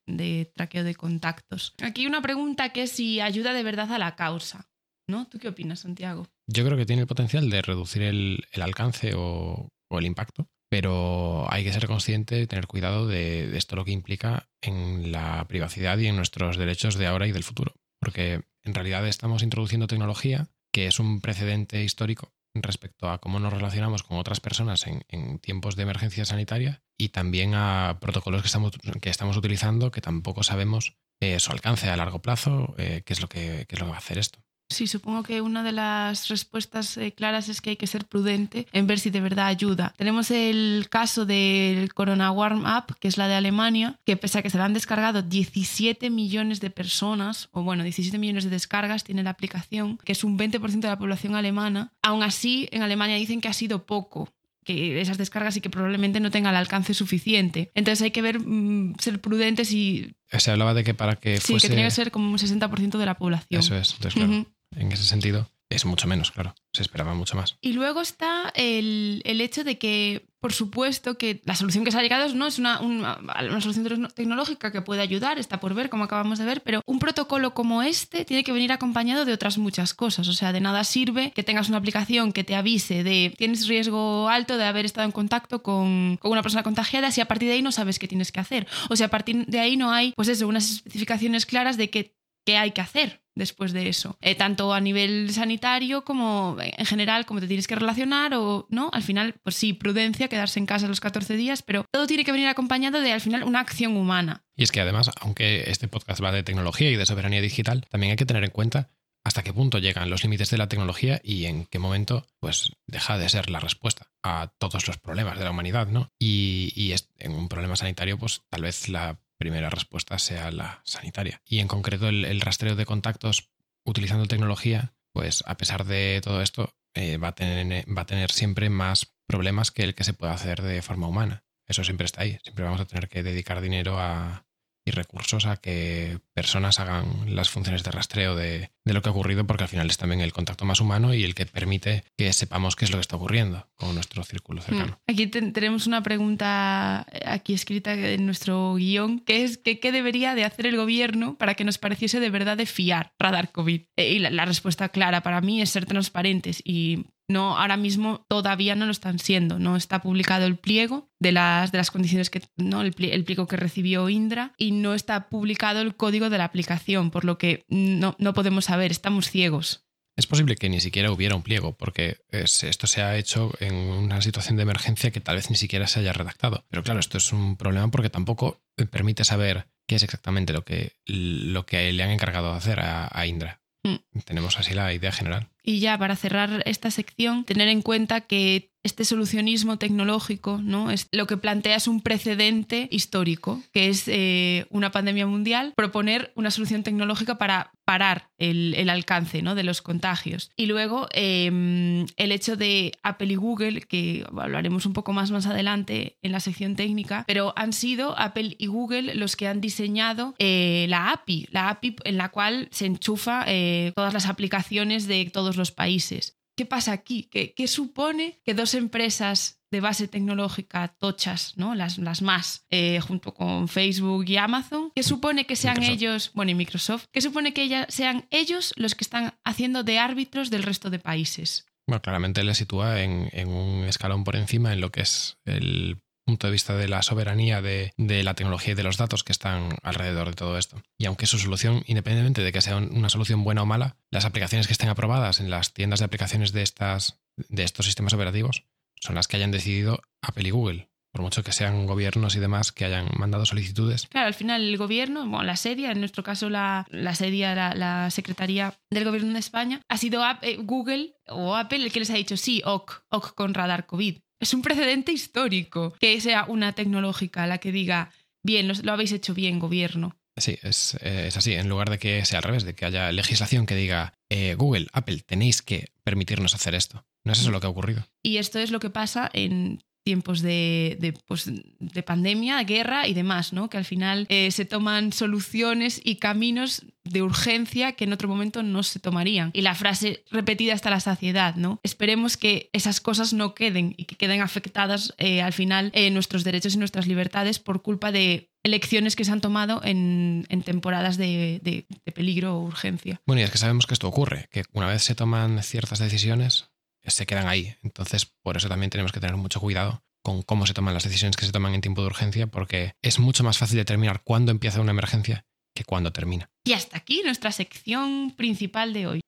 traqueo 0.54 0.84
de 0.84 0.96
contactos. 0.96 1.74
Aquí 1.82 2.08
una 2.08 2.22
pregunta 2.22 2.74
que 2.74 2.84
es 2.84 2.92
si 2.92 3.22
ayuda 3.22 3.54
de 3.54 3.64
verdad 3.64 3.92
a 3.94 4.00
la 4.00 4.16
causa. 4.16 4.68
¿no? 5.08 5.28
¿Tú 5.28 5.40
qué 5.40 5.48
opinas, 5.48 5.82
Santiago? 5.82 6.28
Yo 6.48 6.66
creo 6.66 6.78
que 6.78 6.86
tiene 6.86 7.04
el 7.04 7.08
potencial 7.08 7.50
de 7.50 7.62
reducir 7.62 8.02
el, 8.02 8.46
alcance 8.62 9.14
o, 9.16 9.70
el 9.90 10.06
impacto, 10.06 10.48
pero 10.70 11.52
hay 11.52 11.64
que 11.64 11.74
ser 11.74 11.88
consciente, 11.88 12.48
tener 12.48 12.68
cuidado 12.68 13.08
de 13.08 13.58
esto 13.58 13.76
lo 13.76 13.86
que 13.86 13.92
implica 13.92 14.50
en 14.62 15.12
la 15.12 15.46
privacidad 15.48 15.98
y 15.98 16.08
en 16.08 16.16
nuestros 16.16 16.58
derechos 16.58 16.96
de 16.96 17.08
ahora 17.08 17.28
y 17.28 17.32
del 17.32 17.44
futuro. 17.44 17.74
Porque 18.00 18.42
en 18.64 18.74
realidad 18.74 19.08
estamos 19.08 19.44
introduciendo 19.44 19.88
tecnología 19.88 20.48
que 20.74 20.88
es 20.88 21.00
un 21.00 21.20
precedente 21.20 21.84
histórico 21.84 22.34
respecto 22.54 23.10
a 23.10 23.20
cómo 23.20 23.40
nos 23.40 23.54
relacionamos 23.54 24.04
con 24.04 24.18
otras 24.18 24.40
personas 24.40 24.88
en, 24.88 25.04
en, 25.08 25.40
tiempos 25.40 25.76
de 25.76 25.84
emergencia 25.84 26.26
sanitaria 26.26 26.84
y 26.98 27.10
también 27.10 27.54
a 27.56 27.98
protocolos 28.02 28.42
que 28.42 28.48
estamos, 28.48 28.74
que 29.02 29.10
estamos 29.10 29.38
utilizando 29.38 29.92
que 29.92 30.02
tampoco 30.02 30.44
sabemos 30.44 30.98
eh, 31.22 31.40
su 31.40 31.52
alcance 31.52 31.90
a 31.90 31.96
largo 31.96 32.22
plazo, 32.22 32.74
eh, 32.78 33.04
qué, 33.06 33.14
es 33.14 33.22
lo 33.22 33.30
que, 33.30 33.66
qué 33.68 33.76
es 33.76 33.80
lo 33.80 33.86
que 33.86 33.92
va 33.92 33.98
a 33.98 34.00
hacer 34.00 34.18
esto. 34.18 34.40
Sí, 34.72 34.88
supongo 34.88 35.24
que 35.24 35.42
una 35.42 35.64
de 35.64 35.72
las 35.72 36.30
respuestas 36.30 36.98
eh, 36.98 37.12
claras 37.12 37.50
es 37.50 37.62
que 37.62 37.72
hay 37.72 37.76
que 37.76 37.88
ser 37.88 38.06
prudente 38.06 38.68
en 38.72 38.88
ver 38.88 39.00
si 39.00 39.10
de 39.10 39.22
verdad 39.22 39.48
ayuda. 39.48 39.94
Tenemos 39.98 40.32
el 40.32 40.88
caso 40.90 41.26
del 41.26 41.94
Corona 41.94 42.32
Warm 42.32 42.64
Up, 42.66 42.96
que 43.00 43.08
es 43.08 43.18
la 43.18 43.28
de 43.28 43.36
Alemania, 43.36 44.00
que 44.06 44.18
pese 44.18 44.40
a 44.40 44.42
que 44.42 44.50
se 44.50 44.58
la 44.58 44.66
han 44.66 44.74
descargado 44.74 45.22
17 45.22 46.10
millones 46.10 46.62
de 46.62 46.70
personas, 46.70 47.50
o 47.52 47.64
bueno, 47.64 47.84
17 47.84 48.18
millones 48.18 48.46
de 48.46 48.50
descargas 48.50 49.04
tiene 49.04 49.24
la 49.24 49.32
aplicación, 49.32 49.98
que 50.04 50.14
es 50.14 50.24
un 50.24 50.38
20% 50.38 50.80
de 50.80 50.88
la 50.88 50.98
población 50.98 51.36
alemana, 51.36 51.92
aún 52.02 52.24
así 52.24 52.70
en 52.72 52.82
Alemania 52.82 53.18
dicen 53.18 53.42
que 53.42 53.50
ha 53.50 53.54
sido 53.54 53.86
poco 53.86 54.30
que 54.64 55.02
esas 55.02 55.18
descargas 55.18 55.58
y 55.58 55.62
que 55.62 55.70
probablemente 55.70 56.20
no 56.20 56.30
tenga 56.32 56.52
el 56.52 56.56
alcance 56.56 56.94
suficiente. 56.94 57.72
Entonces 57.74 58.02
hay 58.04 58.12
que 58.12 58.22
ver, 58.22 58.40
mmm, 58.40 58.96
ser 59.00 59.20
prudentes 59.20 59.72
y... 59.72 60.14
Se 60.30 60.52
hablaba 60.52 60.74
de 60.74 60.84
que 60.84 60.94
para 60.94 61.16
que 61.16 61.38
sí, 61.38 61.54
fuese... 61.54 61.68
que 61.68 61.72
tenía 61.72 61.86
que 61.86 61.92
ser 61.92 62.12
como 62.12 62.30
un 62.30 62.38
60% 62.38 62.98
de 62.98 63.06
la 63.06 63.16
población. 63.18 63.60
Eso 63.60 63.76
es, 63.76 63.94
entonces 63.94 64.14
claro, 64.14 64.32
uh 64.32 64.36
-huh. 64.36 64.46
En 64.76 64.92
ese 64.92 65.04
sentido 65.04 65.48
es 65.72 65.86
mucho 65.86 66.08
menos, 66.08 66.32
claro. 66.32 66.54
Se 66.74 66.82
esperaba 66.82 67.14
mucho 67.14 67.36
más. 67.36 67.58
Y 67.62 67.74
luego 67.74 68.02
está 68.02 68.52
el, 68.56 69.22
el 69.26 69.42
hecho 69.42 69.64
de 69.64 69.78
que, 69.78 70.28
por 70.40 70.54
supuesto, 70.54 71.18
que 71.18 71.42
la 71.46 71.56
solución 71.56 71.86
que 71.86 71.92
se 71.92 71.98
ha 71.98 72.02
llegado 72.02 72.34
no 72.34 72.46
es 72.46 72.60
una, 72.60 72.82
una, 72.82 73.62
solución 73.62 74.10
tecnológica 74.14 74.72
que 74.72 74.82
puede 74.82 75.02
ayudar, 75.02 75.40
está 75.40 75.60
por 75.60 75.74
ver, 75.74 75.90
como 75.90 76.04
acabamos 76.04 76.40
de 76.40 76.46
ver, 76.46 76.62
pero 76.62 76.82
un 76.86 77.00
protocolo 77.00 77.54
como 77.54 77.84
este 77.84 78.26
tiene 78.26 78.44
que 78.44 78.52
venir 78.52 78.72
acompañado 78.72 79.24
de 79.24 79.34
otras 79.34 79.58
muchas 79.58 79.94
cosas. 79.94 80.28
O 80.28 80.34
sea, 80.34 80.52
de 80.52 80.60
nada 80.60 80.84
sirve 80.84 81.32
que 81.32 81.44
tengas 81.44 81.70
una 81.70 81.78
aplicación 81.78 82.34
que 82.34 82.44
te 82.44 82.56
avise 82.56 83.04
de 83.04 83.34
tienes 83.38 83.68
riesgo 83.68 84.28
alto 84.30 84.58
de 84.58 84.66
haber 84.66 84.86
estado 84.86 85.06
en 85.06 85.12
contacto 85.12 85.64
con, 85.64 86.18
con 86.18 86.32
una 86.32 86.44
persona 86.44 86.64
contagiada 86.64 87.12
si 87.12 87.22
a 87.22 87.26
partir 87.26 87.48
de 87.48 87.56
ahí 87.56 87.62
no 87.62 87.72
sabes 87.72 87.98
qué 87.98 88.10
tienes 88.10 88.32
que 88.32 88.42
hacer. 88.42 88.68
O 88.90 88.96
sea, 88.98 89.08
a 89.08 89.10
partir 89.10 89.46
de 89.46 89.60
ahí 89.60 89.78
no 89.78 89.92
hay, 89.92 90.12
pues 90.18 90.28
eso, 90.28 90.48
unas 90.48 90.70
especificaciones 90.70 91.46
claras 91.46 91.78
de 91.78 91.90
qué, 91.90 92.21
qué 92.46 92.58
hay 92.58 92.72
que 92.72 92.82
hacer 92.82 93.22
después 93.36 93.72
de 93.72 93.88
eso, 93.88 94.18
eh, 94.22 94.36
tanto 94.36 94.74
a 94.74 94.82
nivel 94.82 95.32
sanitario 95.32 96.04
como 96.04 96.58
en 96.60 96.86
general, 96.86 97.26
cómo 97.26 97.40
te 97.40 97.48
tienes 97.48 97.68
que 97.68 97.76
relacionar 97.76 98.34
o 98.36 98.68
no, 98.70 98.90
al 98.94 99.04
final, 99.04 99.36
pues 99.42 99.56
sí, 99.56 99.74
prudencia, 99.74 100.28
quedarse 100.28 100.60
en 100.60 100.66
casa 100.66 100.88
los 100.88 101.00
14 101.00 101.38
días, 101.38 101.64
pero 101.64 101.86
todo 101.92 102.08
tiene 102.08 102.26
que 102.26 102.32
venir 102.32 102.48
acompañado 102.48 103.02
de 103.02 103.14
al 103.14 103.22
final 103.22 103.44
una 103.44 103.62
acción 103.62 103.96
humana. 103.96 104.44
Y 104.56 104.64
es 104.64 104.72
que 104.72 104.82
además, 104.82 105.12
aunque 105.22 105.70
este 105.70 105.88
podcast 105.88 106.22
va 106.22 106.32
de 106.32 106.44
tecnología 106.44 106.90
y 106.90 106.96
de 106.96 107.06
soberanía 107.06 107.42
digital, 107.42 107.86
también 107.90 108.12
hay 108.12 108.18
que 108.18 108.26
tener 108.26 108.44
en 108.44 108.52
cuenta 108.52 108.90
hasta 109.24 109.44
qué 109.44 109.54
punto 109.54 109.78
llegan 109.78 110.10
los 110.10 110.24
límites 110.24 110.50
de 110.50 110.58
la 110.58 110.68
tecnología 110.68 111.22
y 111.24 111.46
en 111.46 111.66
qué 111.66 111.78
momento 111.78 112.26
pues 112.40 112.72
deja 112.88 113.20
de 113.20 113.30
ser 113.30 113.52
la 113.52 113.60
respuesta 113.60 114.08
a 114.24 114.52
todos 114.58 114.88
los 114.88 114.98
problemas 114.98 115.38
de 115.38 115.44
la 115.44 115.52
humanidad, 115.52 115.88
¿no? 115.88 116.12
Y, 116.20 116.74
y 116.76 116.94
en 117.20 117.34
un 117.34 117.48
problema 117.48 117.76
sanitario, 117.76 118.18
pues 118.18 118.42
tal 118.50 118.64
vez 118.64 118.90
la 118.90 119.20
primera 119.42 119.72
respuesta 119.72 120.20
sea 120.20 120.52
la 120.52 120.82
sanitaria. 120.86 121.42
Y 121.46 121.60
en 121.60 121.68
concreto 121.68 122.08
el, 122.08 122.42
rastreo 122.42 122.76
de 122.76 122.86
contactos 122.86 123.50
utilizando 123.84 124.28
tecnología, 124.28 124.94
pues 125.12 125.44
a 125.48 125.58
pesar 125.58 125.86
de 125.86 126.22
todo 126.24 126.44
esto, 126.44 126.76
eh, 126.94 127.18
va, 127.18 127.30
a 127.30 127.36
tener, 127.36 127.86
va 127.90 128.04
a 128.04 128.06
tener 128.06 128.32
siempre 128.32 128.70
más 128.70 129.16
problemas 129.26 129.72
que 129.72 129.84
el 129.84 129.96
que 129.96 130.04
se 130.04 130.14
puede 130.14 130.32
hacer 130.32 130.62
de 130.62 130.84
forma 130.84 131.08
humana. 131.08 131.44
Eso 131.68 131.84
siempre 131.84 132.06
está 132.06 132.22
ahí. 132.22 132.38
Siempre 132.44 132.66
vamos 132.66 132.82
a 132.82 132.86
tener 132.86 133.10
que 133.10 133.24
dedicar 133.24 133.62
dinero 133.62 134.00
a, 134.00 134.46
y 134.86 134.92
recursos 134.92 135.46
a 135.46 135.58
que 135.58 136.20
personas 136.34 136.80
hagan 136.80 137.36
las 137.36 137.50
funciones 137.50 137.84
de 137.84 137.92
rastreo 137.92 138.36
de, 138.36 138.72
de, 138.84 138.94
lo 138.94 139.02
que 139.02 139.10
ha 139.10 139.12
ocurrido, 139.12 139.46
porque 139.46 139.64
al 139.64 139.70
final 139.70 139.90
es 139.90 139.98
también 139.98 140.22
el 140.22 140.34
contacto 140.34 140.66
más 140.66 140.80
humano 140.80 141.14
y 141.14 141.24
el 141.24 141.36
que 141.36 141.46
permite 141.46 142.04
que 142.18 142.34
sepamos 142.34 142.76
qué 142.76 142.86
es 142.86 142.92
lo 142.92 142.98
que 142.98 143.02
está 143.02 143.16
ocurriendo 143.16 143.68
con 143.76 143.94
nuestro 143.94 144.24
círculo 144.24 144.62
cercano. 144.62 145.00
Aquí 145.08 145.28
te, 145.28 145.42
tenemos 145.52 145.88
una 145.88 146.02
pregunta 146.02 147.06
aquí 147.26 147.54
escrita 147.54 147.94
en 147.94 148.26
nuestro 148.26 148.76
guion, 148.76 149.20
que 149.20 149.44
es 149.44 149.58
que, 149.58 149.80
qué 149.80 149.92
debería 149.92 150.36
de 150.36 150.46
hacer 150.46 150.66
el 150.66 150.78
gobierno 150.78 151.38
para 151.38 151.54
que 151.54 151.64
nos 151.64 151.78
pareciese 151.78 152.20
de 152.20 152.30
verdad 152.30 152.58
de 152.58 152.66
fiar 152.66 153.14
radar 153.20 153.52
COVID. 153.52 153.82
Eh, 153.98 154.14
y 154.14 154.20
la, 154.20 154.30
la 154.30 154.46
respuesta 154.46 154.90
clara 154.90 155.22
para 155.22 155.42
mí 155.42 155.62
es 155.62 155.70
ser 155.70 155.86
transparentes 155.86 156.62
y 156.66 157.06
no 157.32 157.58
ahora 157.58 157.78
mismo 157.78 158.26
todavía 158.30 158.76
no 158.76 158.86
lo 158.86 158.92
están 158.92 159.20
siendo 159.20 159.60
no 159.60 159.76
está 159.76 160.02
publicado 160.02 160.46
el 160.46 160.58
pliego 160.58 161.10
de 161.20 161.32
las 161.32 161.72
de 161.72 161.78
las 161.78 161.92
condiciones 161.92 162.30
que 162.30 162.42
no 162.58 162.82
el, 162.82 162.94
pliego, 162.94 163.48
que 163.48 163.58
recibió 163.58 164.10
Indra 164.10 164.54
y 164.58 164.72
no 164.72 164.94
está 164.94 165.30
publicado 165.30 165.82
el 165.82 165.96
código 165.96 166.30
de 166.30 166.38
la 166.38 166.46
aplicación 166.46 167.12
por 167.12 167.26
lo 167.26 167.38
que 167.38 167.66
no, 167.70 168.16
no 168.20 168.34
podemos 168.34 168.66
saber 168.66 168.92
estamos 168.92 169.30
ciegos 169.30 169.86
Es 170.18 170.28
posible 170.28 170.56
que 170.56 170.70
ni 170.70 170.80
siquiera 170.82 171.10
hubiera 171.12 171.36
un 171.36 171.42
pliego, 171.42 171.74
porque 171.78 172.18
es- 172.30 172.64
esto 172.64 172.86
se 172.86 173.02
ha 173.02 173.16
hecho 173.18 173.52
en 173.60 173.74
una 173.74 174.22
situación 174.22 174.58
de 174.58 174.64
emergencia 174.64 175.10
que 175.12 175.22
tal 175.22 175.38
vez 175.38 175.50
ni 175.50 175.56
siquiera 175.56 175.88
se 175.88 176.00
haya 176.02 176.12
redactado. 176.14 176.66
Pero 176.70 176.84
claro, 176.84 177.00
esto 177.00 177.18
es 177.18 177.32
un 177.32 177.56
problema 177.56 177.90
porque 177.90 178.10
tampoco 178.10 178.62
permite 178.92 179.24
saber 179.24 179.68
qué 179.88 179.96
es 179.96 180.04
exactamente 180.04 180.52
lo 180.54 180.64
que, 180.66 180.98
lo 181.06 181.66
que 181.66 181.92
le 181.94 182.04
han 182.04 182.12
encargado 182.12 182.52
de 182.52 182.58
hacer 182.58 182.82
a, 182.82 183.08
a 183.10 183.26
Indra. 183.26 183.62
Mm. 183.84 184.20
Tenemos 184.26 184.60
así 184.60 184.74
la 184.74 184.94
idea 184.94 185.12
general. 185.14 185.48
Y 185.64 185.80
ya 185.80 185.98
para 185.98 186.16
cerrar 186.16 186.64
esta 186.66 186.92
sección, 186.92 187.44
tener 187.44 187.68
en 187.68 187.82
cuenta 187.82 188.22
que 188.22 188.72
este 188.84 189.06
solucionismo 189.06 189.78
tecnológico 189.78 190.60
¿no? 190.62 190.90
es, 190.90 191.08
lo 191.12 191.28
que 191.28 191.38
plantea 191.38 191.76
es 191.76 191.88
un 191.88 192.02
precedente 192.02 192.88
histórico, 192.92 193.62
que 193.74 193.90
es 193.90 194.08
eh, 194.08 194.66
una 194.70 194.92
pandemia 194.92 195.28
mundial, 195.28 195.74
proponer 195.76 196.32
una 196.36 196.50
solución 196.50 196.84
tecnológica 196.84 197.38
para 197.38 197.72
parar 197.86 198.30
el, 198.38 198.74
el 198.76 198.90
alcance 198.90 199.42
¿no? 199.42 199.54
de 199.54 199.64
los 199.64 199.82
contagios. 199.82 200.52
Y 200.56 200.66
luego 200.66 201.08
eh, 201.14 202.06
el 202.16 202.32
hecho 202.32 202.56
de 202.56 202.94
Apple 203.04 203.34
y 203.34 203.36
Google, 203.36 203.82
que 203.82 204.26
hablaremos 204.36 204.86
un 204.86 204.94
poco 204.94 205.14
más 205.14 205.32
más 205.32 205.46
adelante 205.46 206.18
en 206.22 206.32
la 206.32 206.40
sección 206.40 206.76
técnica, 206.76 207.24
pero 207.28 207.54
han 207.56 207.74
sido 207.74 208.18
Apple 208.18 208.56
y 208.58 208.68
Google 208.68 209.16
los 209.16 209.36
que 209.36 209.48
han 209.48 209.62
diseñado 209.62 210.36
eh, 210.40 210.86
la 210.90 211.12
API, 211.12 211.48
la 211.52 211.70
API 211.70 211.98
en 212.04 212.18
la 212.18 212.30
cual 212.30 212.68
se 212.72 212.86
enchufa 212.86 213.44
eh, 213.48 213.92
todas 213.96 214.14
las 214.14 214.28
aplicaciones 214.28 215.08
de 215.08 215.30
todos 215.32 215.51
los 215.58 215.72
países. 215.72 216.38
¿Qué 216.56 216.66
pasa 216.66 216.92
aquí? 216.92 217.24
¿Qué, 217.32 217.54
qué 217.54 217.68
supone 217.68 218.42
que 218.44 218.54
dos 218.54 218.74
empresas 218.74 219.60
de 219.72 219.80
base 219.80 220.10
tecnológica 220.10 220.90
tochas, 221.00 221.54
¿no? 221.58 221.76
las, 221.76 221.98
las 221.98 222.22
más, 222.22 222.66
eh, 222.70 223.00
junto 223.00 223.34
con 223.34 223.70
Facebook 223.70 224.26
y 224.28 224.36
Amazon, 224.36 224.92
¿qué 224.94 225.02
supone 225.02 225.46
que 225.46 225.56
sean 225.56 225.76
Microsoft. 225.76 225.94
ellos, 225.98 226.32
bueno, 226.34 226.52
y 226.52 226.56
Microsoft, 226.56 227.06
¿qué 227.14 227.22
supone 227.22 227.54
que 227.54 227.64
ella- 227.64 227.86
sean 227.90 228.28
ellos 228.32 228.74
los 228.76 228.96
que 228.96 229.06
están 229.06 229.34
haciendo 229.46 229.84
de 229.84 229.98
árbitros 229.98 230.50
del 230.50 230.64
resto 230.64 230.90
de 230.90 231.00
países? 231.00 231.66
Bueno, 231.88 232.02
claramente 232.02 232.44
le 232.44 232.54
sitúa 232.54 233.02
en, 233.02 233.30
en 233.32 233.48
un 233.48 233.86
escalón 233.86 234.26
por 234.26 234.36
encima 234.36 234.74
en 234.74 234.82
lo 234.82 234.92
que 234.92 235.02
es 235.02 235.38
el 235.46 236.02
punto 236.32 236.48
de 236.48 236.52
vista 236.54 236.76
de 236.76 236.88
la 236.88 237.02
soberanía 237.02 237.62
de, 237.62 237.94
de 237.98 238.24
la 238.24 238.34
tecnología 238.34 238.74
y 238.74 238.76
de 238.76 238.84
los 238.84 238.98
datos 238.98 239.24
que 239.24 239.32
están 239.32 239.70
alrededor 239.84 240.28
de 240.30 240.34
todo 240.36 240.58
esto. 240.58 240.82
Y 240.98 241.06
aunque 241.06 241.26
su 241.28 241.38
solución, 241.40 241.84
independientemente 241.88 242.42
de 242.42 242.52
que 242.52 242.62
sea 242.62 242.78
un- 242.78 242.92
una 242.96 243.10
solución 243.10 243.44
buena 243.44 243.62
o 243.64 243.66
mala, 243.66 243.96
las 244.12 244.26
aplicaciones 244.26 244.68
que 244.68 244.74
estén 244.74 244.90
aprobadas 244.90 245.40
en 245.40 245.50
las 245.50 245.74
tiendas 245.74 246.00
de 246.00 246.06
aplicaciones 246.06 246.52
de, 246.52 246.62
estas, 246.64 247.20
de 247.38 247.64
estos 247.64 247.86
sistemas 247.86 248.14
operativos 248.14 248.64
son 249.00 249.16
las 249.16 249.28
que 249.28 249.38
hayan 249.38 249.52
decidido 249.52 250.02
Apple 250.22 250.48
y 250.48 250.52
Google. 250.52 250.88
Por 251.14 251.24
mucho 251.24 251.44
que 251.44 251.52
sean 251.52 251.88
gobiernos 251.88 252.38
y 252.38 252.40
demás 252.40 252.72
que 252.72 252.86
hayan 252.86 253.10
mandado 253.18 253.46
solicitudes. 253.46 254.08
Claro, 254.08 254.28
al 254.28 254.34
final 254.34 254.62
el 254.64 254.78
gobierno, 254.78 255.22
bueno, 255.28 255.44
la 255.44 255.58
serie, 255.58 255.92
en 255.92 256.00
nuestro 256.00 256.24
caso 256.24 256.50
la, 256.50 256.86
la 256.90 257.16
serie, 257.16 257.54
la, 257.54 257.76
la 257.76 258.10
Secretaría 258.12 258.76
del 258.90 259.04
Gobierno 259.04 259.34
de 259.34 259.40
España, 259.40 259.82
ha 259.90 259.98
sido 259.98 260.24
eh, 260.42 260.56
Google 260.62 261.16
o 261.28 261.58
Apple 261.58 261.84
el 261.84 261.92
que 261.92 262.00
les 262.00 262.10
ha 262.12 262.14
dicho 262.16 262.38
sí, 262.38 262.62
OK, 262.64 263.04
OK 263.10 263.36
con 263.36 263.54
radar 263.54 263.88
COVID. 263.88 264.20
Es 264.42 264.54
un 264.54 264.62
precedente 264.62 265.12
histórico 265.12 265.94
que 266.00 266.20
sea 266.20 266.46
una 266.48 266.74
tecnológica 266.74 267.48
la 267.48 267.60
que 267.60 267.72
diga, 267.72 268.12
bien, 268.44 268.68
lo, 268.68 268.74
lo 268.74 268.92
habéis 268.92 269.12
hecho 269.12 269.34
bien, 269.34 269.60
gobierno. 269.60 270.18
Sí, 270.36 270.58
es, 270.64 270.96
eh, 271.02 271.26
es 271.28 271.38
así. 271.38 271.54
En 271.54 271.70
lugar 271.70 271.90
de 271.90 272.00
que 272.00 272.26
sea 272.26 272.40
al 272.40 272.44
revés, 272.44 272.64
de 272.64 272.74
que 272.74 272.86
haya 272.86 273.12
legislación 273.12 273.66
que 273.66 273.76
diga 273.76 274.14
eh, 274.30 274.56
Google, 274.56 274.88
Apple, 274.94 275.20
tenéis 275.20 275.62
que 275.62 275.92
permitirnos 276.04 276.56
hacer 276.56 276.74
esto. 276.74 277.06
No 277.24 277.34
es 277.34 277.40
eso 277.40 277.52
lo 277.52 277.60
que 277.60 277.68
ha 277.68 277.70
ocurrido. 277.70 278.08
Y 278.24 278.38
esto 278.38 278.58
es 278.58 278.72
lo 278.72 278.80
que 278.80 278.90
pasa 278.90 279.30
en 279.32 279.84
tiempos 280.04 280.42
de, 280.42 280.98
de, 281.00 281.14
pues, 281.14 281.46
de 281.80 282.04
pandemia, 282.04 282.62
guerra 282.64 283.08
y 283.08 283.14
demás, 283.14 283.54
¿no? 283.54 283.70
Que 283.70 283.78
al 283.78 283.86
final 283.86 284.26
eh, 284.30 284.52
se 284.52 284.66
toman 284.66 285.14
soluciones 285.14 286.02
y 286.04 286.16
caminos 286.16 286.84
de 287.04 287.22
urgencia 287.22 287.94
que 287.94 288.04
en 288.04 288.14
otro 288.14 288.28
momento 288.28 288.62
no 288.64 288.84
se 288.84 289.00
tomarían. 289.00 289.50
Y 289.54 289.62
la 289.62 289.76
frase 289.76 290.24
repetida 290.32 290.74
hasta 290.74 290.90
la 290.90 291.00
saciedad, 291.00 291.56
¿no? 291.56 291.80
Esperemos 291.84 292.38
que 292.38 292.70
esas 292.74 293.02
cosas 293.02 293.34
no 293.34 293.54
queden 293.56 293.94
y 293.98 294.06
que 294.06 294.16
queden 294.16 294.42
afectadas 294.42 295.14
eh, 295.18 295.42
al 295.42 295.54
final 295.54 295.92
eh, 295.94 296.10
nuestros 296.12 296.44
derechos 296.44 296.76
y 296.76 296.78
nuestras 296.78 297.08
libertades 297.08 297.60
por 297.60 297.82
culpa 297.82 298.12
de 298.12 298.50
elecciones 298.64 299.16
que 299.16 299.26
se 299.26 299.32
han 299.32 299.42
tomado 299.42 299.82
en, 299.84 300.46
en 300.50 300.62
temporadas 300.62 301.18
de, 301.18 301.60
de- 301.64 301.88
de 302.06 302.12
peligro 302.12 302.58
o 302.58 302.64
urgencia. 302.64 303.20
Bueno, 303.26 303.42
y 303.42 303.44
es 303.44 303.50
que 303.52 303.58
sabemos 303.58 303.88
que 303.88 303.96
esto 303.96 304.08
ocurre, 304.08 304.48
que 304.52 304.64
una 304.74 304.86
vez 304.88 305.02
se 305.02 305.16
toman 305.16 305.62
ciertas 305.64 305.98
decisiones, 305.98 306.70
se 307.06 307.26
quedan 307.26 307.48
ahí. 307.48 307.76
Entonces, 307.84 308.26
por 308.26 308.58
eso 308.58 308.70
también 308.70 308.90
tenemos 308.90 309.12
que 309.12 309.20
tener 309.20 309.38
mucho 309.38 309.60
cuidado 309.60 310.04
con 310.24 310.44
cómo 310.44 310.68
se 310.68 310.74
toman 310.74 310.94
las 310.94 311.04
decisiones 311.04 311.36
que 311.36 311.46
se 311.46 311.52
toman 311.52 311.74
en 311.74 311.82
tiempo 311.82 312.02
de 312.02 312.08
urgencia, 312.08 312.48
porque 312.48 312.94
es 313.02 313.20
mucho 313.20 313.44
más 313.44 313.58
fácil 313.58 313.78
determinar 313.78 314.22
cuándo 314.24 314.52
empieza 314.52 314.82
una 314.82 314.92
emergencia 314.92 315.46
que 315.74 315.84
cuándo 315.84 316.12
termina. 316.12 316.50
Y 316.64 316.74
hasta 316.74 316.98
aquí 316.98 317.22
nuestra 317.24 317.52
sección 317.52 318.34
principal 318.36 318.94
de 318.94 319.08
hoy. 319.08 319.22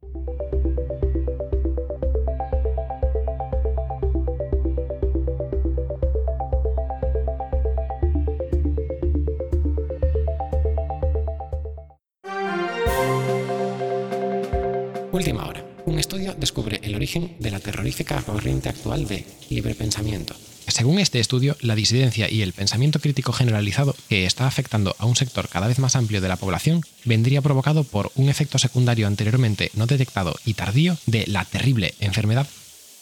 Última 15.11 15.45
hora. 15.45 15.62
Un 15.93 15.99
estudio 15.99 16.33
descubre 16.33 16.79
el 16.81 16.95
origen 16.95 17.35
de 17.37 17.51
la 17.51 17.59
terrorífica 17.59 18.19
corriente 18.23 18.67
actual 18.67 19.07
de 19.07 19.27
libre 19.51 19.75
pensamiento. 19.75 20.33
Según 20.67 20.97
este 20.97 21.19
estudio, 21.19 21.55
la 21.61 21.75
disidencia 21.75 22.27
y 22.31 22.41
el 22.41 22.51
pensamiento 22.51 22.99
crítico 22.99 23.31
generalizado 23.31 23.95
que 24.09 24.25
está 24.25 24.47
afectando 24.47 24.95
a 24.97 25.05
un 25.05 25.15
sector 25.15 25.49
cada 25.49 25.67
vez 25.67 25.77
más 25.77 25.95
amplio 25.95 26.19
de 26.19 26.27
la 26.27 26.37
población 26.37 26.81
vendría 27.05 27.43
provocado 27.43 27.83
por 27.83 28.11
un 28.15 28.27
efecto 28.29 28.57
secundario 28.57 29.05
anteriormente 29.05 29.69
no 29.75 29.85
detectado 29.85 30.33
y 30.45 30.55
tardío 30.55 30.97
de 31.05 31.25
la 31.27 31.45
terrible 31.45 31.93
enfermedad 31.99 32.47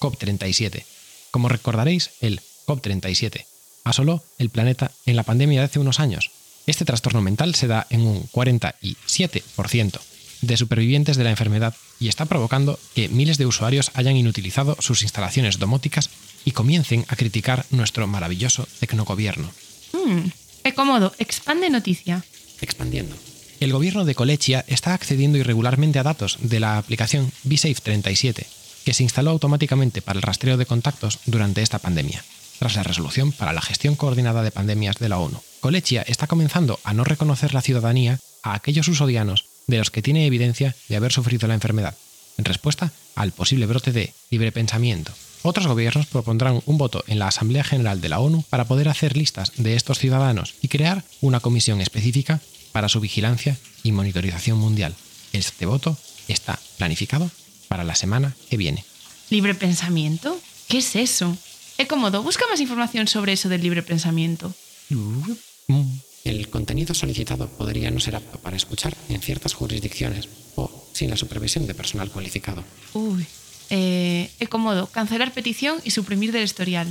COP37. 0.01 0.83
Como 1.31 1.47
recordaréis, 1.47 2.09
el 2.19 2.41
COP37 2.65 3.45
asoló 3.85 4.21
el 4.37 4.49
planeta 4.49 4.91
en 5.05 5.15
la 5.15 5.23
pandemia 5.23 5.61
de 5.61 5.67
hace 5.67 5.79
unos 5.79 6.01
años. 6.01 6.31
Este 6.67 6.83
trastorno 6.83 7.21
mental 7.21 7.55
se 7.55 7.67
da 7.67 7.87
en 7.89 8.01
un 8.01 8.27
47% 8.27 10.01
de 10.41 10.57
supervivientes 10.57 11.17
de 11.17 11.23
la 11.23 11.29
enfermedad 11.29 11.75
y 11.99 12.07
está 12.07 12.25
provocando 12.25 12.79
que 12.95 13.09
miles 13.09 13.37
de 13.37 13.45
usuarios 13.45 13.91
hayan 13.93 14.17
inutilizado 14.17 14.75
sus 14.79 15.03
instalaciones 15.03 15.59
domóticas 15.59 16.09
y 16.45 16.51
comiencen 16.51 17.05
a 17.07 17.15
criticar 17.15 17.65
nuestro 17.69 18.07
maravilloso 18.07 18.67
tecnogobierno. 18.79 19.51
Mm, 19.93 20.29
qué 20.63 20.73
cómodo. 20.73 21.13
Expande 21.19 21.69
noticia. 21.69 22.23
Expandiendo. 22.61 23.15
El 23.59 23.73
gobierno 23.73 24.05
de 24.05 24.15
Colechia 24.15 24.65
está 24.67 24.95
accediendo 24.95 25.37
irregularmente 25.37 25.99
a 25.99 26.03
datos 26.03 26.37
de 26.41 26.59
la 26.59 26.79
aplicación 26.79 27.31
BSafe 27.43 27.75
37, 27.75 28.47
que 28.83 28.93
se 28.93 29.03
instaló 29.03 29.29
automáticamente 29.29 30.01
para 30.01 30.17
el 30.17 30.23
rastreo 30.23 30.57
de 30.57 30.65
contactos 30.65 31.19
durante 31.27 31.61
esta 31.61 31.77
pandemia, 31.77 32.23
tras 32.57 32.75
la 32.75 32.81
resolución 32.81 33.31
para 33.31 33.53
la 33.53 33.61
gestión 33.61 33.95
coordinada 33.95 34.41
de 34.41 34.49
pandemias 34.49 34.97
de 34.97 35.09
la 35.09 35.19
ONU. 35.19 35.39
Colechia 35.59 36.01
está 36.01 36.25
comenzando 36.25 36.79
a 36.83 36.95
no 36.95 37.03
reconocer 37.03 37.53
la 37.53 37.61
ciudadanía 37.61 38.19
a 38.41 38.55
aquellos 38.55 38.87
usodianos 38.87 39.50
de 39.67 39.77
los 39.77 39.91
que 39.91 40.01
tiene 40.01 40.25
evidencia 40.25 40.75
de 40.89 40.95
haber 40.95 41.11
sufrido 41.11 41.47
la 41.47 41.53
enfermedad, 41.53 41.95
en 42.37 42.45
respuesta 42.45 42.91
al 43.15 43.31
posible 43.31 43.65
brote 43.65 43.91
de 43.91 44.13
libre 44.29 44.51
pensamiento. 44.51 45.11
Otros 45.43 45.67
gobiernos 45.67 46.05
propondrán 46.05 46.61
un 46.65 46.77
voto 46.77 47.03
en 47.07 47.17
la 47.17 47.27
Asamblea 47.27 47.63
General 47.63 47.99
de 47.99 48.09
la 48.09 48.19
ONU 48.19 48.43
para 48.49 48.65
poder 48.65 48.89
hacer 48.89 49.17
listas 49.17 49.53
de 49.57 49.75
estos 49.75 49.97
ciudadanos 49.97 50.53
y 50.61 50.67
crear 50.67 51.03
una 51.19 51.39
comisión 51.39 51.81
específica 51.81 52.39
para 52.71 52.89
su 52.89 52.99
vigilancia 52.99 53.57
y 53.83 53.91
monitorización 53.91 54.59
mundial. 54.59 54.95
Este 55.33 55.65
voto 55.65 55.97
está 56.27 56.59
planificado 56.77 57.31
para 57.67 57.83
la 57.83 57.95
semana 57.95 58.35
que 58.49 58.57
viene. 58.57 58.85
¿Libre 59.29 59.55
pensamiento? 59.55 60.39
¿Qué 60.67 60.79
es 60.79 60.95
eso? 60.95 61.35
Qué 61.77 61.87
cómodo. 61.87 62.21
Busca 62.21 62.45
más 62.49 62.59
información 62.59 63.07
sobre 63.07 63.33
eso 63.33 63.49
del 63.49 63.63
libre 63.63 63.81
pensamiento. 63.81 64.53
Mm. 64.89 65.81
El 66.23 66.49
contenido 66.49 66.93
solicitado 66.93 67.47
podría 67.47 67.89
no 67.89 67.99
ser 67.99 68.15
apto 68.15 68.37
para 68.39 68.55
escuchar 68.55 68.95
en 69.09 69.21
ciertas 69.21 69.53
jurisdicciones 69.53 70.29
o 70.55 70.69
sin 70.93 71.09
la 71.09 71.17
supervisión 71.17 71.65
de 71.65 71.73
personal 71.73 72.11
cualificado. 72.11 72.63
Uy. 72.93 73.25
Eh, 73.69 74.29
he 74.39 74.47
cómodo. 74.47 74.87
Cancelar 74.87 75.33
petición 75.33 75.79
y 75.83 75.91
suprimir 75.91 76.31
del 76.31 76.43
historial. 76.43 76.87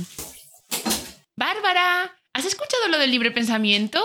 Bárbara, 1.37 2.11
¿has 2.33 2.45
escuchado 2.45 2.87
lo 2.89 2.97
del 2.97 3.11
libre 3.11 3.31
pensamiento? 3.31 4.01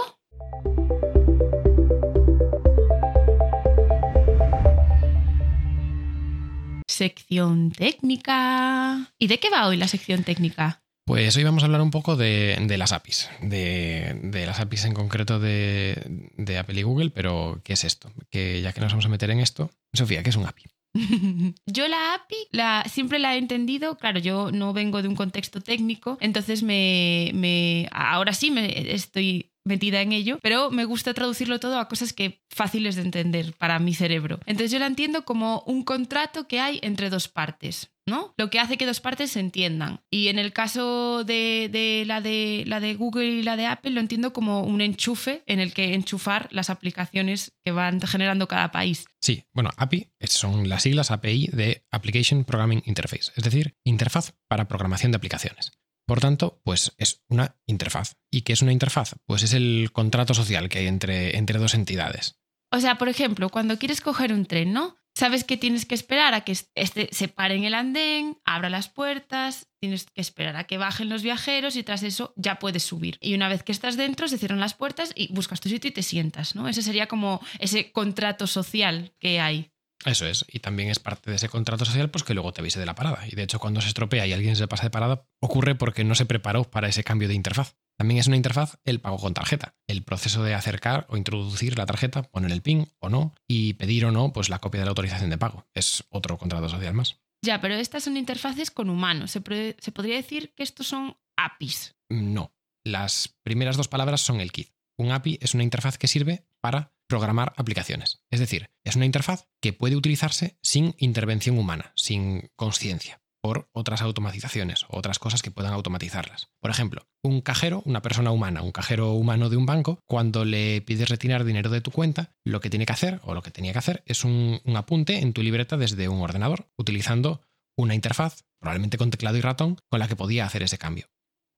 Sección 6.87 7.73
técnica. 7.73 9.13
¿Y 9.19 9.27
de 9.27 9.39
qué 9.39 9.51
va 9.51 9.67
hoy 9.67 9.77
la 9.77 9.89
sección 9.89 10.23
técnica? 10.23 10.86
Pues 11.07 11.37
hoy 11.37 11.45
vamos 11.45 11.63
a 11.63 11.67
hablar 11.67 11.83
un 11.83 11.93
poco 11.93 12.17
de, 12.17 12.59
las 12.77 12.91
APIs, 12.91 13.31
de, 13.41 14.19
de 14.25 14.45
las 14.45 14.59
APIs 14.59 14.87
en 14.87 14.93
concreto 14.93 15.39
de, 15.39 16.03
de 16.37 16.59
Apple 16.59 16.81
y 16.81 16.83
Google, 16.83 17.11
pero 17.11 17.61
¿qué 17.63 17.75
es 17.75 17.85
esto? 17.85 18.11
Que 18.29 18.61
ya 18.61 18.73
que 18.73 18.81
nos 18.81 18.91
vamos 18.91 19.07
a 19.07 19.09
meter 19.09 19.31
en 19.31 19.39
esto, 19.39 19.71
Sofía, 19.93 20.25
¿qué 20.25 20.31
es 20.31 20.37
un 20.37 20.47
API? 20.47 20.65
Yo 21.67 21.87
la 21.87 22.15
API 22.15 22.49
la, 22.51 22.85
siempre 22.91 23.21
la 23.21 23.37
he 23.37 23.39
entendido, 23.39 23.97
claro, 23.99 24.19
yo 24.19 24.51
no 24.51 24.73
vengo 24.73 25.01
de 25.01 25.07
un 25.07 25.15
contexto 25.15 25.61
técnico, 25.61 26.19
entonces 26.21 26.65
me, 26.65 27.31
me 27.35 27.89
ahora 27.93 28.33
sí 28.33 28.51
me 28.51 28.93
estoy 28.93 29.53
metida 29.67 30.01
en 30.01 30.13
ello, 30.13 30.39
pero 30.43 30.71
me 30.71 30.85
gusta 30.85 31.13
traducirlo 31.13 31.61
todo 31.61 31.79
a 31.79 31.89
cosas 31.89 32.13
que 32.13 32.41
fáciles 32.49 32.97
de 32.97 33.03
entender 33.03 33.53
para 33.55 33.79
mi 33.79 33.95
cerebro. 33.95 34.41
Entonces 34.47 34.71
yo 34.71 34.79
la 34.79 34.87
entiendo 34.87 35.25
como 35.25 35.63
un 35.67 35.83
contrato 35.83 36.49
que 36.49 36.61
hay 36.61 36.79
entre 36.83 37.11
dos 37.11 37.29
partes. 37.29 37.91
¿no? 38.09 38.35
Lo 38.37 38.51
que 38.51 38.61
hace 38.61 38.77
que 38.77 38.87
dos 38.87 39.01
partes 39.01 39.33
se 39.33 39.41
entiendan. 39.41 40.01
Y 40.11 40.29
en 40.29 40.39
el 40.39 40.53
caso 40.53 41.25
de, 41.25 41.69
de, 41.71 42.05
la 42.07 42.21
de 42.21 42.63
la 42.67 42.79
de 42.79 42.95
Google 42.95 43.27
y 43.27 43.43
la 43.43 43.57
de 43.57 43.67
Apple, 43.67 43.91
lo 43.91 44.01
entiendo 44.01 44.33
como 44.33 44.63
un 44.63 44.81
enchufe 44.81 45.43
en 45.47 45.59
el 45.59 45.75
que 45.75 45.95
enchufar 45.95 46.49
las 46.53 46.71
aplicaciones 46.71 47.53
que 47.65 47.73
van 47.73 48.01
generando 48.01 48.47
cada 48.47 48.71
país. 48.71 49.07
Sí, 49.21 49.45
bueno, 49.53 49.71
API 49.77 50.09
son 50.21 50.69
las 50.69 50.83
siglas 50.83 51.11
API 51.11 51.49
de 51.49 51.85
Application 51.91 52.45
Programming 52.45 52.83
Interface, 52.87 53.33
es 53.35 53.43
decir, 53.43 53.75
interfaz 53.85 54.35
para 54.49 54.69
programación 54.69 55.11
de 55.11 55.17
aplicaciones. 55.17 55.73
Por 56.07 56.21
tanto, 56.21 56.61
pues 56.65 56.95
es 56.99 57.25
una 57.29 57.57
interfaz. 57.67 58.17
¿Y 58.31 58.43
qué 58.43 58.53
es 58.53 58.63
una 58.63 58.73
interfaz? 58.73 59.17
Pues 59.27 59.43
es 59.43 59.53
el 59.53 59.91
contrato 59.93 60.35
social 60.35 60.69
que 60.69 60.79
hay 60.79 60.87
entre, 60.87 61.37
entre 61.37 61.59
dos 61.59 61.75
entidades. 61.75 62.39
O 62.71 62.81
sea, 62.81 62.97
por 62.97 63.09
ejemplo, 63.09 63.49
cuando 63.49 63.79
quieres 63.79 64.01
coger 64.01 64.33
un 64.33 64.47
tren, 64.47 64.73
¿no? 64.73 64.97
Sabes 65.17 65.45
que 65.45 65.57
tienes 65.57 65.87
que 65.87 65.95
esperar 65.95 66.35
a 66.35 66.43
que 66.43 66.55
este 66.75 67.09
se 67.11 67.29
pare 67.29 67.55
en 67.55 67.65
el 67.65 67.75
andén, 67.75 68.39
abra 68.45 68.69
las 68.69 68.91
puertas, 68.91 69.67
tienes 69.81 70.05
que 70.05 70.21
esperar 70.21 70.57
a 70.57 70.65
que 70.65 70.77
bajen 70.77 71.09
los 71.09 71.23
viajeros 71.23 71.75
y 71.77 71.83
tras 71.83 72.03
eso 72.03 72.35
ya 72.37 72.59
puedes 72.59 72.83
subir. 72.83 73.17
Y 73.23 73.35
una 73.35 73.49
vez 73.49 73.63
que 73.63 73.73
estás 73.73 73.97
dentro, 73.97 74.29
se 74.29 74.37
cierran 74.37 74.61
las 74.61 74.75
puertas 74.75 75.13
y 75.15 75.33
buscas 75.33 75.61
tu 75.61 75.71
sitio 75.71 75.89
y 75.89 75.95
te 75.95 76.03
sientas, 76.03 76.55
¿no? 76.55 76.69
Ese 76.69 76.83
sería 76.83 77.07
como 77.07 77.41
ese 77.59 77.93
contrato 77.93 78.47
social 78.47 79.15
que 79.19 79.41
hay. 79.41 79.71
Eso 80.05 80.27
es, 80.27 80.45
y 80.49 80.61
también 80.61 80.91
es 80.91 80.99
parte 80.99 81.31
de 81.31 81.37
ese 81.37 81.49
contrato 81.49 81.85
social 81.85 82.11
pues 82.11 82.23
que 82.23 82.35
luego 82.35 82.53
te 82.53 82.61
avise 82.61 82.79
de 82.79 82.87
la 82.87 82.95
parada. 82.95 83.27
Y 83.27 83.35
de 83.35 83.43
hecho 83.43 83.59
cuando 83.59 83.81
se 83.81 83.89
estropea 83.89 84.27
y 84.27 84.33
alguien 84.33 84.57
se 84.57 84.69
pasa 84.69 84.85
de 84.85 84.91
parada, 84.91 85.27
ocurre 85.41 85.75
porque 85.75 86.05
no 86.05 86.15
se 86.15 86.27
preparó 86.27 86.65
para 86.65 86.89
ese 86.89 87.03
cambio 87.03 87.29
de 87.29 87.35
interfaz. 87.35 87.77
También 87.99 88.21
es 88.21 88.27
una 88.27 88.37
interfaz 88.37 88.79
el 88.85 89.01
pago 89.01 89.17
con 89.17 89.33
tarjeta, 89.33 89.75
el 89.87 90.03
proceso 90.03 90.45
de 90.45 90.55
acercar 90.55 91.07
o 91.09 91.17
introducir 91.17 91.79
la 91.79 91.87
tarjeta, 91.87 92.25
poner 92.25 92.53
el 92.53 92.63
PIN 92.63 92.89
o 92.99 93.09
no 93.09 93.35
y 93.49 93.73
pedir 93.75 94.05
o 94.05 94.13
no 94.13 94.33
pues 94.33 94.51
la 94.51 94.59
copia 94.59 94.81
de 94.81 94.85
la 94.85 94.91
autorización 94.91 95.31
de 95.31 95.39
pago. 95.39 95.67
Es 95.75 96.05
otro 96.11 96.37
contrato 96.37 96.69
social 96.69 96.93
más. 96.93 97.19
Ya, 97.43 97.61
pero 97.61 97.75
estas 97.75 98.05
son 98.05 98.17
interfaces 98.17 98.71
con 98.71 98.91
humanos. 98.91 99.31
¿Se, 99.31 99.43
se 99.79 99.93
podría 99.93 100.17
decir 100.17 100.53
que 100.55 100.63
estos 100.63 100.87
son 100.87 101.17
APIs? 101.37 101.97
No. 102.11 102.53
Las 102.85 103.37
primeras 103.43 103.77
dos 103.77 103.89
palabras 103.89 104.21
son 104.21 104.41
el 104.41 104.53
kit. 104.53 104.71
Un 104.99 105.11
API 105.11 105.39
es 105.41 105.55
una 105.55 105.63
interfaz 105.63 105.99
que 105.99 106.09
sirve 106.09 106.47
para 106.61 106.96
programar 107.09 107.53
aplicaciones. 107.57 108.23
Es 108.31 108.41
decir, 108.41 108.71
es 108.85 108.97
una 108.97 109.07
interfaz 109.07 109.49
que 109.61 109.73
puede 109.73 109.97
utilizarse 109.97 110.59
sin 110.63 110.95
intervención 110.99 111.59
humana, 111.59 111.93
sin 111.95 112.51
conciencia 112.57 113.21
por 113.47 113.69
otras 113.73 114.03
automatizaciones 114.03 114.85
o 114.89 114.99
otras 114.99 115.21
cosas 115.21 115.41
que 115.41 115.53
puedan 115.53 115.73
automatizarlas. 115.73 116.49
Por 116.61 116.73
ejemplo, 116.73 117.07
un 117.23 117.41
cajero, 117.43 117.81
una 117.85 118.03
persona 118.03 118.33
humana, 118.33 118.63
un 118.63 118.73
cajero 118.73 119.13
humano 119.13 119.49
de 119.51 119.57
un 119.57 119.67
banco, 119.67 120.01
cuando 120.09 120.45
le 120.45 120.81
pides 120.81 121.09
retirar 121.09 121.45
dinero 121.45 121.71
de 121.71 121.81
tu 121.81 121.93
cuenta, 121.93 122.33
lo 122.45 122.61
que 122.61 122.71
tiene 122.71 122.87
que 122.87 122.93
hacer 122.93 123.21
o 123.23 123.35
lo 123.35 123.43
que 123.43 123.53
tenía 123.53 123.73
que 123.73 123.79
hacer 123.79 124.03
es 124.07 124.25
un, 124.25 124.61
un 124.65 124.77
apunte 124.77 125.21
en 125.21 125.33
tu 125.33 125.43
libreta 125.45 125.77
desde 125.77 126.09
un 126.09 126.23
ordenador, 126.23 126.69
utilizando 126.77 127.41
una 127.79 127.95
interfaz, 127.95 128.43
probablemente 128.59 128.99
con 128.99 129.11
teclado 129.11 129.37
y 129.37 129.43
ratón, 129.43 129.79
con 129.89 130.01
la 130.01 130.09
que 130.09 130.17
podía 130.17 130.45
hacer 130.45 130.65
ese 130.65 130.79
cambio. 130.79 131.07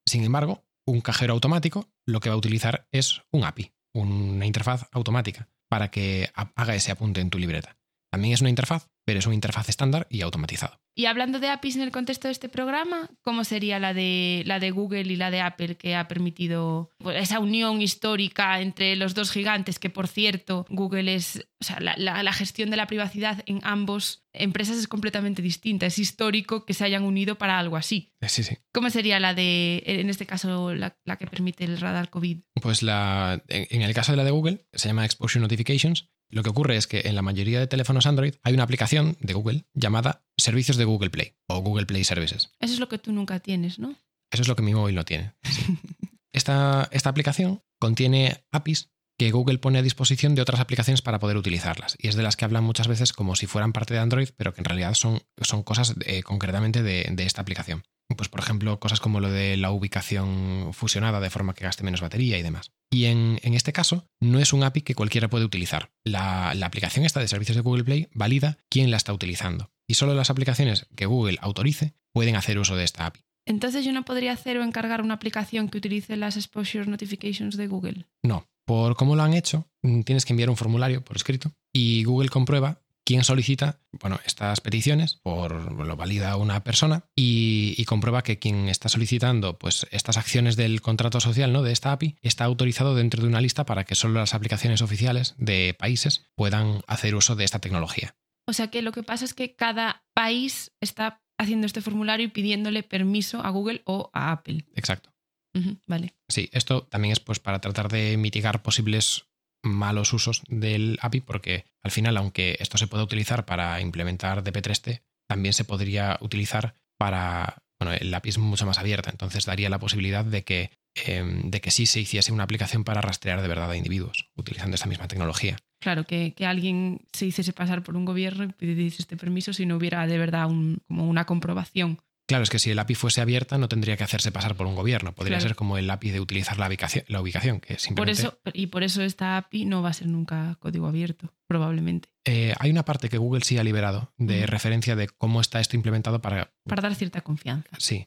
Sin 0.06 0.24
embargo, 0.24 0.66
un 0.86 1.00
cajero 1.00 1.32
automático 1.32 1.88
lo 2.06 2.20
que 2.20 2.28
va 2.28 2.34
a 2.34 2.38
utilizar 2.38 2.86
es 2.92 3.22
un 3.30 3.44
API, 3.44 3.72
una 3.98 4.46
interfaz 4.46 4.86
automática, 4.92 5.48
para 5.68 5.90
que 5.90 6.30
haga 6.34 6.74
ese 6.74 6.92
apunte 6.92 7.20
en 7.20 7.30
tu 7.30 7.38
libreta. 7.38 7.77
También 8.10 8.34
es 8.34 8.40
una 8.40 8.50
interfaz, 8.50 8.88
pero 9.04 9.18
es 9.18 9.26
una 9.26 9.34
interfaz 9.34 9.68
estándar 9.68 10.06
y 10.10 10.22
automatizado. 10.22 10.80
Y 10.98 11.06
hablando 11.06 11.38
de 11.38 11.48
APIs 11.48 11.76
en 11.76 11.82
el 11.82 11.92
contexto 11.92 12.26
de 12.26 12.32
este 12.32 12.48
programa, 12.48 13.08
¿cómo 13.22 13.44
sería 13.44 13.78
la 13.78 13.94
de, 13.94 14.42
la 14.46 14.58
de 14.58 14.72
Google 14.72 15.02
y 15.02 15.14
la 15.14 15.30
de 15.30 15.40
Apple 15.40 15.76
que 15.76 15.94
ha 15.94 16.08
permitido 16.08 16.90
pues, 16.98 17.22
esa 17.22 17.38
unión 17.38 17.80
histórica 17.80 18.60
entre 18.60 18.96
los 18.96 19.14
dos 19.14 19.30
gigantes? 19.30 19.78
Que 19.78 19.90
por 19.90 20.08
cierto, 20.08 20.66
Google 20.68 21.14
es. 21.14 21.46
O 21.60 21.64
sea, 21.64 21.78
la, 21.78 21.96
la, 21.96 22.32
gestión 22.32 22.70
de 22.70 22.76
la 22.76 22.86
privacidad 22.86 23.42
en 23.46 23.60
ambos 23.62 24.24
empresas 24.32 24.76
es 24.76 24.88
completamente 24.88 25.40
distinta. 25.40 25.86
Es 25.86 25.98
histórico 25.98 26.64
que 26.64 26.74
se 26.74 26.84
hayan 26.84 27.04
unido 27.04 27.38
para 27.38 27.58
algo 27.58 27.76
así. 27.76 28.12
Sí, 28.26 28.42
sí. 28.42 28.56
¿Cómo 28.72 28.90
sería 28.90 29.20
la 29.20 29.34
de, 29.34 29.82
en 29.86 30.10
este 30.10 30.26
caso, 30.26 30.74
la, 30.74 30.96
la 31.04 31.16
que 31.16 31.26
permite 31.26 31.64
el 31.64 31.78
radar 31.80 32.10
COVID? 32.10 32.40
Pues 32.60 32.82
la, 32.82 33.42
en 33.48 33.82
el 33.82 33.94
caso 33.94 34.12
de 34.12 34.16
la 34.16 34.24
de 34.24 34.30
Google, 34.32 34.66
se 34.72 34.88
llama 34.88 35.04
Exposure 35.04 35.40
Notifications 35.40 36.10
lo 36.30 36.42
que 36.42 36.50
ocurre 36.50 36.76
es 36.76 36.86
que 36.86 37.02
en 37.04 37.14
la 37.14 37.22
mayoría 37.22 37.60
de 37.60 37.66
teléfonos 37.66 38.06
Android 38.06 38.34
hay 38.42 38.54
una 38.54 38.62
aplicación 38.62 39.16
de 39.20 39.32
Google 39.32 39.64
llamada 39.74 40.24
Servicios 40.36 40.76
de 40.76 40.84
Google 40.84 41.10
Play 41.10 41.36
o 41.46 41.60
Google 41.60 41.86
Play 41.86 42.04
Services. 42.04 42.50
Eso 42.60 42.74
es 42.74 42.80
lo 42.80 42.88
que 42.88 42.98
tú 42.98 43.12
nunca 43.12 43.40
tienes, 43.40 43.78
¿no? 43.78 43.96
Eso 44.30 44.42
es 44.42 44.48
lo 44.48 44.56
que 44.56 44.62
mi 44.62 44.74
móvil 44.74 44.94
no 44.94 45.04
tiene. 45.04 45.34
esta, 46.32 46.88
esta 46.92 47.10
aplicación 47.10 47.62
contiene 47.78 48.44
APIs 48.52 48.90
que 49.18 49.32
Google 49.32 49.58
pone 49.58 49.80
a 49.80 49.82
disposición 49.82 50.34
de 50.34 50.42
otras 50.42 50.60
aplicaciones 50.60 51.02
para 51.02 51.18
poder 51.18 51.36
utilizarlas. 51.36 51.96
Y 51.98 52.06
es 52.08 52.14
de 52.14 52.22
las 52.22 52.36
que 52.36 52.44
hablan 52.44 52.62
muchas 52.62 52.86
veces 52.86 53.12
como 53.12 53.34
si 53.34 53.46
fueran 53.46 53.72
parte 53.72 53.92
de 53.92 54.00
Android, 54.00 54.28
pero 54.36 54.54
que 54.54 54.60
en 54.60 54.66
realidad 54.66 54.94
son, 54.94 55.20
son 55.40 55.64
cosas 55.64 55.94
eh, 56.06 56.22
concretamente 56.22 56.82
de, 56.84 57.08
de, 57.10 57.24
esta 57.24 57.40
aplicación. 57.40 57.82
Pues 58.16 58.28
por 58.28 58.40
ejemplo, 58.40 58.80
cosas 58.80 59.00
como 59.00 59.20
lo 59.20 59.30
de 59.30 59.56
la 59.56 59.70
ubicación 59.70 60.70
fusionada 60.72 61.20
de 61.20 61.30
forma 61.30 61.54
que 61.54 61.64
gaste 61.64 61.84
menos 61.84 62.00
batería 62.00 62.38
y 62.38 62.42
demás. 62.42 62.72
Y 62.90 63.04
en, 63.04 63.38
en 63.42 63.54
este 63.54 63.72
caso, 63.72 64.06
no 64.20 64.38
es 64.38 64.52
un 64.52 64.62
API 64.62 64.80
que 64.80 64.94
cualquiera 64.94 65.28
puede 65.28 65.44
utilizar. 65.44 65.90
La, 66.04 66.54
la 66.54 66.66
aplicación 66.66 67.04
esta 67.04 67.20
de 67.20 67.28
servicios 67.28 67.56
de 67.56 67.62
Google 67.62 67.84
Play 67.84 68.08
valida 68.14 68.58
quién 68.70 68.90
la 68.90 68.96
está 68.96 69.12
utilizando. 69.12 69.70
Y 69.86 69.94
solo 69.94 70.14
las 70.14 70.30
aplicaciones 70.30 70.86
que 70.96 71.06
Google 71.06 71.38
autorice 71.42 71.94
pueden 72.12 72.36
hacer 72.36 72.58
uso 72.58 72.76
de 72.76 72.84
esta 72.84 73.06
API. 73.06 73.20
Entonces 73.48 73.84
yo 73.84 73.92
no 73.92 74.04
podría 74.04 74.32
hacer 74.32 74.58
o 74.58 74.62
encargar 74.62 75.00
una 75.00 75.14
aplicación 75.14 75.68
que 75.68 75.78
utilice 75.78 76.16
las 76.16 76.36
exposure 76.36 76.86
notifications 76.86 77.56
de 77.56 77.66
Google. 77.66 78.06
No, 78.22 78.46
por 78.66 78.94
cómo 78.96 79.16
lo 79.16 79.22
han 79.22 79.32
hecho, 79.32 79.66
mm, 79.82 80.02
tienes 80.02 80.26
que 80.26 80.34
enviar 80.34 80.50
un 80.50 80.56
formulario 80.56 81.02
por 81.02 81.16
escrito 81.16 81.52
y 81.72 82.04
Google 82.04 82.28
comprueba 82.28 82.82
quién 83.08 83.24
solicita 83.24 83.80
bueno, 83.90 84.20
estas 84.26 84.60
peticiones, 84.60 85.18
por 85.22 85.72
lo 85.72 85.96
valida 85.96 86.36
una 86.36 86.62
persona 86.62 87.04
y, 87.16 87.74
y, 87.78 87.86
comprueba 87.86 88.22
que 88.22 88.38
quien 88.38 88.68
está 88.68 88.90
solicitando 88.90 89.58
pues, 89.58 89.86
estas 89.92 90.18
acciones 90.18 90.56
del 90.56 90.82
contrato 90.82 91.18
social 91.18 91.50
¿no? 91.50 91.62
de 91.62 91.72
esta 91.72 91.92
API 91.92 92.16
está 92.20 92.44
autorizado 92.44 92.94
dentro 92.94 93.22
de 93.22 93.28
una 93.28 93.40
lista 93.40 93.64
para 93.64 93.84
que 93.84 93.94
solo 93.94 94.20
las 94.20 94.34
aplicaciones 94.34 94.82
oficiales 94.82 95.34
de 95.38 95.74
países 95.78 96.26
puedan 96.34 96.82
hacer 96.86 97.14
uso 97.14 97.34
de 97.34 97.44
esta 97.44 97.60
tecnología. 97.60 98.14
O 98.46 98.52
sea 98.52 98.68
que 98.68 98.82
lo 98.82 98.92
que 98.92 99.02
pasa 99.02 99.24
es 99.24 99.32
que 99.32 99.56
cada 99.56 100.04
país 100.12 100.72
está 100.82 101.22
haciendo 101.38 101.66
este 101.66 101.80
formulario 101.80 102.26
y 102.26 102.30
pidiéndole 102.30 102.82
permiso 102.82 103.40
a 103.40 103.48
Google 103.48 103.80
o 103.86 104.10
a 104.12 104.32
Apple. 104.32 104.66
Exacto. 104.74 105.14
Uh 105.54 105.60
-huh, 105.60 105.80
vale. 105.86 106.14
Sí, 106.28 106.50
esto 106.52 106.82
también 106.82 107.12
es 107.12 107.20
pues 107.20 107.38
para 107.38 107.62
tratar 107.62 107.88
de 107.88 108.18
mitigar 108.18 108.62
posibles 108.62 109.24
malos 109.62 110.12
usos 110.12 110.42
del 110.48 110.98
API, 111.00 111.20
porque 111.20 111.64
al 111.82 111.90
final, 111.90 112.16
aunque 112.16 112.56
esto 112.60 112.78
se 112.78 112.86
pueda 112.86 113.04
utilizar 113.04 113.44
para 113.44 113.80
implementar 113.80 114.42
DP3T, 114.44 115.02
también 115.28 115.52
se 115.52 115.64
podría 115.64 116.18
utilizar 116.20 116.74
para. 116.96 117.62
Bueno, 117.80 117.94
el 117.94 118.12
API 118.12 118.30
es 118.30 118.38
mucho 118.38 118.66
más 118.66 118.78
abierta, 118.78 119.10
entonces 119.10 119.44
daría 119.44 119.70
la 119.70 119.78
posibilidad 119.78 120.24
de 120.24 120.42
que, 120.42 120.72
eh, 121.06 121.24
de 121.44 121.60
que 121.60 121.70
sí 121.70 121.86
se 121.86 122.00
hiciese 122.00 122.32
una 122.32 122.42
aplicación 122.42 122.82
para 122.82 123.00
rastrear 123.00 123.40
de 123.40 123.46
verdad 123.46 123.70
a 123.70 123.76
individuos, 123.76 124.30
utilizando 124.34 124.74
esta 124.74 124.88
misma 124.88 125.06
tecnología. 125.06 125.56
Claro, 125.80 126.02
que, 126.02 126.34
que, 126.34 126.44
alguien 126.44 127.02
se 127.12 127.26
hiciese 127.26 127.52
pasar 127.52 127.84
por 127.84 127.96
un 127.96 128.04
gobierno 128.04 128.42
y 128.42 128.48
pidiese 128.48 129.00
este 129.00 129.16
permiso 129.16 129.52
si 129.52 129.64
no 129.64 129.76
hubiera 129.76 130.04
de 130.08 130.18
verdad 130.18 130.48
un, 130.48 130.82
como 130.88 131.08
una 131.08 131.24
comprobación. 131.24 132.00
Claro, 132.28 132.44
es 132.44 132.50
que 132.50 132.58
si 132.58 132.70
el 132.70 132.78
API 132.78 132.94
fuese 132.94 133.22
abierta 133.22 133.56
no 133.56 133.70
tendría 133.70 133.96
que 133.96 134.04
hacerse 134.04 134.30
pasar 134.30 134.54
por 134.54 134.66
un 134.66 134.74
gobierno. 134.74 135.14
Podría 135.14 135.38
Claro. 135.38 135.48
ser 135.48 135.56
como 135.56 135.78
el 135.78 135.88
API 135.88 136.10
de 136.10 136.20
utilizar 136.20 136.58
la 136.58 136.68
ubicación, 136.68 137.04
la 137.08 137.22
ubicación 137.22 137.58
que 137.58 137.74
Por 137.74 137.80
simplemente... 137.80 138.20
eso, 138.22 138.38
y 138.52 138.66
por 138.66 138.82
eso 138.82 139.00
esta 139.02 139.38
API 139.38 139.64
no 139.64 139.80
va 139.80 139.88
a 139.88 139.92
ser 139.94 140.08
nunca 140.08 140.56
código 140.60 140.86
abierto, 140.86 141.32
probablemente. 141.46 142.10
Eh, 142.26 142.54
hay 142.58 142.70
una 142.70 142.84
parte 142.84 143.08
que 143.08 143.16
Google 143.16 143.42
sí 143.44 143.56
ha 143.56 143.64
liberado 143.64 144.12
de 144.18 144.46
referencia 144.46 144.94
de 144.94 145.08
cómo 145.08 145.40
está 145.40 145.58
esto 145.60 145.76
implementado 145.76 146.20
para... 146.20 146.52
Para 146.66 146.82
dar 146.82 146.94
cierta 146.94 147.22
confianza. 147.22 147.70
Sí, 147.78 148.06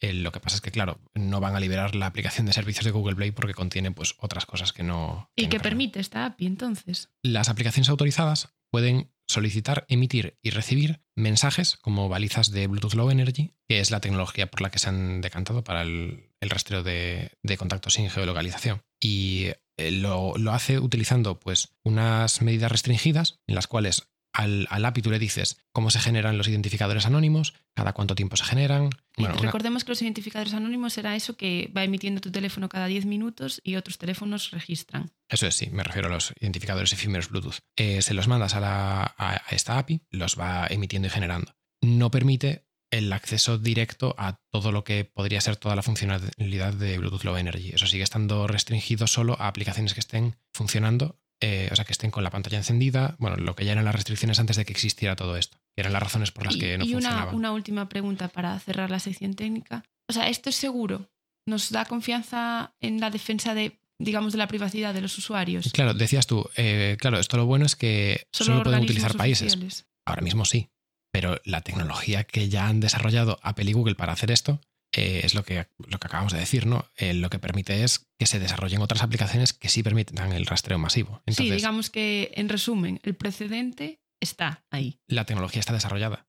eh, 0.00 0.12
lo 0.12 0.32
que 0.32 0.40
pasa 0.40 0.56
es 0.56 0.60
que, 0.60 0.70
claro, 0.70 1.00
no 1.14 1.40
van 1.40 1.56
a 1.56 1.60
liberar 1.60 1.94
la 1.94 2.04
aplicación 2.04 2.44
de 2.46 2.52
servicios 2.52 2.84
de 2.84 2.90
Google 2.90 3.16
Play 3.16 3.30
porque 3.30 3.54
contiene 3.54 3.90
pues, 3.90 4.14
otras 4.18 4.44
cosas 4.44 4.74
que 4.74 4.82
no... 4.82 5.30
¿Y 5.34 5.44
que 5.44 5.48
qué 5.48 5.56
no 5.56 5.62
permiten. 5.62 5.92
permite 5.92 6.00
esta 6.00 6.26
API 6.26 6.44
entonces? 6.44 7.08
Las 7.22 7.48
aplicaciones 7.48 7.88
autorizadas 7.88 8.52
pueden 8.72 9.12
solicitar, 9.28 9.84
emitir 9.88 10.38
y 10.42 10.50
recibir 10.50 11.02
mensajes 11.14 11.76
como 11.76 12.08
balizas 12.08 12.50
de 12.50 12.66
Bluetooth 12.66 12.94
Low 12.94 13.10
Energy, 13.10 13.54
que 13.68 13.80
es 13.80 13.90
la 13.90 14.00
tecnología 14.00 14.50
por 14.50 14.62
la 14.62 14.70
que 14.70 14.78
se 14.78 14.88
han 14.88 15.20
decantado 15.20 15.62
para 15.62 15.82
el, 15.82 16.30
rastreo 16.40 16.82
de, 16.82 17.32
de 17.42 17.56
contactos 17.56 17.94
sin 17.94 18.10
geolocalización. 18.10 18.82
Y 19.00 19.52
eh, 19.76 19.90
lo, 19.90 20.34
lo 20.36 20.52
hace 20.52 20.78
utilizando 20.78 21.38
pues, 21.38 21.74
unas 21.84 22.42
medidas 22.42 22.72
restringidas 22.72 23.40
en 23.46 23.54
las 23.54 23.66
cuales 23.66 24.11
al, 24.32 24.66
al 24.70 24.84
API 24.84 25.02
tú 25.02 25.10
le 25.10 25.18
dices 25.18 25.58
cómo 25.72 25.90
se 25.90 25.98
generan 26.00 26.38
los 26.38 26.48
identificadores 26.48 27.06
anónimos, 27.06 27.54
cada 27.74 27.92
cuánto 27.92 28.14
tiempo 28.14 28.36
se 28.36 28.44
generan. 28.44 28.90
Una- 29.18 29.32
recordemos 29.32 29.84
que 29.84 29.90
los 29.92 30.02
identificadores 30.02 30.54
anónimos 30.54 30.92
será 30.94 31.14
eso 31.16 31.36
que 31.36 31.70
va 31.76 31.84
emitiendo 31.84 32.20
tu 32.20 32.30
teléfono 32.30 32.68
cada 32.68 32.86
10 32.86 33.04
minutos 33.06 33.60
y 33.62 33.76
otros 33.76 33.98
teléfonos 33.98 34.50
registran. 34.50 35.10
Eso 35.28 35.46
es, 35.46 35.54
sí, 35.54 35.68
me 35.70 35.82
refiero 35.82 36.08
a 36.08 36.12
los 36.12 36.32
identificadores 36.40 36.92
efímeros 36.92 37.28
Bluetooth. 37.28 37.58
Eh, 37.76 38.02
se 38.02 38.14
los 38.14 38.28
mandas 38.28 38.54
a, 38.54 38.60
la, 38.60 39.14
a 39.18 39.36
esta 39.50 39.78
API, 39.78 40.02
los 40.10 40.38
va 40.38 40.66
emitiendo 40.68 41.08
y 41.08 41.10
generando. 41.10 41.54
No 41.80 42.10
permite 42.10 42.66
el 42.90 43.10
acceso 43.14 43.56
directo 43.56 44.14
a 44.18 44.42
todo 44.50 44.70
lo 44.70 44.84
que 44.84 45.06
podría 45.06 45.40
ser 45.40 45.56
toda 45.56 45.74
la 45.74 45.82
funcionalidad 45.82 46.74
de 46.74 46.98
Bluetooth 46.98 47.24
Low 47.24 47.36
Energy. 47.38 47.70
Eso 47.70 47.86
sigue 47.86 48.02
estando 48.04 48.46
restringido 48.46 49.06
solo 49.06 49.34
a 49.40 49.48
aplicaciones 49.48 49.94
que 49.94 50.00
estén 50.00 50.36
funcionando, 50.52 51.18
eh, 51.44 51.68
o 51.72 51.74
sea, 51.74 51.84
que 51.84 51.90
estén 51.90 52.12
con 52.12 52.22
la 52.22 52.30
pantalla 52.30 52.56
encendida, 52.56 53.16
bueno, 53.18 53.34
lo 53.36 53.56
que 53.56 53.64
ya 53.64 53.72
eran 53.72 53.84
las 53.84 53.96
restricciones 53.96 54.38
antes 54.38 54.56
de 54.56 54.64
que 54.64 54.72
existiera 54.72 55.16
todo 55.16 55.36
esto, 55.36 55.58
que 55.74 55.80
eran 55.80 55.92
las 55.92 56.00
razones 56.00 56.30
por 56.30 56.46
las 56.46 56.54
y, 56.54 56.60
que 56.60 56.78
no 56.78 56.84
y 56.84 56.94
una, 56.94 57.26
una 57.32 57.50
última 57.50 57.88
pregunta 57.88 58.28
para 58.28 58.56
cerrar 58.60 58.90
la 58.90 59.00
sección 59.00 59.34
técnica. 59.34 59.82
O 60.08 60.12
sea, 60.12 60.28
¿esto 60.28 60.50
es 60.50 60.56
seguro? 60.56 61.10
¿Nos 61.44 61.72
da 61.72 61.84
confianza 61.84 62.74
en 62.80 63.00
la 63.00 63.10
defensa 63.10 63.54
de, 63.54 63.80
digamos, 63.98 64.32
de 64.32 64.38
la 64.38 64.46
privacidad 64.46 64.94
de 64.94 65.00
los 65.00 65.18
usuarios? 65.18 65.72
Claro, 65.72 65.94
decías 65.94 66.28
tú, 66.28 66.48
eh, 66.56 66.96
claro, 67.00 67.18
esto 67.18 67.36
lo 67.36 67.46
bueno 67.46 67.66
es 67.66 67.74
que 67.74 68.28
solo, 68.32 68.62
pueden 68.62 68.84
utilizar 68.84 69.16
países. 69.16 69.54
oficiales. 69.54 69.86
Ahora 70.06 70.22
mismo 70.22 70.44
sí, 70.44 70.68
pero 71.10 71.40
la 71.44 71.62
tecnología 71.62 72.22
que 72.22 72.48
ya 72.48 72.68
han 72.68 72.78
desarrollado 72.78 73.40
Apple 73.42 73.68
y 73.68 73.72
Google 73.72 73.96
para 73.96 74.12
hacer 74.12 74.30
esto 74.30 74.60
eh, 74.92 75.22
es 75.24 75.34
lo 75.34 75.42
que, 75.42 75.66
lo 75.78 75.98
que 75.98 76.06
acabamos 76.06 76.32
de 76.32 76.38
decir, 76.38 76.66
¿no? 76.66 76.86
Eh, 76.96 77.14
lo 77.14 77.30
que 77.30 77.38
permite 77.38 77.82
es 77.82 78.06
que 78.18 78.26
se 78.26 78.38
desarrollen 78.38 78.82
otras 78.82 79.02
aplicaciones 79.02 79.52
que 79.52 79.68
sí 79.68 79.82
permitan 79.82 80.32
el 80.32 80.46
rastreo 80.46 80.78
masivo. 80.78 81.22
Entonces, 81.26 81.46
sí, 81.46 81.50
digamos 81.50 81.90
que, 81.90 82.32
en 82.34 82.48
resumen, 82.48 83.00
el 83.02 83.14
precedente 83.14 84.00
está 84.20 84.64
ahí. 84.70 85.00
la 85.08 85.24
tecnología 85.24 85.60
está 85.60 85.72
desarrollada. 85.72 86.26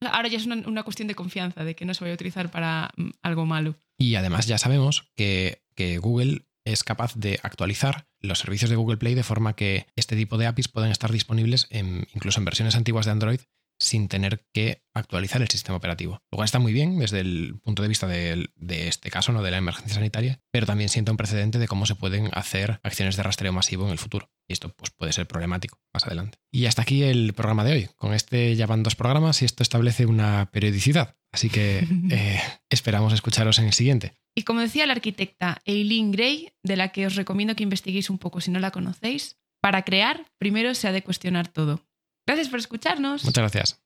Ahora 0.00 0.28
ya 0.28 0.36
es 0.36 0.46
una, 0.46 0.56
una 0.68 0.82
cuestión 0.82 1.08
de 1.08 1.14
confianza, 1.14 1.64
de 1.64 1.74
que 1.74 1.84
no 1.84 1.94
se 1.94 2.04
vaya 2.04 2.12
a 2.12 2.14
utilizar 2.14 2.50
para 2.50 2.90
mm, 2.96 3.10
algo 3.22 3.46
malo. 3.46 3.76
Y 3.98 4.14
además 4.14 4.46
ya 4.46 4.58
sabemos 4.58 5.10
que, 5.16 5.62
que 5.74 5.98
Google 5.98 6.46
es 6.64 6.84
capaz 6.84 7.14
de 7.14 7.40
actualizar 7.42 8.06
los 8.20 8.40
servicios 8.40 8.70
de 8.70 8.76
Google 8.76 8.96
Play 8.96 9.14
de 9.14 9.22
forma 9.22 9.54
que 9.54 9.86
este 9.96 10.16
tipo 10.16 10.36
de 10.36 10.46
APIs 10.46 10.68
pueden 10.68 10.90
estar 10.90 11.12
disponibles 11.12 11.68
en, 11.70 12.06
incluso 12.14 12.40
en 12.40 12.44
versiones 12.44 12.74
antiguas 12.74 13.06
de 13.06 13.12
Android 13.12 13.40
sin 13.78 14.08
tener 14.08 14.44
que 14.52 14.82
actualizar 14.94 15.42
el 15.42 15.48
sistema 15.48 15.76
operativo. 15.76 16.22
Lo 16.30 16.36
cual 16.36 16.46
está 16.46 16.58
muy 16.58 16.72
bien 16.72 16.98
desde 16.98 17.20
el 17.20 17.58
punto 17.62 17.82
de 17.82 17.88
vista 17.88 18.06
de, 18.06 18.48
este 18.68 19.10
caso, 19.10 19.32
no 19.32 19.42
de 19.42 19.50
la 19.50 19.58
emergencia 19.58 19.94
sanitaria, 19.94 20.40
pero 20.50 20.66
también 20.66 20.88
sienta 20.88 21.10
un 21.10 21.16
precedente 21.16 21.58
de 21.58 21.68
cómo 21.68 21.86
se 21.86 21.94
pueden 21.94 22.30
hacer 22.32 22.80
acciones 22.82 23.16
de 23.16 23.22
rastreo 23.22 23.52
masivo 23.52 23.84
en 23.84 23.92
el 23.92 23.98
futuro. 23.98 24.30
Y 24.48 24.52
esto 24.52 24.70
pues, 24.70 24.90
puede 24.90 25.12
ser 25.12 25.26
problemático 25.26 25.78
más 25.92 26.06
adelante. 26.06 26.38
Y 26.50 26.66
hasta 26.66 26.82
aquí 26.82 27.02
el 27.02 27.34
programa 27.34 27.64
de 27.64 27.72
hoy. 27.72 27.88
Con 27.96 28.14
este 28.14 28.54
ya 28.56 28.66
van 28.66 28.82
dos 28.82 28.96
programas 28.96 29.42
y 29.42 29.44
esto 29.44 29.62
establece 29.62 30.06
una 30.06 30.50
periodicidad. 30.52 31.16
Así 31.32 31.50
que 31.50 31.86
eh, 32.10 32.40
esperamos 32.70 33.12
escucharos 33.12 33.58
en 33.58 33.66
el 33.66 33.72
siguiente. 33.72 34.14
Y 34.34 34.42
como 34.42 34.60
decía 34.60 34.86
la 34.86 34.92
arquitecta 34.92 35.60
Eileen 35.64 36.12
Gray, 36.12 36.52
de 36.62 36.76
la 36.76 36.90
que 36.90 37.06
os 37.06 37.16
recomiendo 37.16 37.56
que 37.56 37.62
investiguéis 37.62 38.10
un 38.10 38.18
poco 38.18 38.40
si 38.40 38.50
no 38.50 38.60
la 38.60 38.70
conocéis, 38.70 39.38
para 39.62 39.82
crear 39.82 40.26
primero 40.38 40.74
se 40.74 40.88
ha 40.88 40.92
de 40.92 41.02
cuestionar 41.02 41.48
todo. 41.48 41.80
Gracias 42.26 42.48
por 42.48 42.58
escucharnos. 42.58 43.24
Muchas 43.24 43.42
gracias. 43.42 43.80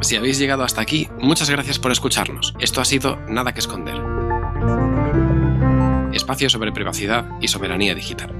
Si 0.00 0.16
habéis 0.16 0.38
llegado 0.38 0.64
hasta 0.64 0.80
aquí, 0.80 1.08
muchas 1.20 1.50
gracias 1.50 1.78
por 1.78 1.92
escucharnos. 1.92 2.54
Esto 2.60 2.80
ha 2.80 2.84
sido 2.84 3.16
Nada 3.28 3.52
que 3.52 3.60
Esconder. 3.60 3.96
Espacio 6.14 6.48
sobre 6.48 6.72
privacidad 6.72 7.26
y 7.40 7.48
soberanía 7.48 7.94
digital. 7.94 8.37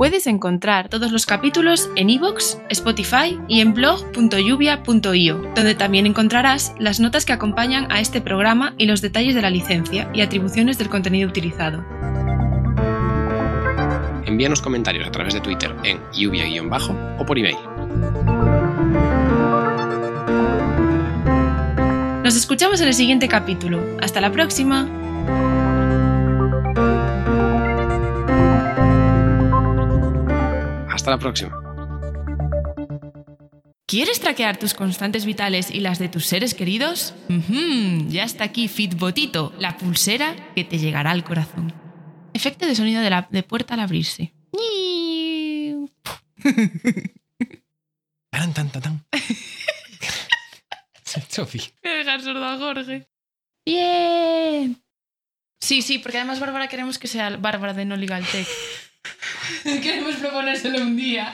Puedes 0.00 0.26
encontrar 0.26 0.88
todos 0.88 1.12
los 1.12 1.26
capítulos 1.26 1.90
en 1.94 2.08
iVoox, 2.08 2.56
Spotify 2.70 3.38
y 3.48 3.60
en 3.60 3.74
blog.lluvia.io, 3.74 5.42
donde 5.54 5.74
también 5.74 6.06
encontrarás 6.06 6.74
las 6.78 7.00
notas 7.00 7.26
que 7.26 7.34
acompañan 7.34 7.92
a 7.92 8.00
este 8.00 8.22
programa 8.22 8.72
y 8.78 8.86
los 8.86 9.02
detalles 9.02 9.34
de 9.34 9.42
la 9.42 9.50
licencia 9.50 10.10
y 10.14 10.22
atribuciones 10.22 10.78
del 10.78 10.88
contenido 10.88 11.28
utilizado. 11.28 11.84
Envíanos 14.24 14.62
comentarios 14.62 15.06
a 15.06 15.10
través 15.10 15.34
de 15.34 15.42
Twitter 15.42 15.76
en 15.84 16.00
lluvia-bajo 16.14 16.96
o 17.18 17.26
por 17.26 17.38
email. 17.38 17.58
Nos 22.24 22.36
escuchamos 22.36 22.80
en 22.80 22.88
el 22.88 22.94
siguiente 22.94 23.28
capítulo. 23.28 23.82
Hasta 24.00 24.22
la 24.22 24.32
próxima. 24.32 24.88
Hasta 31.00 31.12
la 31.12 31.18
próxima. 31.18 31.56
¿Quieres 33.86 34.20
traquear 34.20 34.58
tus 34.58 34.74
constantes 34.74 35.24
vitales 35.24 35.70
y 35.70 35.80
las 35.80 35.98
de 35.98 36.10
tus 36.10 36.26
seres 36.26 36.52
queridos? 36.52 37.14
Ujú, 37.30 38.06
Ya 38.08 38.24
está 38.24 38.44
aquí 38.44 38.68
Fitbotito, 38.68 39.54
la 39.58 39.78
pulsera 39.78 40.36
que 40.54 40.62
te 40.62 40.78
llegará 40.78 41.12
al 41.12 41.24
corazón. 41.24 41.72
Efecto 42.34 42.66
de 42.66 42.74
sonido 42.74 43.00
de, 43.00 43.08
la, 43.08 43.26
de 43.30 43.42
puerta 43.42 43.72
al 43.72 43.80
abrirse. 43.80 44.34
Tan, 48.30 48.52
tan, 48.52 48.70
tan, 48.70 48.82
tan. 48.82 49.04
Sofi. 51.30 51.60
Voy 51.82 51.92
a 51.92 51.96
dejar 51.96 52.20
sordo 52.22 52.44
a 52.44 52.58
Jorge. 52.58 53.08
Bien. 53.64 54.82
Sí, 55.62 55.80
sí, 55.80 55.98
porque 55.98 56.18
además 56.18 56.40
Bárbara 56.40 56.68
queremos 56.68 56.98
que 56.98 57.08
sea 57.08 57.38
Bárbara 57.38 57.72
de 57.72 57.86
No 57.86 57.96
Legal 57.96 58.22
Tech. 58.30 58.46
queremos 59.82 60.16
proponérselo 60.16 60.78
un 60.82 60.96
día. 60.96 61.32